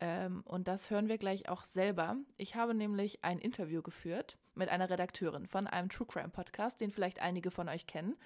Ähm, 0.00 0.42
und 0.44 0.68
das 0.68 0.90
hören 0.90 1.08
wir 1.08 1.18
gleich 1.18 1.48
auch 1.48 1.64
selber. 1.64 2.16
Ich 2.36 2.54
habe 2.54 2.74
nämlich 2.74 3.24
ein 3.24 3.38
Interview 3.38 3.82
geführt 3.82 4.36
mit 4.54 4.68
einer 4.68 4.90
Redakteurin 4.90 5.46
von 5.46 5.66
einem 5.66 5.88
True 5.88 6.06
Crime 6.06 6.28
Podcast, 6.28 6.80
den 6.80 6.90
vielleicht 6.90 7.20
einige 7.20 7.50
von 7.50 7.68
euch 7.68 7.86
kennen. 7.86 8.16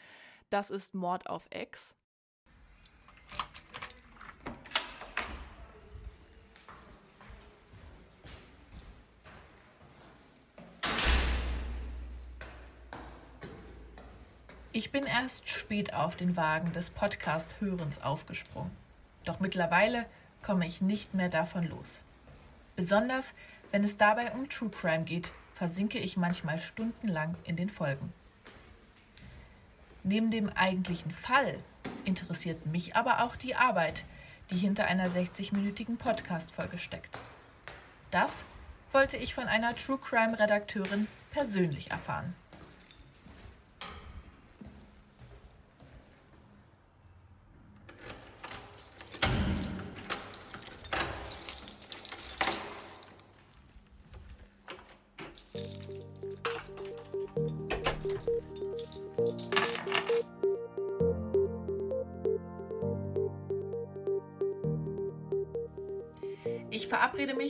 Das 0.48 0.70
ist 0.70 0.94
Mord 0.94 1.28
auf 1.28 1.46
Ex. 1.50 1.96
Ich 14.72 14.92
bin 14.92 15.04
erst 15.04 15.48
spät 15.48 15.94
auf 15.94 16.16
den 16.16 16.36
Wagen 16.36 16.72
des 16.72 16.90
Podcast-Hörens 16.90 18.00
aufgesprungen. 18.02 18.70
Doch 19.24 19.40
mittlerweile 19.40 20.06
komme 20.42 20.66
ich 20.66 20.80
nicht 20.80 21.14
mehr 21.14 21.28
davon 21.28 21.68
los. 21.68 22.00
Besonders 22.76 23.34
wenn 23.70 23.84
es 23.84 23.96
dabei 23.96 24.32
um 24.32 24.48
True 24.48 24.70
Crime 24.70 25.04
geht, 25.04 25.30
versinke 25.54 25.98
ich 25.98 26.16
manchmal 26.16 26.58
stundenlang 26.58 27.36
in 27.44 27.56
den 27.56 27.68
Folgen. 27.68 28.12
Neben 30.02 30.30
dem 30.30 30.48
eigentlichen 30.48 31.12
Fall 31.12 31.58
interessiert 32.04 32.66
mich 32.66 32.96
aber 32.96 33.22
auch 33.22 33.36
die 33.36 33.54
Arbeit, 33.54 34.04
die 34.50 34.56
hinter 34.56 34.86
einer 34.86 35.08
60-minütigen 35.08 35.98
Podcast-Folge 35.98 36.78
steckt. 36.78 37.18
Das 38.10 38.44
wollte 38.92 39.16
ich 39.16 39.34
von 39.34 39.44
einer 39.44 39.74
True 39.76 39.98
Crime-Redakteurin 39.98 41.06
persönlich 41.30 41.90
erfahren. 41.90 42.34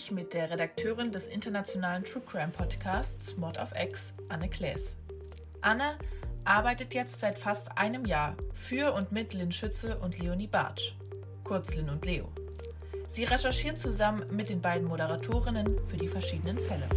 Mich 0.01 0.11
mit 0.13 0.33
der 0.33 0.49
Redakteurin 0.49 1.13
des 1.13 1.29
internationalen 1.29 2.05
True 2.05 2.23
Crime 2.25 2.53
Podcasts 2.53 3.37
Mod 3.37 3.59
of 3.59 3.75
X, 3.77 4.15
Anne 4.31 4.49
Klaes. 4.49 4.97
Anne 5.61 5.99
arbeitet 6.45 6.95
jetzt 6.95 7.21
seit 7.21 7.39
fast 7.39 7.77
einem 7.77 8.07
Jahr 8.07 8.35
für 8.55 8.95
und 8.95 9.13
mit 9.13 9.35
Lynn 9.35 9.53
Schütze 9.53 9.99
und 9.99 10.19
Leonie 10.19 10.47
Bartsch, 10.47 10.95
kurz 11.45 11.75
Lynn 11.75 11.91
und 11.91 12.07
Leo. 12.07 12.33
Sie 13.11 13.25
recherchiert 13.25 13.79
zusammen 13.79 14.25
mit 14.35 14.49
den 14.49 14.63
beiden 14.63 14.89
Moderatorinnen 14.89 15.87
für 15.87 15.99
die 15.99 16.09
verschiedenen 16.09 16.59
Fälle. 16.59 16.89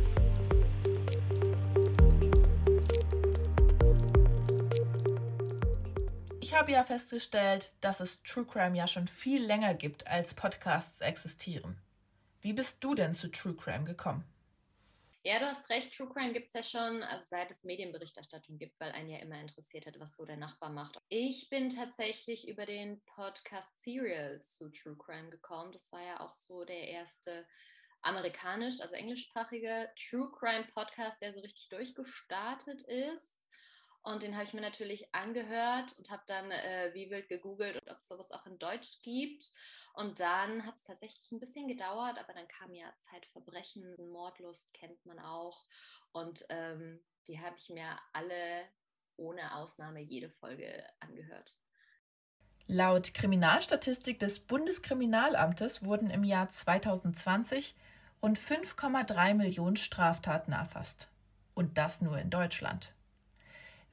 Ich 6.39 6.53
habe 6.53 6.71
ja 6.71 6.85
festgestellt, 6.85 7.73
dass 7.81 7.99
es 7.99 8.23
True 8.23 8.45
Crime 8.45 8.77
ja 8.77 8.87
schon 8.87 9.07
viel 9.07 9.43
länger 9.43 9.73
gibt, 9.73 10.07
als 10.07 10.33
Podcasts 10.33 11.01
existieren. 11.01 11.82
Wie 12.43 12.51
bist 12.51 12.83
du 12.83 12.93
denn 12.93 13.13
zu 13.13 13.29
True 13.29 13.55
Crime 13.55 13.85
gekommen? 13.85 14.25
Ja, 15.23 15.39
du 15.39 15.45
hast 15.45 15.69
recht, 15.69 15.95
True 15.95 16.09
Crime 16.09 16.33
gibt 16.33 16.47
es 16.47 16.53
ja 16.53 16.61
schon, 16.61 17.01
also 17.01 17.23
seit 17.29 17.49
es 17.49 17.63
Medienberichterstattung 17.63 18.57
gibt, 18.57 18.77
weil 18.81 18.91
einen 18.91 19.09
ja 19.09 19.19
immer 19.19 19.39
interessiert 19.39 19.85
hat, 19.85 19.97
was 19.97 20.17
so 20.17 20.25
der 20.25 20.35
Nachbar 20.35 20.69
macht. 20.69 20.99
Ich 21.07 21.49
bin 21.49 21.69
tatsächlich 21.69 22.45
über 22.49 22.65
den 22.65 23.01
Podcast 23.05 23.81
Serial 23.81 24.41
zu 24.41 24.69
True 24.71 24.97
Crime 24.97 25.29
gekommen. 25.29 25.71
Das 25.71 25.89
war 25.93 26.01
ja 26.01 26.19
auch 26.19 26.35
so 26.35 26.65
der 26.65 26.89
erste 26.89 27.47
amerikanisch, 28.01 28.81
also 28.81 28.93
englischsprachige 28.93 29.89
True 29.95 30.29
Crime 30.37 30.65
Podcast, 30.73 31.21
der 31.21 31.33
so 31.33 31.39
richtig 31.39 31.69
durchgestartet 31.69 32.81
ist. 32.81 33.47
Und 34.01 34.21
den 34.21 34.35
habe 34.35 34.43
ich 34.43 34.53
mir 34.53 34.59
natürlich 34.59 35.15
angehört 35.15 35.97
und 35.97 36.11
habe 36.11 36.23
dann 36.27 36.51
äh, 36.51 36.91
wie 36.93 37.09
wild 37.09 37.29
gegoogelt, 37.29 37.81
ob 37.89 37.99
es 37.99 38.07
sowas 38.09 38.31
auch 38.31 38.45
in 38.45 38.59
Deutsch 38.59 39.01
gibt. 39.01 39.45
Und 39.93 40.19
dann 40.19 40.65
hat 40.65 40.75
es 40.75 40.83
tatsächlich 40.83 41.31
ein 41.31 41.39
bisschen 41.39 41.67
gedauert, 41.67 42.17
aber 42.19 42.33
dann 42.33 42.47
kam 42.47 42.73
ja 42.73 42.91
Zeitverbrechen, 43.11 43.95
Mordlust 44.11 44.73
kennt 44.73 45.05
man 45.05 45.19
auch. 45.19 45.65
Und 46.11 46.43
ähm, 46.49 46.99
die 47.27 47.39
habe 47.39 47.55
ich 47.57 47.69
mir 47.69 47.85
alle 48.11 48.65
ohne 49.17 49.55
Ausnahme 49.55 50.01
jede 50.01 50.29
Folge 50.29 50.83
angehört. 50.99 51.55
Laut 52.65 53.13
Kriminalstatistik 53.13 54.19
des 54.19 54.39
Bundeskriminalamtes 54.39 55.83
wurden 55.83 56.09
im 56.09 56.23
Jahr 56.23 56.49
2020 56.49 57.75
rund 58.23 58.39
5,3 58.39 59.33
Millionen 59.35 59.75
Straftaten 59.75 60.53
erfasst. 60.53 61.07
Und 61.53 61.77
das 61.77 62.01
nur 62.01 62.17
in 62.17 62.31
Deutschland. 62.31 62.93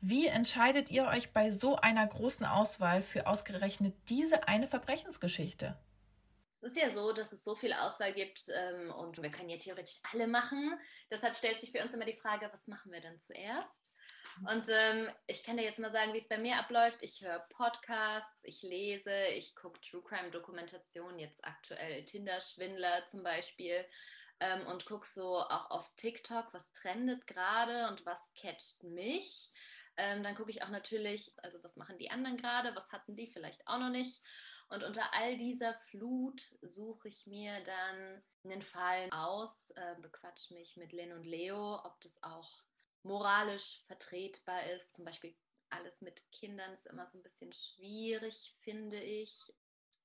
Wie 0.01 0.28
entscheidet 0.28 0.90
ihr 0.90 1.09
euch 1.09 1.32
bei 1.34 1.51
so 1.51 1.76
einer 1.76 2.07
großen 2.07 2.46
Auswahl 2.46 3.03
für 3.03 3.26
ausgerechnet 3.26 3.94
diese 4.09 4.48
eine 4.48 4.66
Verbrechensgeschichte? 4.66 5.76
Es 6.62 6.72
ist 6.72 6.76
ja 6.76 6.90
so, 6.90 7.12
dass 7.12 7.32
es 7.32 7.42
so 7.42 7.54
viel 7.54 7.72
Auswahl 7.72 8.12
gibt 8.12 8.42
ähm, 8.54 8.90
und 8.92 9.22
wir 9.22 9.30
können 9.30 9.48
ja 9.48 9.56
theoretisch 9.56 10.00
alle 10.12 10.26
machen. 10.26 10.78
Deshalb 11.11 11.36
stellt 11.36 11.61
sich 11.61 11.72
für 11.72 11.82
uns 11.82 11.94
immer 11.94 12.04
die 12.04 12.16
Frage, 12.16 12.50
was 12.52 12.66
machen 12.66 12.92
wir 12.92 13.00
denn 13.00 13.18
zuerst? 13.18 13.92
Und 14.48 14.68
ähm, 14.70 15.08
ich 15.26 15.42
kann 15.42 15.56
dir 15.56 15.64
jetzt 15.64 15.78
mal 15.78 15.92
sagen, 15.92 16.12
wie 16.14 16.18
es 16.18 16.28
bei 16.28 16.38
mir 16.38 16.56
abläuft. 16.56 17.02
Ich 17.02 17.22
höre 17.22 17.40
Podcasts, 17.50 18.38
ich 18.42 18.62
lese, 18.62 19.12
ich 19.34 19.54
gucke 19.56 19.80
True 19.80 20.02
Crime 20.02 20.30
Dokumentationen, 20.30 21.18
jetzt 21.18 21.44
aktuell 21.44 22.04
Tinder-Schwindler 22.04 23.06
zum 23.11 23.22
Beispiel. 23.22 23.84
Ähm, 24.40 24.66
und 24.66 24.86
gucke 24.86 25.06
so 25.06 25.38
auch 25.38 25.70
auf 25.70 25.94
TikTok, 25.96 26.52
was 26.52 26.72
trendet 26.72 27.26
gerade 27.26 27.88
und 27.88 28.06
was 28.06 28.20
catcht 28.34 28.82
mich. 28.84 29.50
Ähm, 30.01 30.22
dann 30.22 30.34
gucke 30.34 30.51
ich 30.51 30.62
auch 30.62 30.70
natürlich, 30.70 31.30
also 31.42 31.62
was 31.62 31.76
machen 31.76 31.98
die 31.98 32.11
anderen 32.11 32.38
gerade, 32.38 32.74
was 32.74 32.90
hatten 32.90 33.16
die 33.16 33.26
vielleicht 33.26 33.66
auch 33.66 33.78
noch 33.78 33.90
nicht. 33.90 34.22
Und 34.70 34.82
unter 34.82 35.12
all 35.12 35.36
dieser 35.36 35.74
Flut 35.74 36.40
suche 36.62 37.09
ich 37.09 37.26
mir 37.26 37.62
dann 37.64 38.22
einen 38.44 38.62
Fall 38.62 39.11
aus, 39.11 39.68
äh, 39.76 39.96
bequatsche 40.01 40.55
mich 40.55 40.76
mit 40.78 40.92
Lynn 40.92 41.12
und 41.12 41.24
Leo, 41.24 41.84
ob 41.84 42.01
das 42.01 42.22
auch 42.22 42.62
moralisch 43.03 43.82
vertretbar 43.86 44.64
ist. 44.70 44.94
Zum 44.94 45.05
Beispiel 45.05 45.36
alles 45.68 46.01
mit 46.01 46.24
Kindern 46.32 46.72
ist 46.72 46.86
immer 46.86 47.07
so 47.07 47.18
ein 47.18 47.22
bisschen 47.22 47.53
schwierig, 47.53 48.57
finde 48.61 48.98
ich. 48.98 49.53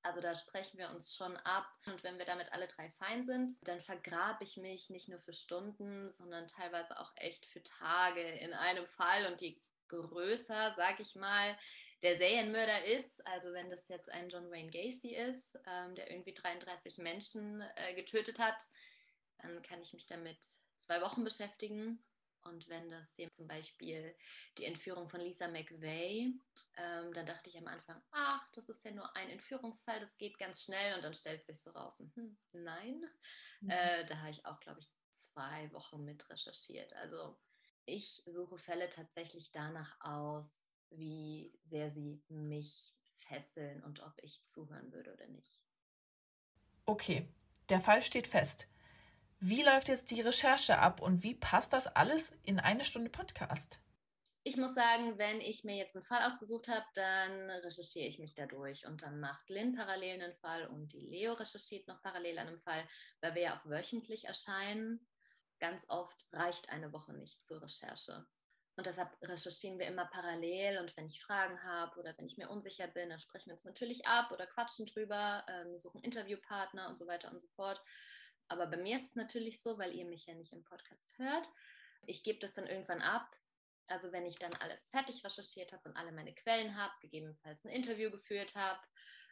Also 0.02 0.20
da 0.20 0.34
sprechen 0.34 0.78
wir 0.78 0.90
uns 0.90 1.14
schon 1.14 1.36
ab. 1.38 1.66
Und 1.86 2.04
wenn 2.04 2.18
wir 2.18 2.26
damit 2.26 2.52
alle 2.52 2.68
drei 2.68 2.90
fein 2.90 3.24
sind, 3.24 3.56
dann 3.66 3.80
vergrabe 3.80 4.44
ich 4.44 4.56
mich 4.56 4.90
nicht 4.90 5.08
nur 5.08 5.20
für 5.20 5.32
Stunden, 5.32 6.12
sondern 6.12 6.46
teilweise 6.48 6.98
auch 7.00 7.12
echt 7.16 7.46
für 7.46 7.62
Tage 7.62 8.22
in 8.22 8.52
einem 8.52 8.86
Fall. 8.86 9.26
Und 9.26 9.40
je 9.40 9.58
größer, 9.88 10.74
sag 10.76 11.00
ich 11.00 11.14
mal, 11.14 11.56
der 12.02 12.16
Serienmörder 12.18 12.84
ist, 12.84 13.26
also 13.26 13.52
wenn 13.52 13.70
das 13.70 13.88
jetzt 13.88 14.10
ein 14.10 14.28
John 14.28 14.50
Wayne 14.50 14.70
Gacy 14.70 15.14
ist, 15.14 15.58
ähm, 15.66 15.94
der 15.94 16.10
irgendwie 16.10 16.34
33 16.34 16.98
Menschen 16.98 17.62
äh, 17.76 17.94
getötet 17.94 18.38
hat, 18.38 18.62
dann 19.38 19.62
kann 19.62 19.82
ich 19.82 19.92
mich 19.92 20.06
damit 20.06 20.38
zwei 20.76 21.00
Wochen 21.00 21.24
beschäftigen. 21.24 22.02
Und 22.42 22.68
wenn 22.68 22.90
das 22.90 23.16
zum 23.32 23.48
Beispiel 23.48 24.14
die 24.56 24.66
Entführung 24.66 25.08
von 25.08 25.20
Lisa 25.20 25.48
McVeigh, 25.48 26.32
ähm, 26.76 27.12
dann 27.12 27.26
dachte 27.26 27.50
ich 27.50 27.58
am 27.58 27.66
Anfang, 27.66 28.00
ach, 28.12 28.48
das 28.50 28.68
ist 28.68 28.84
ja 28.84 28.92
nur 28.92 29.16
ein 29.16 29.30
Entführungsfall, 29.30 29.98
das 29.98 30.16
geht 30.16 30.38
ganz 30.38 30.62
schnell. 30.62 30.94
Und 30.94 31.02
dann 31.02 31.14
stellt 31.14 31.44
sich 31.44 31.60
so 31.60 31.70
raus, 31.70 31.98
hm, 31.98 32.38
nein. 32.52 33.02
Mhm. 33.60 33.70
Äh, 33.70 34.06
da 34.06 34.18
habe 34.18 34.30
ich 34.30 34.46
auch, 34.46 34.60
glaube 34.60 34.78
ich, 34.78 34.88
zwei 35.10 35.72
Wochen 35.72 36.04
mit 36.04 36.28
recherchiert. 36.30 36.92
Also 36.94 37.36
ich 37.86 38.22
suche 38.26 38.58
Fälle 38.58 38.90
tatsächlich 38.90 39.50
danach 39.52 39.96
aus, 40.00 40.60
wie 40.90 41.58
sehr 41.62 41.90
sie 41.90 42.22
mich 42.28 42.94
fesseln 43.14 43.82
und 43.82 44.00
ob 44.00 44.14
ich 44.22 44.44
zuhören 44.44 44.92
würde 44.92 45.12
oder 45.12 45.26
nicht. 45.28 45.60
Okay, 46.84 47.26
der 47.68 47.80
Fall 47.80 48.02
steht 48.02 48.28
fest. 48.28 48.68
Wie 49.38 49.62
läuft 49.62 49.88
jetzt 49.88 50.10
die 50.10 50.20
Recherche 50.20 50.78
ab 50.78 51.00
und 51.02 51.22
wie 51.22 51.34
passt 51.34 51.72
das 51.72 51.86
alles 51.86 52.30
in 52.42 52.58
eine 52.60 52.84
Stunde 52.84 53.10
Podcast? 53.10 53.80
Ich 54.44 54.56
muss 54.56 54.74
sagen, 54.74 55.18
wenn 55.18 55.40
ich 55.40 55.64
mir 55.64 55.76
jetzt 55.76 55.96
einen 55.96 56.04
Fall 56.04 56.22
ausgesucht 56.22 56.68
habe, 56.68 56.86
dann 56.94 57.50
recherchiere 57.50 58.06
ich 58.06 58.20
mich 58.20 58.34
dadurch 58.34 58.86
und 58.86 59.02
dann 59.02 59.18
macht 59.18 59.50
Lynn 59.50 59.74
parallel 59.74 60.22
einen 60.22 60.34
Fall 60.36 60.68
und 60.68 60.92
die 60.92 61.00
Leo 61.00 61.32
recherchiert 61.32 61.88
noch 61.88 62.00
parallel 62.00 62.38
an 62.38 62.46
einem 62.46 62.60
Fall, 62.60 62.88
weil 63.20 63.34
wir 63.34 63.42
ja 63.42 63.58
auch 63.58 63.68
wöchentlich 63.68 64.26
erscheinen. 64.26 65.04
Ganz 65.58 65.84
oft 65.88 66.26
reicht 66.32 66.68
eine 66.70 66.92
Woche 66.92 67.12
nicht 67.14 67.42
zur 67.44 67.62
Recherche. 67.62 68.26
Und 68.76 68.86
deshalb 68.86 69.16
recherchieren 69.22 69.78
wir 69.78 69.86
immer 69.86 70.06
parallel 70.06 70.78
und 70.78 70.94
wenn 70.96 71.06
ich 71.06 71.22
Fragen 71.22 71.62
habe 71.62 71.98
oder 71.98 72.14
wenn 72.18 72.26
ich 72.26 72.36
mir 72.36 72.50
unsicher 72.50 72.86
bin, 72.88 73.08
dann 73.08 73.20
sprechen 73.20 73.46
wir 73.46 73.54
uns 73.54 73.64
natürlich 73.64 74.06
ab 74.06 74.30
oder 74.32 74.46
quatschen 74.46 74.84
drüber, 74.86 75.46
ähm, 75.48 75.78
suchen 75.78 76.02
Interviewpartner 76.02 76.88
und 76.88 76.98
so 76.98 77.06
weiter 77.06 77.30
und 77.30 77.40
so 77.40 77.48
fort. 77.48 77.82
Aber 78.48 78.66
bei 78.66 78.76
mir 78.76 78.96
ist 78.96 79.06
es 79.08 79.14
natürlich 79.16 79.62
so, 79.62 79.78
weil 79.78 79.94
ihr 79.94 80.04
mich 80.04 80.26
ja 80.26 80.34
nicht 80.34 80.52
im 80.52 80.62
Podcast 80.62 81.18
hört. 81.18 81.48
Ich 82.06 82.22
gebe 82.22 82.38
das 82.38 82.52
dann 82.54 82.66
irgendwann 82.66 83.00
ab. 83.02 83.34
Also 83.88 84.12
wenn 84.12 84.26
ich 84.26 84.38
dann 84.38 84.54
alles 84.54 84.88
fertig 84.90 85.24
recherchiert 85.24 85.72
habe 85.72 85.88
und 85.88 85.96
alle 85.96 86.12
meine 86.12 86.34
Quellen 86.34 86.76
habe, 86.76 86.92
gegebenenfalls 87.00 87.64
ein 87.64 87.70
Interview 87.70 88.10
geführt 88.10 88.54
habe, 88.54 88.80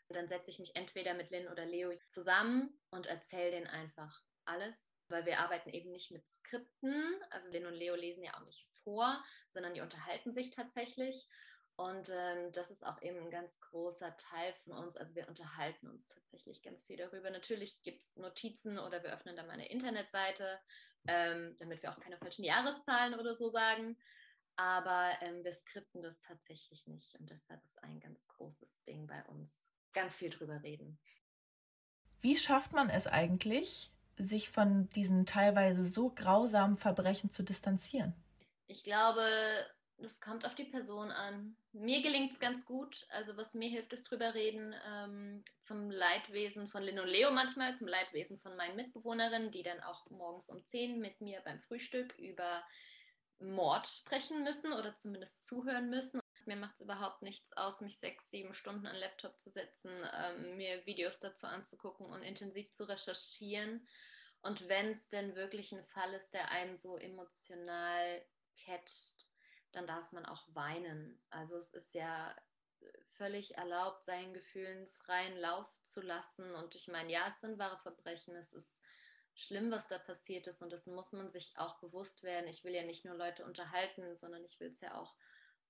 Dann 0.09 0.29
setze 0.29 0.51
ich 0.51 0.59
mich 0.59 0.77
entweder 0.77 1.15
mit 1.15 1.31
Lynn 1.31 1.49
oder 1.49 1.67
Leo 1.67 1.93
zusammen 2.09 2.79
und 2.91 3.07
erzähle 3.07 3.53
denen 3.53 3.67
einfach 3.67 4.23
alles, 4.45 4.94
weil 5.09 5.27
wir 5.27 5.41
arbeiten 5.41 5.71
eben 5.71 5.91
nicht 5.91 6.11
mit 6.11 6.27
Skripten. 6.27 7.05
Also 7.31 7.51
Lynn 7.51 7.67
und 7.67 7.75
Leo 7.75 7.95
lesen 7.95 8.25
ja 8.25 8.35
auch 8.35 8.45
nicht 8.45 8.67
vor, 8.83 9.23
sondern 9.49 9.75
die 9.75 9.81
unterhalten 9.81 10.33
sich 10.33 10.51
tatsächlich. 10.51 11.29
Und 11.77 12.09
ähm, 12.09 12.53
das 12.53 12.71
ist 12.71 12.87
auch 12.87 13.03
eben 13.03 13.19
ein 13.19 13.31
ganz 13.31 13.61
großer 13.61 14.17
Teil 14.17 14.55
von 14.63 14.75
uns. 14.75 14.97
Also 14.97 15.17
wir 15.17 15.29
unterhalten 15.29 15.89
uns 15.89 16.07
tatsächlich 16.09 16.63
ganz 16.63 16.85
viel 16.85 16.97
darüber. 16.97 17.31
Natürlich 17.31 17.83
gibt 17.83 18.03
es 18.03 18.17
Notizen 18.17 18.79
oder 18.79 19.03
wir 19.03 19.13
öffnen 19.13 19.35
dann 19.35 19.49
mal 19.49 19.55
eine 19.55 19.69
Internetseite, 19.69 20.61
ähm, 21.09 21.57
damit 21.59 21.83
wir 21.83 21.91
auch 21.91 21.99
keine 21.99 22.19
falschen 22.19 22.45
Jahreszahlen 22.45 23.19
oder 23.19 23.35
so 23.35 23.49
sagen. 23.49 23.97
Aber 24.57 25.11
ähm, 25.21 25.43
wir 25.43 25.53
skripten 25.53 26.01
das 26.01 26.21
tatsächlich 26.21 26.87
nicht. 26.87 27.17
Und 27.19 27.29
deshalb 27.29 27.65
ist 27.65 27.83
ein 27.83 27.99
ganz 27.99 28.25
großes 28.29 28.83
Ding 28.85 29.09
bei 29.09 29.25
uns. 29.25 29.69
Ganz 29.93 30.17
viel 30.17 30.31
drüber 30.31 30.63
reden. 30.63 31.01
Wie 32.21 32.37
schafft 32.37 32.73
man 32.73 32.89
es 32.89 33.09
eigentlich, 33.09 33.93
sich 34.19 34.51
von 34.51 34.89
diesen 34.91 35.27
teilweise 35.27 35.85
so 35.85 36.11
grausamen 36.11 36.77
Verbrechen 36.77 37.31
zu 37.31 37.43
distanzieren? 37.43 38.15
Ich 38.67 38.85
glaube, 38.85 39.27
das 39.99 40.21
kommt 40.21 40.45
auf 40.45 40.55
die 40.55 40.65
Person 40.65 41.11
an. 41.11 41.57
Mir 41.73 42.03
gelingt 42.03 42.33
es 42.33 42.41
ganz 42.41 42.65
gut. 42.65 43.07
Also 43.11 43.37
was 43.37 43.55
mir 43.55 43.69
hilft, 43.69 43.93
ist 43.93 44.11
drüber 44.11 44.35
reden 44.35 44.75
ähm, 44.87 45.45
zum 45.63 45.91
Leidwesen 45.91 46.69
von 46.69 46.83
Lin 46.83 46.99
und 46.99 47.09
Leo 47.09 47.31
manchmal, 47.31 47.77
zum 47.77 47.89
Leidwesen 47.89 48.39
von 48.39 48.57
meinen 48.57 48.77
Mitbewohnerinnen, 48.77 49.51
die 49.51 49.63
dann 49.63 49.81
auch 49.81 50.09
morgens 50.11 50.49
um 50.51 50.65
10 50.65 51.01
mit 51.01 51.21
mir 51.21 51.41
beim 51.45 51.59
Frühstück 51.59 52.17
über 52.19 52.63
Mord 53.41 53.87
sprechen 53.87 54.43
müssen 54.43 54.73
oder 54.73 54.95
zumindest 54.97 55.43
zuhören 55.43 55.91
müssen. 55.91 56.21
Mir 56.47 56.57
macht 56.57 56.75
es 56.75 56.81
überhaupt 56.81 57.23
nichts 57.23 57.53
aus, 57.57 57.81
mich 57.81 57.99
sechs, 57.99 58.31
sieben 58.31 58.55
Stunden 58.55 58.87
an 58.87 58.95
den 58.95 59.01
Laptop 59.01 59.39
zu 59.39 59.51
setzen, 59.51 59.91
ähm, 60.15 60.57
mir 60.57 60.85
Videos 60.87 61.21
dazu 61.21 61.47
anzugucken 61.47 62.07
und 62.07 62.23
intensiv 62.23 62.71
zu 62.73 62.89
recherchieren. 62.89 63.87
Und 64.43 64.69
wenn 64.69 64.91
es 64.91 65.09
denn 65.09 65.37
wirklich 65.37 65.73
ein 65.73 65.85
Fall 65.87 66.13
ist, 66.15 66.31
der 66.31 66.51
einen 66.51 66.77
so 66.77 66.97
emotional 66.99 68.25
catcht, 68.65 69.27
dann 69.73 69.87
darf 69.87 70.13
man 70.13 70.27
auch 70.27 70.47
weinen. 70.55 71.21
Also 71.31 71.57
es 71.57 71.73
ist 71.73 71.95
ja 71.95 72.35
völlig 73.17 73.57
erlaubt, 73.57 74.05
seinen 74.05 74.35
Gefühlen 74.35 74.89
freien 74.89 75.37
Lauf 75.39 75.69
zu 75.85 76.01
lassen. 76.01 76.55
Und 76.55 76.75
ich 76.75 76.89
meine, 76.89 77.13
ja, 77.13 77.27
es 77.29 77.41
sind 77.41 77.59
wahre 77.59 77.79
Verbrechen, 77.79 78.37
es 78.37 78.53
ist 78.53 78.79
schlimm, 79.35 79.71
was 79.71 79.89
da 79.89 79.99
passiert 79.99 80.47
ist 80.47 80.63
und 80.63 80.73
das 80.73 80.87
muss 80.87 81.13
man 81.13 81.29
sich 81.29 81.57
auch 81.57 81.79
bewusst 81.81 82.23
werden. 82.23 82.49
Ich 82.49 82.65
will 82.65 82.73
ja 82.73 82.85
nicht 82.85 83.05
nur 83.05 83.17
Leute 83.17 83.45
unterhalten, 83.45 84.17
sondern 84.17 84.45
ich 84.45 84.61
will 84.61 84.69
es 84.69 84.81
ja 84.81 84.95
auch 84.95 85.15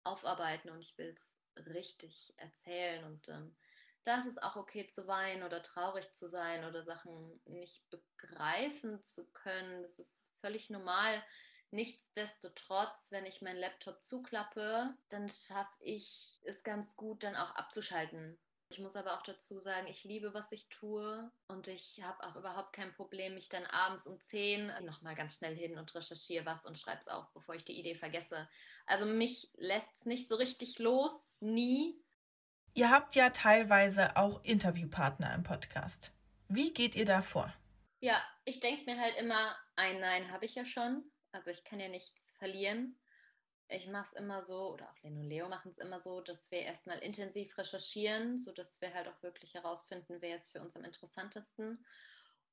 aufarbeiten 0.04 0.70
und 0.70 0.80
ich 0.80 0.96
will 0.98 1.14
es 1.16 1.66
richtig 1.66 2.34
erzählen. 2.36 3.04
Und 3.04 3.28
ähm, 3.28 3.56
da 4.04 4.18
ist 4.18 4.26
es 4.26 4.38
auch 4.38 4.56
okay 4.56 4.86
zu 4.86 5.06
weinen 5.06 5.42
oder 5.42 5.62
traurig 5.62 6.12
zu 6.12 6.28
sein 6.28 6.64
oder 6.64 6.84
Sachen 6.84 7.40
nicht 7.46 7.88
begreifen 7.90 9.02
zu 9.02 9.24
können. 9.32 9.82
Das 9.82 9.98
ist 9.98 10.26
völlig 10.40 10.70
normal. 10.70 11.22
Nichtsdestotrotz, 11.70 13.10
wenn 13.10 13.26
ich 13.26 13.42
meinen 13.42 13.58
Laptop 13.58 14.02
zuklappe, 14.04 14.94
dann 15.08 15.28
schaffe 15.28 15.74
ich 15.80 16.40
es 16.44 16.62
ganz 16.62 16.94
gut, 16.94 17.24
dann 17.24 17.34
auch 17.34 17.50
abzuschalten. 17.56 18.38
Ich 18.74 18.80
muss 18.80 18.96
aber 18.96 19.14
auch 19.14 19.22
dazu 19.22 19.60
sagen, 19.60 19.86
ich 19.86 20.02
liebe, 20.02 20.34
was 20.34 20.50
ich 20.50 20.68
tue 20.68 21.30
und 21.46 21.68
ich 21.68 22.02
habe 22.02 22.24
auch 22.24 22.34
überhaupt 22.34 22.72
kein 22.72 22.92
Problem, 22.92 23.34
mich 23.34 23.48
dann 23.48 23.64
abends 23.66 24.04
um 24.04 24.18
10 24.18 24.84
nochmal 24.84 25.14
ganz 25.14 25.36
schnell 25.36 25.54
hin 25.54 25.78
und 25.78 25.94
recherchiere 25.94 26.44
was 26.44 26.66
und 26.66 26.76
schreibe 26.76 26.98
es 26.98 27.06
auf, 27.06 27.32
bevor 27.34 27.54
ich 27.54 27.64
die 27.64 27.78
Idee 27.78 27.94
vergesse. 27.94 28.48
Also 28.84 29.06
mich 29.06 29.48
lässt 29.54 29.90
es 30.00 30.06
nicht 30.06 30.26
so 30.26 30.34
richtig 30.34 30.80
los, 30.80 31.36
nie. 31.38 32.02
Ihr 32.72 32.90
habt 32.90 33.14
ja 33.14 33.30
teilweise 33.30 34.16
auch 34.16 34.42
Interviewpartner 34.42 35.32
im 35.34 35.44
Podcast. 35.44 36.10
Wie 36.48 36.74
geht 36.74 36.96
ihr 36.96 37.04
da 37.04 37.22
vor? 37.22 37.54
Ja, 38.00 38.20
ich 38.44 38.58
denke 38.58 38.90
mir 38.90 39.00
halt 39.00 39.14
immer, 39.18 39.56
ein 39.76 40.00
Nein 40.00 40.32
habe 40.32 40.46
ich 40.46 40.56
ja 40.56 40.64
schon. 40.64 41.04
Also 41.30 41.52
ich 41.52 41.62
kann 41.62 41.78
ja 41.78 41.86
nichts 41.86 42.32
verlieren. 42.38 42.98
Ich 43.74 43.88
mache 43.88 44.04
es 44.04 44.12
immer 44.12 44.42
so, 44.42 44.72
oder 44.72 44.88
auch 44.88 45.02
Leno 45.02 45.20
und 45.20 45.28
Leo 45.28 45.48
machen 45.48 45.72
es 45.72 45.78
immer 45.78 45.98
so, 45.98 46.20
dass 46.20 46.50
wir 46.52 46.60
erstmal 46.60 46.98
intensiv 47.00 47.58
recherchieren, 47.58 48.38
sodass 48.38 48.80
wir 48.80 48.94
halt 48.94 49.08
auch 49.08 49.22
wirklich 49.22 49.54
herausfinden, 49.54 50.18
wer 50.20 50.36
ist 50.36 50.52
für 50.52 50.60
uns 50.60 50.76
am 50.76 50.84
interessantesten. 50.84 51.84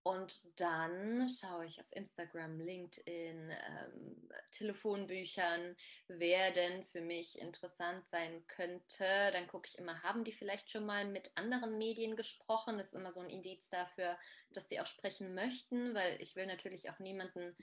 Und 0.04 0.60
dann 0.60 1.30
schaue 1.30 1.68
ich 1.68 1.80
auf 1.80 1.86
Instagram, 1.92 2.60
LinkedIn, 2.60 3.52
ähm, 3.52 4.30
Telefonbüchern, 4.52 5.76
wer 6.08 6.52
denn 6.54 6.84
für 6.86 7.02
mich 7.02 7.38
interessant 7.38 8.08
sein 8.10 8.44
könnte. 8.48 9.06
Dann 9.32 9.48
gucke 9.48 9.68
ich 9.68 9.78
immer, 9.78 10.02
haben 10.02 10.24
die 10.24 10.34
vielleicht 10.34 10.72
schon 10.72 10.88
mal 10.88 11.06
mit 11.06 11.30
anderen 11.36 11.78
Medien 11.78 12.16
gesprochen? 12.16 12.80
Das 12.80 12.88
ist 12.88 12.94
immer 12.96 13.12
so 13.12 13.20
ein 13.20 13.30
Indiz 13.30 13.70
dafür, 13.70 14.18
dass 14.54 14.66
die 14.66 14.82
auch 14.82 14.88
sprechen 14.88 15.36
möchten, 15.36 15.94
weil 15.94 16.20
ich 16.20 16.36
will 16.36 16.48
natürlich 16.48 16.90
auch 16.90 16.98
niemanden 16.98 17.56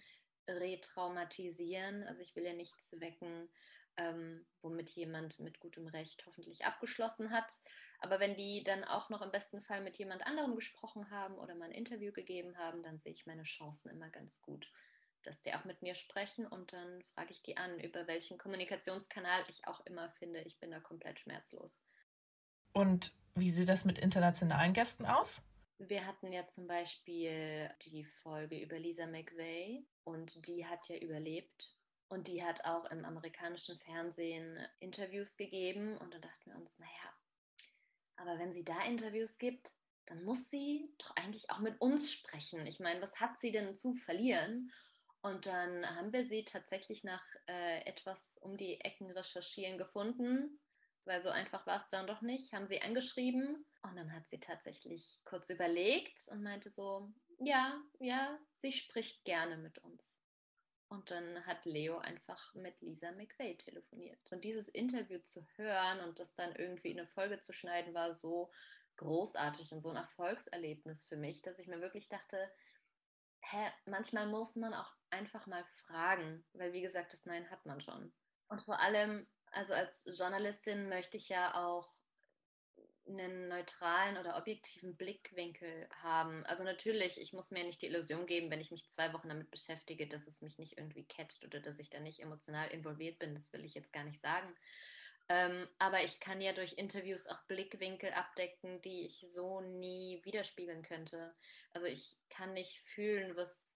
retraumatisieren. 0.48 2.04
Also 2.04 2.22
ich 2.22 2.34
will 2.34 2.44
ja 2.44 2.54
nichts 2.54 2.98
wecken, 3.00 3.48
ähm, 3.96 4.46
womit 4.62 4.90
jemand 4.90 5.38
mit 5.40 5.60
gutem 5.60 5.86
Recht 5.86 6.24
hoffentlich 6.26 6.64
abgeschlossen 6.64 7.30
hat. 7.30 7.52
Aber 8.00 8.20
wenn 8.20 8.36
die 8.36 8.62
dann 8.64 8.84
auch 8.84 9.10
noch 9.10 9.22
im 9.22 9.32
besten 9.32 9.60
Fall 9.60 9.82
mit 9.82 9.96
jemand 9.96 10.26
anderem 10.26 10.54
gesprochen 10.54 11.10
haben 11.10 11.34
oder 11.34 11.54
mal 11.54 11.66
ein 11.66 11.72
Interview 11.72 12.12
gegeben 12.12 12.56
haben, 12.56 12.82
dann 12.82 12.98
sehe 12.98 13.12
ich 13.12 13.26
meine 13.26 13.42
Chancen 13.42 13.90
immer 13.90 14.08
ganz 14.08 14.40
gut, 14.40 14.70
dass 15.24 15.42
die 15.42 15.52
auch 15.54 15.64
mit 15.64 15.82
mir 15.82 15.94
sprechen 15.94 16.46
und 16.46 16.72
dann 16.72 17.02
frage 17.14 17.32
ich 17.32 17.42
die 17.42 17.56
an, 17.56 17.80
über 17.80 18.06
welchen 18.06 18.38
Kommunikationskanal 18.38 19.44
ich 19.48 19.66
auch 19.66 19.84
immer 19.84 20.10
finde. 20.12 20.40
Ich 20.42 20.58
bin 20.58 20.70
da 20.70 20.78
komplett 20.78 21.18
schmerzlos. 21.18 21.82
Und 22.72 23.12
wie 23.34 23.50
sieht 23.50 23.68
das 23.68 23.84
mit 23.84 23.98
internationalen 23.98 24.72
Gästen 24.72 25.06
aus? 25.06 25.42
Wir 25.78 26.06
hatten 26.06 26.32
ja 26.32 26.46
zum 26.48 26.66
Beispiel 26.66 27.70
die 27.86 28.04
Folge 28.04 28.60
über 28.60 28.78
Lisa 28.78 29.06
McVeigh 29.06 29.84
und 30.02 30.46
die 30.48 30.66
hat 30.66 30.88
ja 30.88 30.96
überlebt. 30.96 31.72
Und 32.08 32.26
die 32.26 32.42
hat 32.42 32.64
auch 32.64 32.90
im 32.90 33.04
amerikanischen 33.04 33.78
Fernsehen 33.78 34.58
Interviews 34.80 35.36
gegeben. 35.36 35.96
Und 35.98 36.14
dann 36.14 36.22
dachten 36.22 36.50
wir 36.50 36.56
uns, 36.56 36.76
naja, 36.78 37.14
aber 38.16 38.38
wenn 38.38 38.52
sie 38.52 38.64
da 38.64 38.82
Interviews 38.84 39.38
gibt, 39.38 39.72
dann 40.06 40.24
muss 40.24 40.50
sie 40.50 40.92
doch 40.98 41.14
eigentlich 41.16 41.50
auch 41.50 41.60
mit 41.60 41.80
uns 41.80 42.12
sprechen. 42.12 42.66
Ich 42.66 42.80
meine, 42.80 43.00
was 43.00 43.20
hat 43.20 43.38
sie 43.38 43.52
denn 43.52 43.76
zu 43.76 43.94
verlieren? 43.94 44.72
Und 45.20 45.46
dann 45.46 45.86
haben 45.94 46.12
wir 46.12 46.24
sie 46.24 46.44
tatsächlich 46.44 47.04
nach 47.04 47.22
äh, 47.46 47.84
etwas 47.84 48.38
um 48.40 48.56
die 48.56 48.80
Ecken 48.80 49.10
recherchieren 49.10 49.78
gefunden 49.78 50.58
weil 51.08 51.22
so 51.22 51.30
einfach 51.30 51.66
war 51.66 51.80
es 51.80 51.88
dann 51.88 52.06
doch 52.06 52.20
nicht, 52.20 52.52
haben 52.52 52.66
sie 52.66 52.82
angeschrieben 52.82 53.64
und 53.82 53.96
dann 53.96 54.12
hat 54.12 54.28
sie 54.28 54.38
tatsächlich 54.38 55.20
kurz 55.24 55.48
überlegt 55.48 56.28
und 56.28 56.42
meinte 56.42 56.68
so, 56.68 57.10
ja, 57.38 57.82
ja, 57.98 58.38
sie 58.56 58.72
spricht 58.72 59.24
gerne 59.24 59.56
mit 59.56 59.78
uns. 59.78 60.14
Und 60.90 61.10
dann 61.10 61.44
hat 61.46 61.64
Leo 61.64 61.98
einfach 61.98 62.54
mit 62.54 62.80
Lisa 62.80 63.10
McVeigh 63.12 63.56
telefoniert. 63.58 64.20
Und 64.32 64.44
dieses 64.44 64.68
Interview 64.68 65.18
zu 65.18 65.46
hören 65.56 66.00
und 66.00 66.18
das 66.18 66.34
dann 66.34 66.54
irgendwie 66.56 66.90
in 66.90 66.98
eine 66.98 67.06
Folge 67.06 67.40
zu 67.40 67.52
schneiden, 67.52 67.94
war 67.94 68.14
so 68.14 68.50
großartig 68.96 69.72
und 69.72 69.80
so 69.80 69.90
ein 69.90 69.96
Erfolgserlebnis 69.96 71.06
für 71.06 71.16
mich, 71.16 71.42
dass 71.42 71.58
ich 71.58 71.68
mir 71.68 71.80
wirklich 71.80 72.08
dachte, 72.08 72.50
hä, 73.40 73.70
manchmal 73.86 74.26
muss 74.26 74.56
man 74.56 74.74
auch 74.74 74.92
einfach 75.10 75.46
mal 75.46 75.64
fragen, 75.86 76.44
weil 76.52 76.72
wie 76.72 76.82
gesagt, 76.82 77.12
das 77.12 77.24
Nein 77.24 77.50
hat 77.50 77.64
man 77.64 77.80
schon. 77.80 78.12
Und 78.48 78.62
vor 78.62 78.80
allem 78.80 79.26
also 79.52 79.74
als 79.74 80.04
Journalistin 80.18 80.88
möchte 80.88 81.16
ich 81.16 81.28
ja 81.28 81.54
auch 81.54 81.92
einen 83.08 83.48
neutralen 83.48 84.18
oder 84.18 84.36
objektiven 84.36 84.96
Blickwinkel 84.96 85.88
haben. 86.02 86.44
Also 86.46 86.62
natürlich, 86.62 87.20
ich 87.20 87.32
muss 87.32 87.50
mir 87.50 87.64
nicht 87.64 87.80
die 87.80 87.86
Illusion 87.86 88.26
geben, 88.26 88.50
wenn 88.50 88.60
ich 88.60 88.70
mich 88.70 88.88
zwei 88.90 89.12
Wochen 89.12 89.28
damit 89.28 89.50
beschäftige, 89.50 90.06
dass 90.06 90.26
es 90.26 90.42
mich 90.42 90.58
nicht 90.58 90.76
irgendwie 90.76 91.04
catcht 91.04 91.44
oder 91.44 91.60
dass 91.60 91.78
ich 91.78 91.90
da 91.90 92.00
nicht 92.00 92.20
emotional 92.20 92.68
involviert 92.70 93.18
bin. 93.18 93.34
Das 93.34 93.52
will 93.52 93.64
ich 93.64 93.74
jetzt 93.74 93.92
gar 93.92 94.04
nicht 94.04 94.20
sagen. 94.20 94.54
Ähm, 95.30 95.68
aber 95.78 96.02
ich 96.04 96.20
kann 96.20 96.40
ja 96.40 96.52
durch 96.52 96.74
Interviews 96.74 97.26
auch 97.26 97.42
Blickwinkel 97.48 98.12
abdecken, 98.12 98.80
die 98.82 99.04
ich 99.04 99.26
so 99.28 99.60
nie 99.60 100.20
widerspiegeln 100.24 100.82
könnte. 100.82 101.34
Also 101.72 101.86
ich 101.86 102.16
kann 102.30 102.54
nicht 102.54 102.78
fühlen, 102.80 103.36
was 103.36 103.67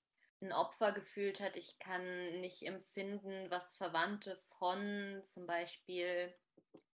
ein 0.43 0.53
Opfer 0.53 0.93
gefühlt 0.93 1.41
hat. 1.41 1.57
Ich 1.57 1.79
kann 1.79 2.41
nicht 2.41 2.67
empfinden, 2.67 3.51
was 3.51 3.77
Verwandte 3.77 4.37
von 4.59 5.21
zum 5.25 5.47
Beispiel 5.47 6.35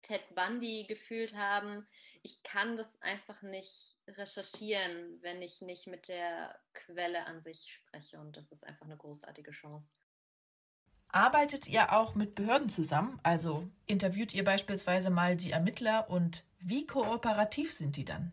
Ted 0.03 0.23
Bundy 0.35 0.87
gefühlt 0.87 1.35
haben. 1.37 1.87
Ich 2.23 2.43
kann 2.43 2.77
das 2.77 3.01
einfach 3.03 3.43
nicht 3.43 3.97
recherchieren, 4.09 5.21
wenn 5.23 5.43
ich 5.43 5.61
nicht 5.61 5.87
mit 5.87 6.09
der 6.09 6.59
Quelle 6.75 7.27
an 7.27 7.41
sich 7.41 7.73
spreche. 7.73 8.19
Und 8.19 8.37
das 8.37 8.53
ist 8.53 8.65
einfach 8.65 8.87
eine 8.87 8.97
großartige 8.97 9.51
Chance. 9.51 9.91
Arbeitet 11.09 11.69
ihr 11.69 11.93
auch 11.93 12.15
mit 12.15 12.35
Behörden 12.35 12.69
zusammen? 12.69 13.19
Also 13.23 13.69
interviewt 13.87 14.35
ihr 14.35 14.45
beispielsweise 14.45 15.11
mal 15.11 15.37
die 15.37 15.53
Ermittler 15.53 16.11
und 16.11 16.45
wie 16.59 16.87
kooperativ 16.87 17.73
sind 17.73 17.97
die 17.97 18.05
dann? 18.05 18.33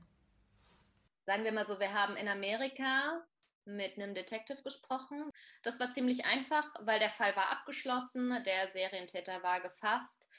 Sagen 1.26 1.44
wir 1.44 1.52
mal 1.52 1.66
so, 1.66 1.80
wir 1.80 1.94
haben 1.94 2.18
in 2.18 2.28
Amerika 2.28 3.24
mit 3.66 3.98
einem 3.98 4.14
Detective 4.14 4.62
gesprochen. 4.64 5.32
Das 5.62 5.80
war 5.80 5.92
ziemlich 5.92 6.26
einfach, 6.26 6.68
weil 6.82 7.00
der 7.00 7.12
Fall 7.12 7.36
war 7.36 7.52
abgeschlossen, 7.52 8.44
der 8.46 8.72
Serientäter 8.72 9.42
war 9.44 9.62
gefasst 9.62 10.30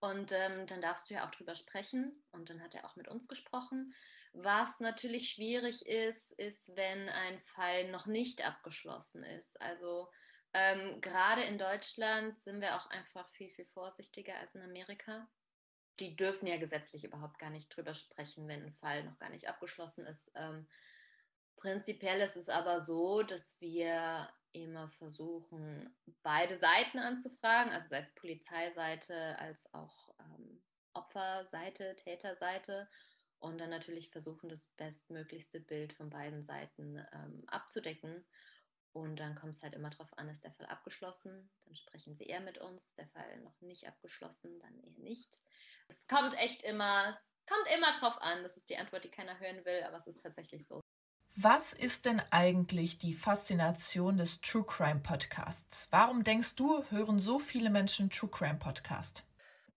und 0.00 0.32
ähm, 0.32 0.66
dann 0.66 0.82
darfst 0.82 1.08
du 1.08 1.14
ja 1.14 1.26
auch 1.26 1.30
drüber 1.30 1.54
sprechen 1.54 2.22
und 2.32 2.50
dann 2.50 2.62
hat 2.62 2.74
er 2.74 2.84
auch 2.84 2.96
mit 2.96 3.08
uns 3.08 3.28
gesprochen. 3.28 3.94
Was 4.32 4.80
natürlich 4.80 5.30
schwierig 5.30 5.86
ist, 5.86 6.32
ist, 6.32 6.74
wenn 6.74 7.08
ein 7.08 7.38
Fall 7.40 7.90
noch 7.90 8.06
nicht 8.06 8.44
abgeschlossen 8.44 9.22
ist. 9.24 9.60
Also 9.60 10.10
ähm, 10.54 11.00
gerade 11.00 11.42
in 11.42 11.58
Deutschland 11.58 12.40
sind 12.40 12.60
wir 12.60 12.76
auch 12.76 12.86
einfach 12.90 13.28
viel, 13.30 13.50
viel 13.50 13.66
vorsichtiger 13.66 14.36
als 14.38 14.54
in 14.54 14.62
Amerika. 14.62 15.28
Die 16.00 16.16
dürfen 16.16 16.46
ja 16.46 16.56
gesetzlich 16.56 17.04
überhaupt 17.04 17.38
gar 17.38 17.50
nicht 17.50 17.68
drüber 17.68 17.94
sprechen, 17.94 18.48
wenn 18.48 18.64
ein 18.64 18.74
Fall 18.74 19.04
noch 19.04 19.18
gar 19.18 19.30
nicht 19.30 19.48
abgeschlossen 19.48 20.06
ist. 20.06 20.30
Ähm, 20.34 20.66
prinzipiell 21.62 22.20
ist 22.20 22.36
es 22.36 22.48
aber 22.48 22.80
so, 22.80 23.22
dass 23.22 23.60
wir 23.60 24.28
immer 24.52 24.88
versuchen, 24.90 25.96
beide 26.22 26.58
Seiten 26.58 26.98
anzufragen, 26.98 27.72
also 27.72 27.88
sei 27.88 28.00
es 28.00 28.14
Polizeiseite 28.16 29.38
als 29.38 29.72
auch 29.72 30.12
ähm, 30.18 30.60
Opferseite, 30.92 31.94
Täterseite 31.96 32.88
und 33.38 33.58
dann 33.58 33.70
natürlich 33.70 34.10
versuchen, 34.10 34.48
das 34.48 34.66
bestmöglichste 34.76 35.60
Bild 35.60 35.92
von 35.92 36.10
beiden 36.10 36.42
Seiten 36.42 36.98
ähm, 37.12 37.44
abzudecken. 37.46 38.26
Und 38.92 39.16
dann 39.20 39.36
kommt 39.36 39.56
es 39.56 39.62
halt 39.62 39.74
immer 39.74 39.88
darauf 39.88 40.12
an, 40.18 40.28
ist 40.28 40.44
der 40.44 40.52
Fall 40.52 40.66
abgeschlossen, 40.66 41.48
dann 41.64 41.76
sprechen 41.76 42.14
sie 42.16 42.24
eher 42.24 42.40
mit 42.40 42.58
uns, 42.58 42.84
ist 42.84 42.98
der 42.98 43.08
Fall 43.08 43.40
noch 43.40 43.58
nicht 43.60 43.86
abgeschlossen, 43.86 44.58
dann 44.58 44.78
eher 44.80 44.98
nicht. 44.98 45.34
Es 45.88 46.06
kommt 46.08 46.36
echt 46.38 46.62
immer, 46.64 47.08
es 47.08 47.32
kommt 47.46 47.66
immer 47.74 47.92
drauf 47.92 48.20
an, 48.20 48.42
das 48.42 48.56
ist 48.56 48.68
die 48.68 48.76
Antwort, 48.76 49.04
die 49.04 49.10
keiner 49.10 49.38
hören 49.38 49.64
will, 49.64 49.82
aber 49.84 49.96
es 49.96 50.08
ist 50.08 50.22
tatsächlich 50.22 50.66
so. 50.66 50.81
Was 51.36 51.72
ist 51.72 52.04
denn 52.04 52.20
eigentlich 52.30 52.98
die 52.98 53.14
Faszination 53.14 54.18
des 54.18 54.42
True 54.42 54.64
Crime 54.64 55.00
Podcasts? 55.00 55.88
Warum 55.90 56.24
denkst 56.24 56.56
du, 56.56 56.84
hören 56.90 57.18
so 57.18 57.38
viele 57.38 57.70
Menschen 57.70 58.10
True 58.10 58.28
Crime 58.28 58.58
Podcast? 58.58 59.24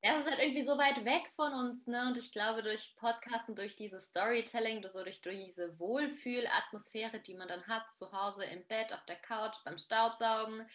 Ja, 0.04 0.16
es 0.16 0.26
ist 0.26 0.32
halt 0.32 0.42
irgendwie 0.42 0.64
so 0.64 0.78
weit 0.78 1.06
weg 1.06 1.24
von 1.34 1.54
uns, 1.54 1.88
ne? 1.88 2.08
Und 2.08 2.18
ich 2.18 2.34
glaube, 2.34 2.62
durch 2.62 2.98
Podcasten, 2.98 3.56
durch 3.56 3.78
dieses 3.78 4.10
Storytelling, 4.10 4.86
so 4.90 5.02
durch, 5.02 5.22
durch 5.22 5.46
diese 5.46 5.80
Wohlfühlatmosphäre, 5.80 7.22
die 7.22 7.36
man 7.36 7.48
dann 7.48 7.66
hat, 7.68 7.90
zu 7.90 8.12
Hause 8.12 8.44
im 8.44 8.68
Bett, 8.68 8.92
auf 8.92 9.06
der 9.06 9.16
Couch, 9.16 9.56
beim 9.64 9.78
Staubsaugen, 9.78 10.68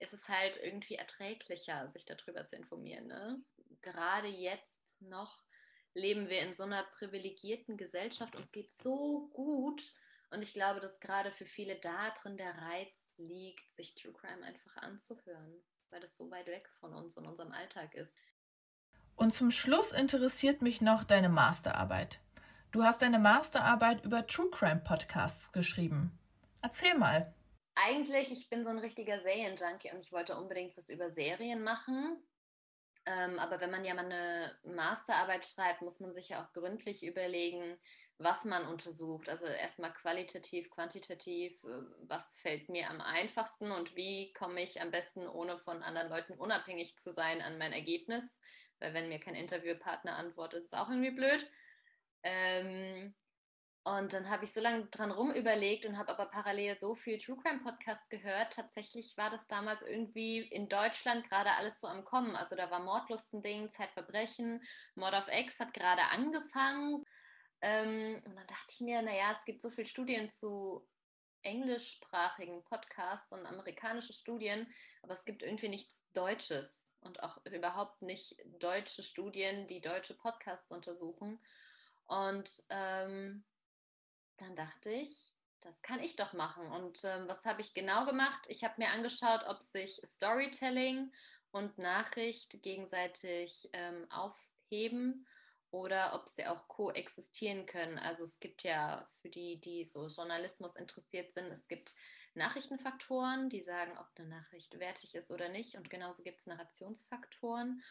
ist 0.00 0.12
es 0.12 0.28
halt 0.28 0.60
irgendwie 0.62 0.96
erträglicher, 0.96 1.88
sich 1.88 2.04
darüber 2.04 2.44
zu 2.44 2.56
informieren. 2.56 3.06
Ne? 3.06 3.40
Gerade 3.80 4.28
jetzt 4.28 5.00
noch 5.00 5.42
leben 5.94 6.28
wir 6.28 6.42
in 6.42 6.52
so 6.52 6.64
einer 6.64 6.82
privilegierten 6.82 7.78
Gesellschaft 7.78 8.36
und 8.36 8.44
es 8.44 8.52
geht 8.52 8.76
so 8.76 9.30
gut. 9.32 9.82
Und 10.30 10.42
ich 10.42 10.52
glaube, 10.52 10.80
dass 10.80 11.00
gerade 11.00 11.30
für 11.30 11.46
viele 11.46 11.76
da 11.76 12.10
drin 12.10 12.36
der 12.36 12.56
Reiz 12.58 13.14
liegt, 13.16 13.70
sich 13.72 13.94
True 13.94 14.12
Crime 14.12 14.44
einfach 14.44 14.76
anzuhören, 14.78 15.62
weil 15.90 16.00
das 16.00 16.16
so 16.16 16.30
weit 16.30 16.46
weg 16.46 16.68
von 16.80 16.92
uns 16.92 17.16
und 17.16 17.26
unserem 17.26 17.52
Alltag 17.52 17.94
ist. 17.94 18.18
Und 19.14 19.32
zum 19.32 19.50
Schluss 19.50 19.92
interessiert 19.92 20.62
mich 20.62 20.80
noch 20.80 21.04
deine 21.04 21.28
Masterarbeit. 21.28 22.20
Du 22.72 22.82
hast 22.82 23.00
deine 23.00 23.18
Masterarbeit 23.18 24.04
über 24.04 24.26
True 24.26 24.50
Crime 24.50 24.82
Podcasts 24.84 25.50
geschrieben. 25.52 26.18
Erzähl 26.60 26.94
mal. 26.98 27.32
Eigentlich, 27.74 28.32
ich 28.32 28.50
bin 28.50 28.64
so 28.64 28.70
ein 28.70 28.78
richtiger 28.78 29.20
Serienjunkie 29.20 29.92
und 29.92 30.00
ich 30.00 30.12
wollte 30.12 30.36
unbedingt 30.36 30.76
was 30.76 30.88
über 30.88 31.10
Serien 31.10 31.62
machen. 31.62 32.22
Ähm, 33.06 33.38
aber 33.38 33.60
wenn 33.60 33.70
man 33.70 33.84
ja 33.84 33.94
mal 33.94 34.06
eine 34.06 34.58
Masterarbeit 34.64 35.46
schreibt, 35.46 35.80
muss 35.80 36.00
man 36.00 36.12
sich 36.12 36.30
ja 36.30 36.42
auch 36.44 36.52
gründlich 36.52 37.04
überlegen, 37.04 37.78
was 38.18 38.44
man 38.44 38.66
untersucht. 38.66 39.28
Also 39.28 39.46
erstmal 39.46 39.92
qualitativ, 39.92 40.70
quantitativ, 40.70 41.62
äh, 41.64 41.82
was 42.08 42.36
fällt 42.38 42.68
mir 42.68 42.90
am 42.90 43.00
einfachsten 43.00 43.70
und 43.70 43.94
wie 43.96 44.32
komme 44.32 44.62
ich 44.62 44.80
am 44.80 44.90
besten, 44.90 45.28
ohne 45.28 45.58
von 45.58 45.82
anderen 45.82 46.08
Leuten 46.08 46.34
unabhängig 46.34 46.98
zu 46.98 47.12
sein, 47.12 47.42
an 47.42 47.58
mein 47.58 47.72
Ergebnis 47.72 48.40
weil 48.80 48.94
wenn 48.94 49.08
mir 49.08 49.20
kein 49.20 49.34
Interviewpartner 49.34 50.16
antwortet, 50.16 50.60
ist 50.60 50.66
es 50.66 50.78
auch 50.78 50.88
irgendwie 50.88 51.10
blöd. 51.10 51.48
Ähm, 52.22 53.14
und 53.84 54.12
dann 54.12 54.28
habe 54.28 54.44
ich 54.44 54.52
so 54.52 54.60
lange 54.60 54.86
dran 54.86 55.12
rum 55.12 55.32
überlegt 55.32 55.86
und 55.86 55.96
habe 55.96 56.10
aber 56.10 56.26
parallel 56.26 56.76
so 56.76 56.96
viel 56.96 57.18
True 57.18 57.38
Crime 57.40 57.60
Podcast 57.60 58.08
gehört. 58.10 58.52
Tatsächlich 58.52 59.16
war 59.16 59.30
das 59.30 59.46
damals 59.46 59.82
irgendwie 59.82 60.40
in 60.40 60.68
Deutschland 60.68 61.28
gerade 61.28 61.52
alles 61.52 61.80
so 61.80 61.86
am 61.86 62.04
Kommen. 62.04 62.34
Also 62.34 62.56
da 62.56 62.70
war 62.70 62.80
Mordlust 62.80 63.32
ein 63.32 63.42
Ding, 63.42 63.70
Zeitverbrechen, 63.70 64.60
Mord 64.96 65.14
of 65.14 65.28
X 65.28 65.60
hat 65.60 65.72
gerade 65.72 66.02
angefangen. 66.10 67.04
Ähm, 67.62 68.22
und 68.24 68.36
dann 68.36 68.46
dachte 68.46 68.72
ich 68.72 68.80
mir, 68.80 69.02
naja, 69.02 69.32
es 69.32 69.44
gibt 69.44 69.60
so 69.60 69.70
viele 69.70 69.86
Studien 69.86 70.30
zu 70.30 70.86
englischsprachigen 71.42 72.64
Podcasts 72.64 73.32
und 73.32 73.46
amerikanische 73.46 74.12
Studien, 74.12 74.66
aber 75.02 75.14
es 75.14 75.24
gibt 75.24 75.42
irgendwie 75.42 75.68
nichts 75.68 76.02
Deutsches 76.12 76.90
und 77.00 77.22
auch 77.22 77.38
überhaupt 77.44 78.02
nicht 78.02 78.36
deutsche 78.58 79.02
Studien, 79.02 79.66
die 79.66 79.80
deutsche 79.80 80.14
Podcasts 80.14 80.70
untersuchen. 80.70 81.38
Und 82.06 82.62
ähm, 82.68 83.44
dann 84.38 84.56
dachte 84.56 84.90
ich, 84.90 85.32
das 85.60 85.82
kann 85.82 86.00
ich 86.00 86.16
doch 86.16 86.32
machen. 86.32 86.70
Und 86.70 87.02
ähm, 87.04 87.28
was 87.28 87.44
habe 87.44 87.60
ich 87.60 87.74
genau 87.74 88.04
gemacht? 88.06 88.44
Ich 88.48 88.64
habe 88.64 88.74
mir 88.78 88.90
angeschaut, 88.90 89.44
ob 89.46 89.62
sich 89.62 90.00
Storytelling 90.04 91.12
und 91.52 91.78
Nachricht 91.78 92.62
gegenseitig 92.62 93.68
ähm, 93.72 94.06
aufheben 94.10 95.26
oder 95.70 96.14
ob 96.14 96.28
sie 96.28 96.46
auch 96.46 96.68
koexistieren 96.68 97.66
können. 97.66 97.98
Also 97.98 98.24
es 98.24 98.40
gibt 98.40 98.62
ja 98.62 99.06
für 99.20 99.28
die, 99.28 99.60
die 99.60 99.84
so 99.84 100.06
Journalismus 100.06 100.76
interessiert 100.76 101.32
sind, 101.32 101.46
es 101.46 101.68
gibt 101.68 101.94
Nachrichtenfaktoren, 102.36 103.48
die 103.48 103.62
sagen, 103.62 103.96
ob 103.98 104.06
eine 104.16 104.28
Nachricht 104.28 104.78
wertig 104.78 105.14
ist 105.14 105.30
oder 105.30 105.48
nicht. 105.48 105.74
Und 105.74 105.90
genauso 105.90 106.22
gibt 106.22 106.40
es 106.40 106.46
Narrationsfaktoren. 106.46 107.82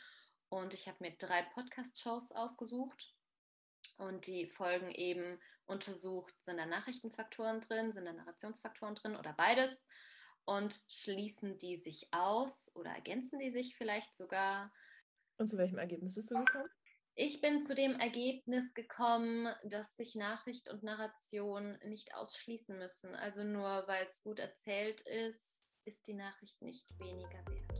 Und 0.49 0.73
ich 0.73 0.87
habe 0.87 0.97
mir 0.99 1.11
drei 1.17 1.41
Podcast-Shows 1.41 2.31
ausgesucht. 2.31 3.13
Und 3.97 4.27
die 4.27 4.47
Folgen 4.47 4.91
eben 4.91 5.39
untersucht, 5.65 6.33
sind 6.43 6.57
da 6.57 6.65
Nachrichtenfaktoren 6.65 7.61
drin, 7.61 7.91
sind 7.91 8.05
da 8.05 8.13
Narrationsfaktoren 8.13 8.95
drin 8.95 9.15
oder 9.15 9.33
beides. 9.33 9.71
Und 10.45 10.79
schließen 10.87 11.57
die 11.57 11.77
sich 11.77 12.07
aus 12.13 12.71
oder 12.75 12.91
ergänzen 12.91 13.39
die 13.39 13.51
sich 13.51 13.75
vielleicht 13.75 14.15
sogar. 14.15 14.71
Und 15.37 15.47
zu 15.47 15.57
welchem 15.57 15.79
Ergebnis 15.79 16.13
bist 16.13 16.29
du 16.29 16.35
gekommen? 16.35 16.69
Ich 17.17 17.39
bin 17.39 17.63
zu 17.63 17.75
dem 17.75 17.97
Ergebnis 17.97 18.73
gekommen, 18.73 19.47
dass 19.63 19.95
sich 19.95 20.15
Nachricht 20.15 20.67
und 20.67 20.83
Narration 20.83 21.79
nicht 21.85 22.13
ausschließen 22.13 22.77
müssen. 22.77 23.15
Also 23.15 23.45
nur 23.45 23.87
weil 23.87 24.05
es 24.05 24.21
gut 24.21 24.37
erzählt 24.37 24.99
ist, 24.99 25.69
ist 25.85 26.07
die 26.07 26.13
Nachricht 26.13 26.61
nicht 26.61 26.85
weniger 26.99 27.39
wert. 27.47 27.74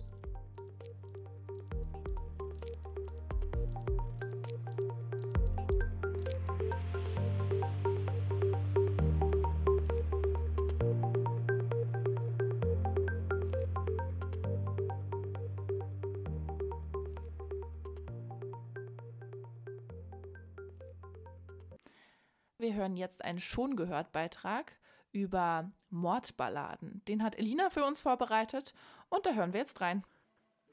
Wir 22.65 22.73
hören 22.73 22.97
jetzt 22.97 23.23
einen 23.23 23.39
schon 23.39 23.75
gehört 23.75 24.11
Beitrag 24.11 24.71
über 25.11 25.69
Mordballaden. 25.91 27.03
Den 27.07 27.21
hat 27.21 27.37
Elina 27.37 27.69
für 27.69 27.85
uns 27.85 28.01
vorbereitet 28.01 28.73
und 29.11 29.23
da 29.27 29.33
hören 29.33 29.53
wir 29.53 29.59
jetzt 29.59 29.81
rein. 29.81 30.03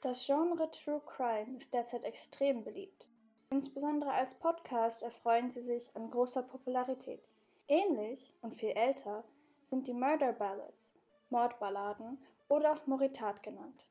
Das 0.00 0.24
Genre 0.24 0.70
True 0.70 1.02
Crime 1.04 1.54
ist 1.54 1.74
derzeit 1.74 2.04
extrem 2.04 2.64
beliebt. 2.64 3.08
Insbesondere 3.50 4.10
als 4.10 4.34
Podcast 4.34 5.02
erfreuen 5.02 5.50
sie 5.50 5.60
sich 5.60 5.94
an 5.94 6.10
großer 6.10 6.42
Popularität. 6.42 7.28
Ähnlich 7.68 8.32
und 8.40 8.54
viel 8.54 8.70
älter 8.70 9.22
sind 9.62 9.86
die 9.86 9.92
Murder 9.92 10.32
Ballads, 10.32 10.94
Mordballaden 11.28 12.16
oder 12.48 12.72
auch 12.72 12.86
Moritat 12.86 13.42
genannt. 13.42 13.84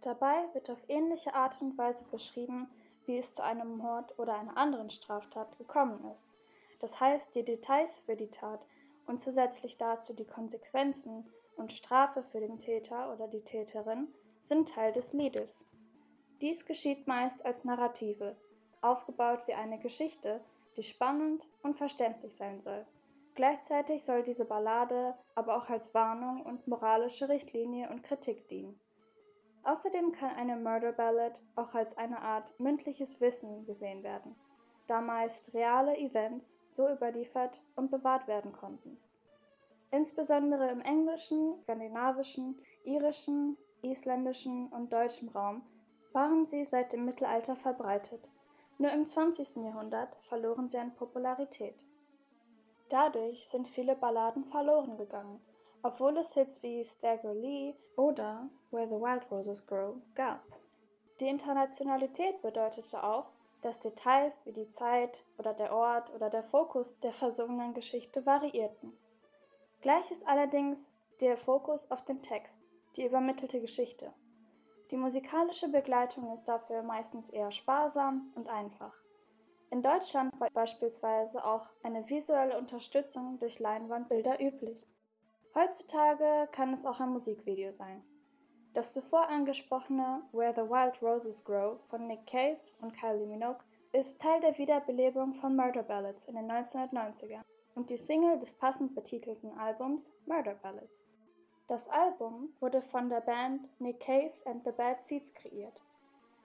Dabei 0.00 0.48
wird 0.54 0.70
auf 0.70 0.82
ähnliche 0.88 1.34
Art 1.34 1.60
und 1.60 1.76
Weise 1.76 2.06
beschrieben, 2.06 2.70
wie 3.04 3.18
es 3.18 3.34
zu 3.34 3.44
einem 3.44 3.76
Mord 3.76 4.18
oder 4.18 4.38
einer 4.38 4.56
anderen 4.56 4.88
Straftat 4.88 5.58
gekommen 5.58 6.10
ist 6.10 6.31
das 6.82 6.98
heißt 6.98 7.36
die 7.36 7.44
Details 7.44 8.00
für 8.00 8.16
die 8.16 8.30
Tat 8.30 8.66
und 9.06 9.20
zusätzlich 9.20 9.78
dazu 9.78 10.12
die 10.12 10.26
Konsequenzen 10.26 11.24
und 11.56 11.72
Strafe 11.72 12.24
für 12.24 12.40
den 12.40 12.58
Täter 12.58 13.12
oder 13.12 13.28
die 13.28 13.44
Täterin 13.44 14.08
sind 14.40 14.68
Teil 14.68 14.92
des 14.92 15.12
Liedes. 15.12 15.64
Dies 16.40 16.66
geschieht 16.66 17.06
meist 17.06 17.46
als 17.46 17.62
Narrative, 17.62 18.36
aufgebaut 18.80 19.46
wie 19.46 19.54
eine 19.54 19.78
Geschichte, 19.78 20.40
die 20.76 20.82
spannend 20.82 21.48
und 21.62 21.78
verständlich 21.78 22.34
sein 22.34 22.60
soll. 22.60 22.84
Gleichzeitig 23.36 24.04
soll 24.04 24.24
diese 24.24 24.44
Ballade 24.44 25.14
aber 25.36 25.56
auch 25.56 25.70
als 25.70 25.94
Warnung 25.94 26.42
und 26.42 26.66
moralische 26.66 27.28
Richtlinie 27.28 27.90
und 27.90 28.02
Kritik 28.02 28.48
dienen. 28.48 28.80
Außerdem 29.62 30.10
kann 30.10 30.34
eine 30.34 30.56
Murder 30.56 30.90
Ballad 30.90 31.40
auch 31.54 31.74
als 31.74 31.96
eine 31.96 32.20
Art 32.20 32.58
mündliches 32.58 33.20
Wissen 33.20 33.64
gesehen 33.66 34.02
werden 34.02 34.34
da 34.92 35.00
meist 35.00 35.54
reale 35.54 35.96
Events 35.96 36.60
so 36.68 36.86
überliefert 36.86 37.62
und 37.76 37.90
bewahrt 37.90 38.28
werden 38.28 38.52
konnten. 38.52 38.98
Insbesondere 39.90 40.68
im 40.68 40.82
englischen, 40.82 41.58
skandinavischen, 41.62 42.58
irischen, 42.84 43.56
isländischen 43.80 44.68
und 44.68 44.92
deutschen 44.92 45.30
Raum 45.30 45.62
waren 46.12 46.44
sie 46.44 46.66
seit 46.66 46.92
dem 46.92 47.06
Mittelalter 47.06 47.56
verbreitet. 47.56 48.28
Nur 48.76 48.90
im 48.90 49.06
20. 49.06 49.64
Jahrhundert 49.64 50.14
verloren 50.28 50.68
sie 50.68 50.76
an 50.76 50.94
Popularität. 50.94 51.74
Dadurch 52.90 53.48
sind 53.48 53.68
viele 53.68 53.96
Balladen 53.96 54.44
verloren 54.44 54.98
gegangen, 54.98 55.40
obwohl 55.82 56.18
es 56.18 56.34
Hits 56.34 56.62
wie 56.62 56.84
Stagger 56.84 57.32
Lee 57.32 57.74
oder 57.96 58.46
Where 58.70 58.88
the 58.88 59.00
Wild 59.00 59.30
Roses 59.30 59.66
Grow 59.66 59.96
gab. 60.14 60.42
Die 61.18 61.28
Internationalität 61.28 62.42
bedeutete 62.42 63.02
auch, 63.02 63.32
dass 63.62 63.80
Details 63.80 64.44
wie 64.44 64.52
die 64.52 64.70
Zeit 64.70 65.24
oder 65.38 65.54
der 65.54 65.72
Ort 65.72 66.12
oder 66.14 66.28
der 66.30 66.42
Fokus 66.42 66.98
der 67.00 67.12
versungenen 67.12 67.74
Geschichte 67.74 68.26
variierten. 68.26 68.92
Gleich 69.80 70.10
ist 70.10 70.26
allerdings 70.28 70.98
der 71.20 71.36
Fokus 71.36 71.90
auf 71.90 72.04
den 72.04 72.22
Text, 72.22 72.62
die 72.96 73.06
übermittelte 73.06 73.60
Geschichte. 73.60 74.12
Die 74.90 74.96
musikalische 74.96 75.68
Begleitung 75.68 76.32
ist 76.32 76.44
dafür 76.44 76.82
meistens 76.82 77.30
eher 77.30 77.50
sparsam 77.50 78.32
und 78.34 78.48
einfach. 78.48 78.94
In 79.70 79.82
Deutschland 79.82 80.38
war 80.38 80.50
beispielsweise 80.50 81.42
auch 81.44 81.66
eine 81.82 82.06
visuelle 82.10 82.58
Unterstützung 82.58 83.38
durch 83.38 83.58
Leinwandbilder 83.58 84.38
üblich. 84.38 84.86
Heutzutage 85.54 86.48
kann 86.52 86.74
es 86.74 86.84
auch 86.84 87.00
ein 87.00 87.08
Musikvideo 87.08 87.70
sein. 87.70 88.04
Das 88.74 88.94
zuvor 88.94 89.28
angesprochene 89.28 90.22
Where 90.32 90.54
the 90.54 90.62
Wild 90.62 91.02
Roses 91.02 91.44
Grow 91.44 91.78
von 91.90 92.06
Nick 92.06 92.26
Cave 92.26 92.56
und 92.80 92.96
Kylie 92.96 93.26
Minogue 93.26 93.62
ist 93.92 94.18
Teil 94.18 94.40
der 94.40 94.56
Wiederbelebung 94.56 95.34
von 95.34 95.54
Murder 95.54 95.82
Ballads 95.82 96.24
in 96.24 96.36
den 96.36 96.50
1990ern 96.50 97.42
und 97.74 97.90
die 97.90 97.98
Single 97.98 98.38
des 98.38 98.54
passend 98.54 98.94
betitelten 98.94 99.52
Albums 99.58 100.10
Murder 100.24 100.54
Ballads. 100.54 101.04
Das 101.68 101.86
Album 101.90 102.48
wurde 102.60 102.80
von 102.80 103.10
der 103.10 103.20
Band 103.20 103.68
Nick 103.78 104.00
Cave 104.00 104.32
and 104.46 104.64
the 104.64 104.72
Bad 104.72 105.04
Seeds 105.04 105.34
kreiert. 105.34 105.82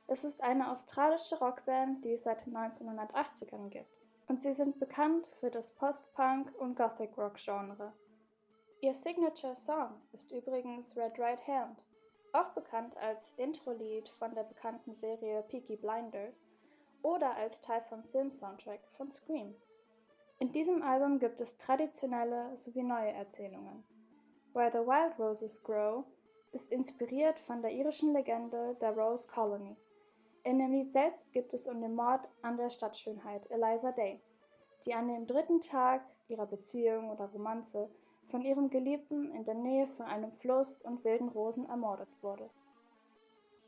Es 0.08 0.26
ist 0.26 0.42
eine 0.42 0.70
australische 0.70 1.40
Rockband, 1.40 2.04
die 2.04 2.12
es 2.12 2.24
seit 2.24 2.46
den 2.46 2.58
1980ern 2.58 3.70
gibt, 3.70 4.02
und 4.28 4.42
sie 4.42 4.52
sind 4.52 4.80
bekannt 4.80 5.28
für 5.40 5.50
das 5.50 5.72
Post-Punk 5.72 6.54
und 6.60 6.76
Gothic 6.76 7.18
Rock 7.18 7.36
Genre. 7.38 7.94
Ihr 8.82 8.94
Signature 8.94 9.56
Song 9.56 10.02
ist 10.12 10.32
übrigens 10.34 10.96
Red 10.98 11.18
Right 11.18 11.48
Hand, 11.48 11.86
auch 12.38 12.50
bekannt 12.54 12.96
als 12.98 13.34
Intro-Lied 13.38 14.10
von 14.10 14.34
der 14.36 14.44
bekannten 14.44 14.96
Serie 14.96 15.44
Peaky 15.44 15.76
Blinders 15.76 16.46
oder 17.02 17.36
als 17.36 17.62
Teil 17.62 17.82
vom 17.90 18.04
Filmsoundtrack 18.04 18.82
von 18.96 19.12
Scream. 19.12 19.56
In 20.40 20.52
diesem 20.52 20.84
Album 20.84 21.18
gibt 21.20 21.42
es 21.42 21.58
traditionelle 21.58 22.56
sowie 22.56 22.84
neue 22.84 23.12
Erzählungen. 23.12 23.84
Where 24.54 24.72
the 24.72 24.88
Wild 24.88 25.18
Roses 25.18 25.64
Grow 25.64 26.06
ist 26.52 26.72
inspiriert 26.72 27.40
von 27.40 27.62
der 27.62 27.72
irischen 27.72 28.14
Legende 28.14 28.76
der 28.82 28.96
Rose 28.96 29.28
Colony. 29.28 29.76
In 30.44 30.60
dem 30.60 30.72
Lied 30.72 30.94
selbst 30.94 31.34
gibt 31.34 31.54
es 31.54 31.68
um 31.68 31.82
den 31.82 31.96
Mord 31.96 32.28
an 32.42 32.58
der 32.58 32.70
Stadtschönheit 32.70 33.50
Eliza 33.50 33.92
Day, 33.92 34.22
die 34.86 34.94
an 34.94 35.08
dem 35.08 35.26
dritten 35.28 35.60
Tag 35.60 36.06
ihrer 36.28 36.46
Beziehung 36.46 37.10
oder 37.10 37.26
Romanze 37.26 37.90
von 38.30 38.42
ihrem 38.42 38.70
Geliebten 38.70 39.32
in 39.32 39.46
der 39.46 39.56
Nähe 39.56 39.88
von 39.88 40.06
einem 40.06 40.32
Fluss 40.32 40.82
und 40.82 41.04
wilden 41.04 41.30
Rosen 41.30 41.66
ermordet 41.68 42.10
wurde. 42.22 42.50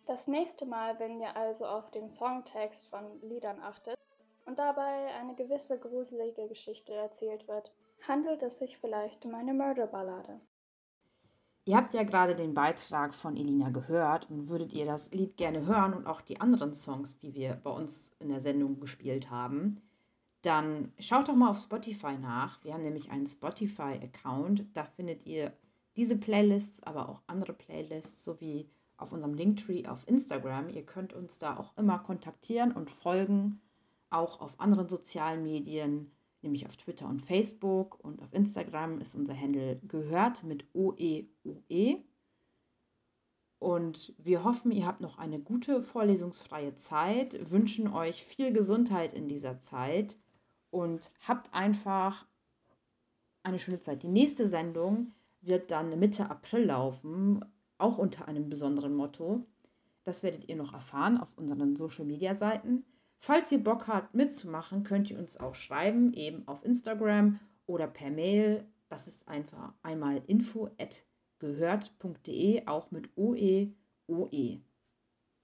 Das 0.05 0.28
nächste 0.28 0.66
Mal, 0.66 0.99
wenn 0.99 1.20
ihr 1.20 1.36
also 1.36 1.66
auf 1.66 1.91
den 1.91 2.10
Songtext 2.10 2.88
von 2.88 3.22
Liedern 3.22 3.60
achtet 3.62 3.95
und 4.45 4.57
dabei 4.57 5.14
eine 5.20 5.36
gewisse 5.36 5.78
gruselige 5.78 6.47
Geschichte 6.47 6.93
erzählt 6.93 7.47
wird, 7.47 7.72
handelt 8.07 8.41
es 8.41 8.57
sich 8.57 8.78
vielleicht 8.78 9.26
um 9.26 9.36
eine 9.36 9.53
Murderballade. 9.53 10.39
Ihr 11.66 11.78
habt 11.78 11.93
ja 11.93 12.01
gerade 12.01 12.36
den 12.36 12.55
Beitrag 12.55 13.14
von 13.14 13.38
Elina 13.38 13.70
gehört 13.70 14.28
und 14.32 14.49
würdet 14.49 14.74
ihr 14.74 14.88
das 14.88 15.12
Lied 15.12 15.38
gerne 15.38 15.68
hören 15.68 15.93
und 15.93 16.07
auch 16.07 16.22
die 16.22 16.41
anderen 16.41 16.74
Songs, 16.74 17.20
die 17.20 17.36
wir 17.36 17.60
bei 17.64 17.70
uns 17.70 18.16
in 18.20 18.30
der 18.30 18.39
Sendung 18.39 18.80
gespielt 18.80 19.30
haben, 19.30 19.80
dann 20.41 20.93
schaut 20.99 21.27
doch 21.27 21.35
mal 21.35 21.49
auf 21.49 21.59
Spotify 21.59 22.17
nach. 22.17 22.63
Wir 22.63 22.73
haben 22.73 22.83
nämlich 22.83 23.11
einen 23.11 23.27
Spotify-Account. 23.27 24.65
Da 24.73 24.85
findet 24.85 25.25
ihr 25.25 25.53
diese 25.97 26.17
Playlists, 26.17 26.81
aber 26.83 27.09
auch 27.09 27.21
andere 27.27 27.53
Playlists 27.53 28.23
sowie 28.23 28.69
auf 28.95 29.11
unserem 29.11 29.33
Linktree 29.33 29.85
auf 29.85 30.07
Instagram. 30.07 30.69
Ihr 30.69 30.85
könnt 30.85 31.13
uns 31.13 31.39
da 31.39 31.57
auch 31.57 31.77
immer 31.77 31.99
kontaktieren 31.99 32.71
und 32.71 32.89
folgen, 32.89 33.61
auch 34.09 34.39
auf 34.39 34.59
anderen 34.59 34.87
sozialen 34.87 35.43
Medien, 35.43 36.11
nämlich 36.41 36.65
auf 36.65 36.77
Twitter 36.77 37.07
und 37.07 37.21
Facebook. 37.21 37.99
Und 38.01 38.21
auf 38.21 38.33
Instagram 38.33 39.01
ist 39.01 39.15
unser 39.15 39.37
Handle 39.37 39.79
gehört 39.87 40.45
mit 40.45 40.65
OEOE. 40.73 41.27
-E. 41.69 42.03
Und 43.59 44.13
wir 44.17 44.45
hoffen, 44.45 44.71
ihr 44.71 44.85
habt 44.85 45.01
noch 45.01 45.17
eine 45.17 45.39
gute 45.39 45.81
vorlesungsfreie 45.81 46.75
Zeit, 46.75 47.51
wünschen 47.51 47.89
euch 47.89 48.23
viel 48.23 48.53
Gesundheit 48.53 49.11
in 49.11 49.27
dieser 49.27 49.59
Zeit 49.59 50.17
und 50.72 51.11
habt 51.28 51.53
einfach 51.53 52.26
eine 53.43 53.59
schöne 53.59 53.80
Zeit. 53.80 54.03
Die 54.03 54.07
nächste 54.07 54.47
Sendung 54.47 55.13
wird 55.41 55.72
dann 55.72 55.97
Mitte 55.99 56.30
April 56.30 56.65
laufen, 56.65 57.43
auch 57.78 57.97
unter 57.97 58.28
einem 58.28 58.49
besonderen 58.49 58.93
Motto. 58.95 59.45
Das 60.03 60.24
werdet 60.24 60.47
ihr 60.49 60.55
noch 60.55 60.74
erfahren 60.74 61.17
auf 61.17 61.30
unseren 61.38 61.76
Social 61.76 62.05
Media 62.05 62.36
Seiten. 62.36 62.84
Falls 63.20 63.51
ihr 63.51 63.63
Bock 63.63 63.88
habt 63.88 64.15
mitzumachen, 64.15 64.84
könnt 64.84 65.09
ihr 65.11 65.20
uns 65.20 65.38
auch 65.38 65.55
schreiben, 65.55 66.13
eben 66.13 66.47
auf 66.47 66.63
Instagram 66.63 67.39
oder 67.65 67.88
per 67.88 68.09
Mail. 68.09 68.65
Das 68.88 69.07
ist 69.07 69.28
einfach 69.28 69.74
einmal 69.84 70.22
info 70.28 70.70
at 70.80 71.05
gehört.de, 71.39 72.67
auch 72.67 72.91
mit 72.91 73.09
OE, 73.15 73.72
OE. 74.07 74.61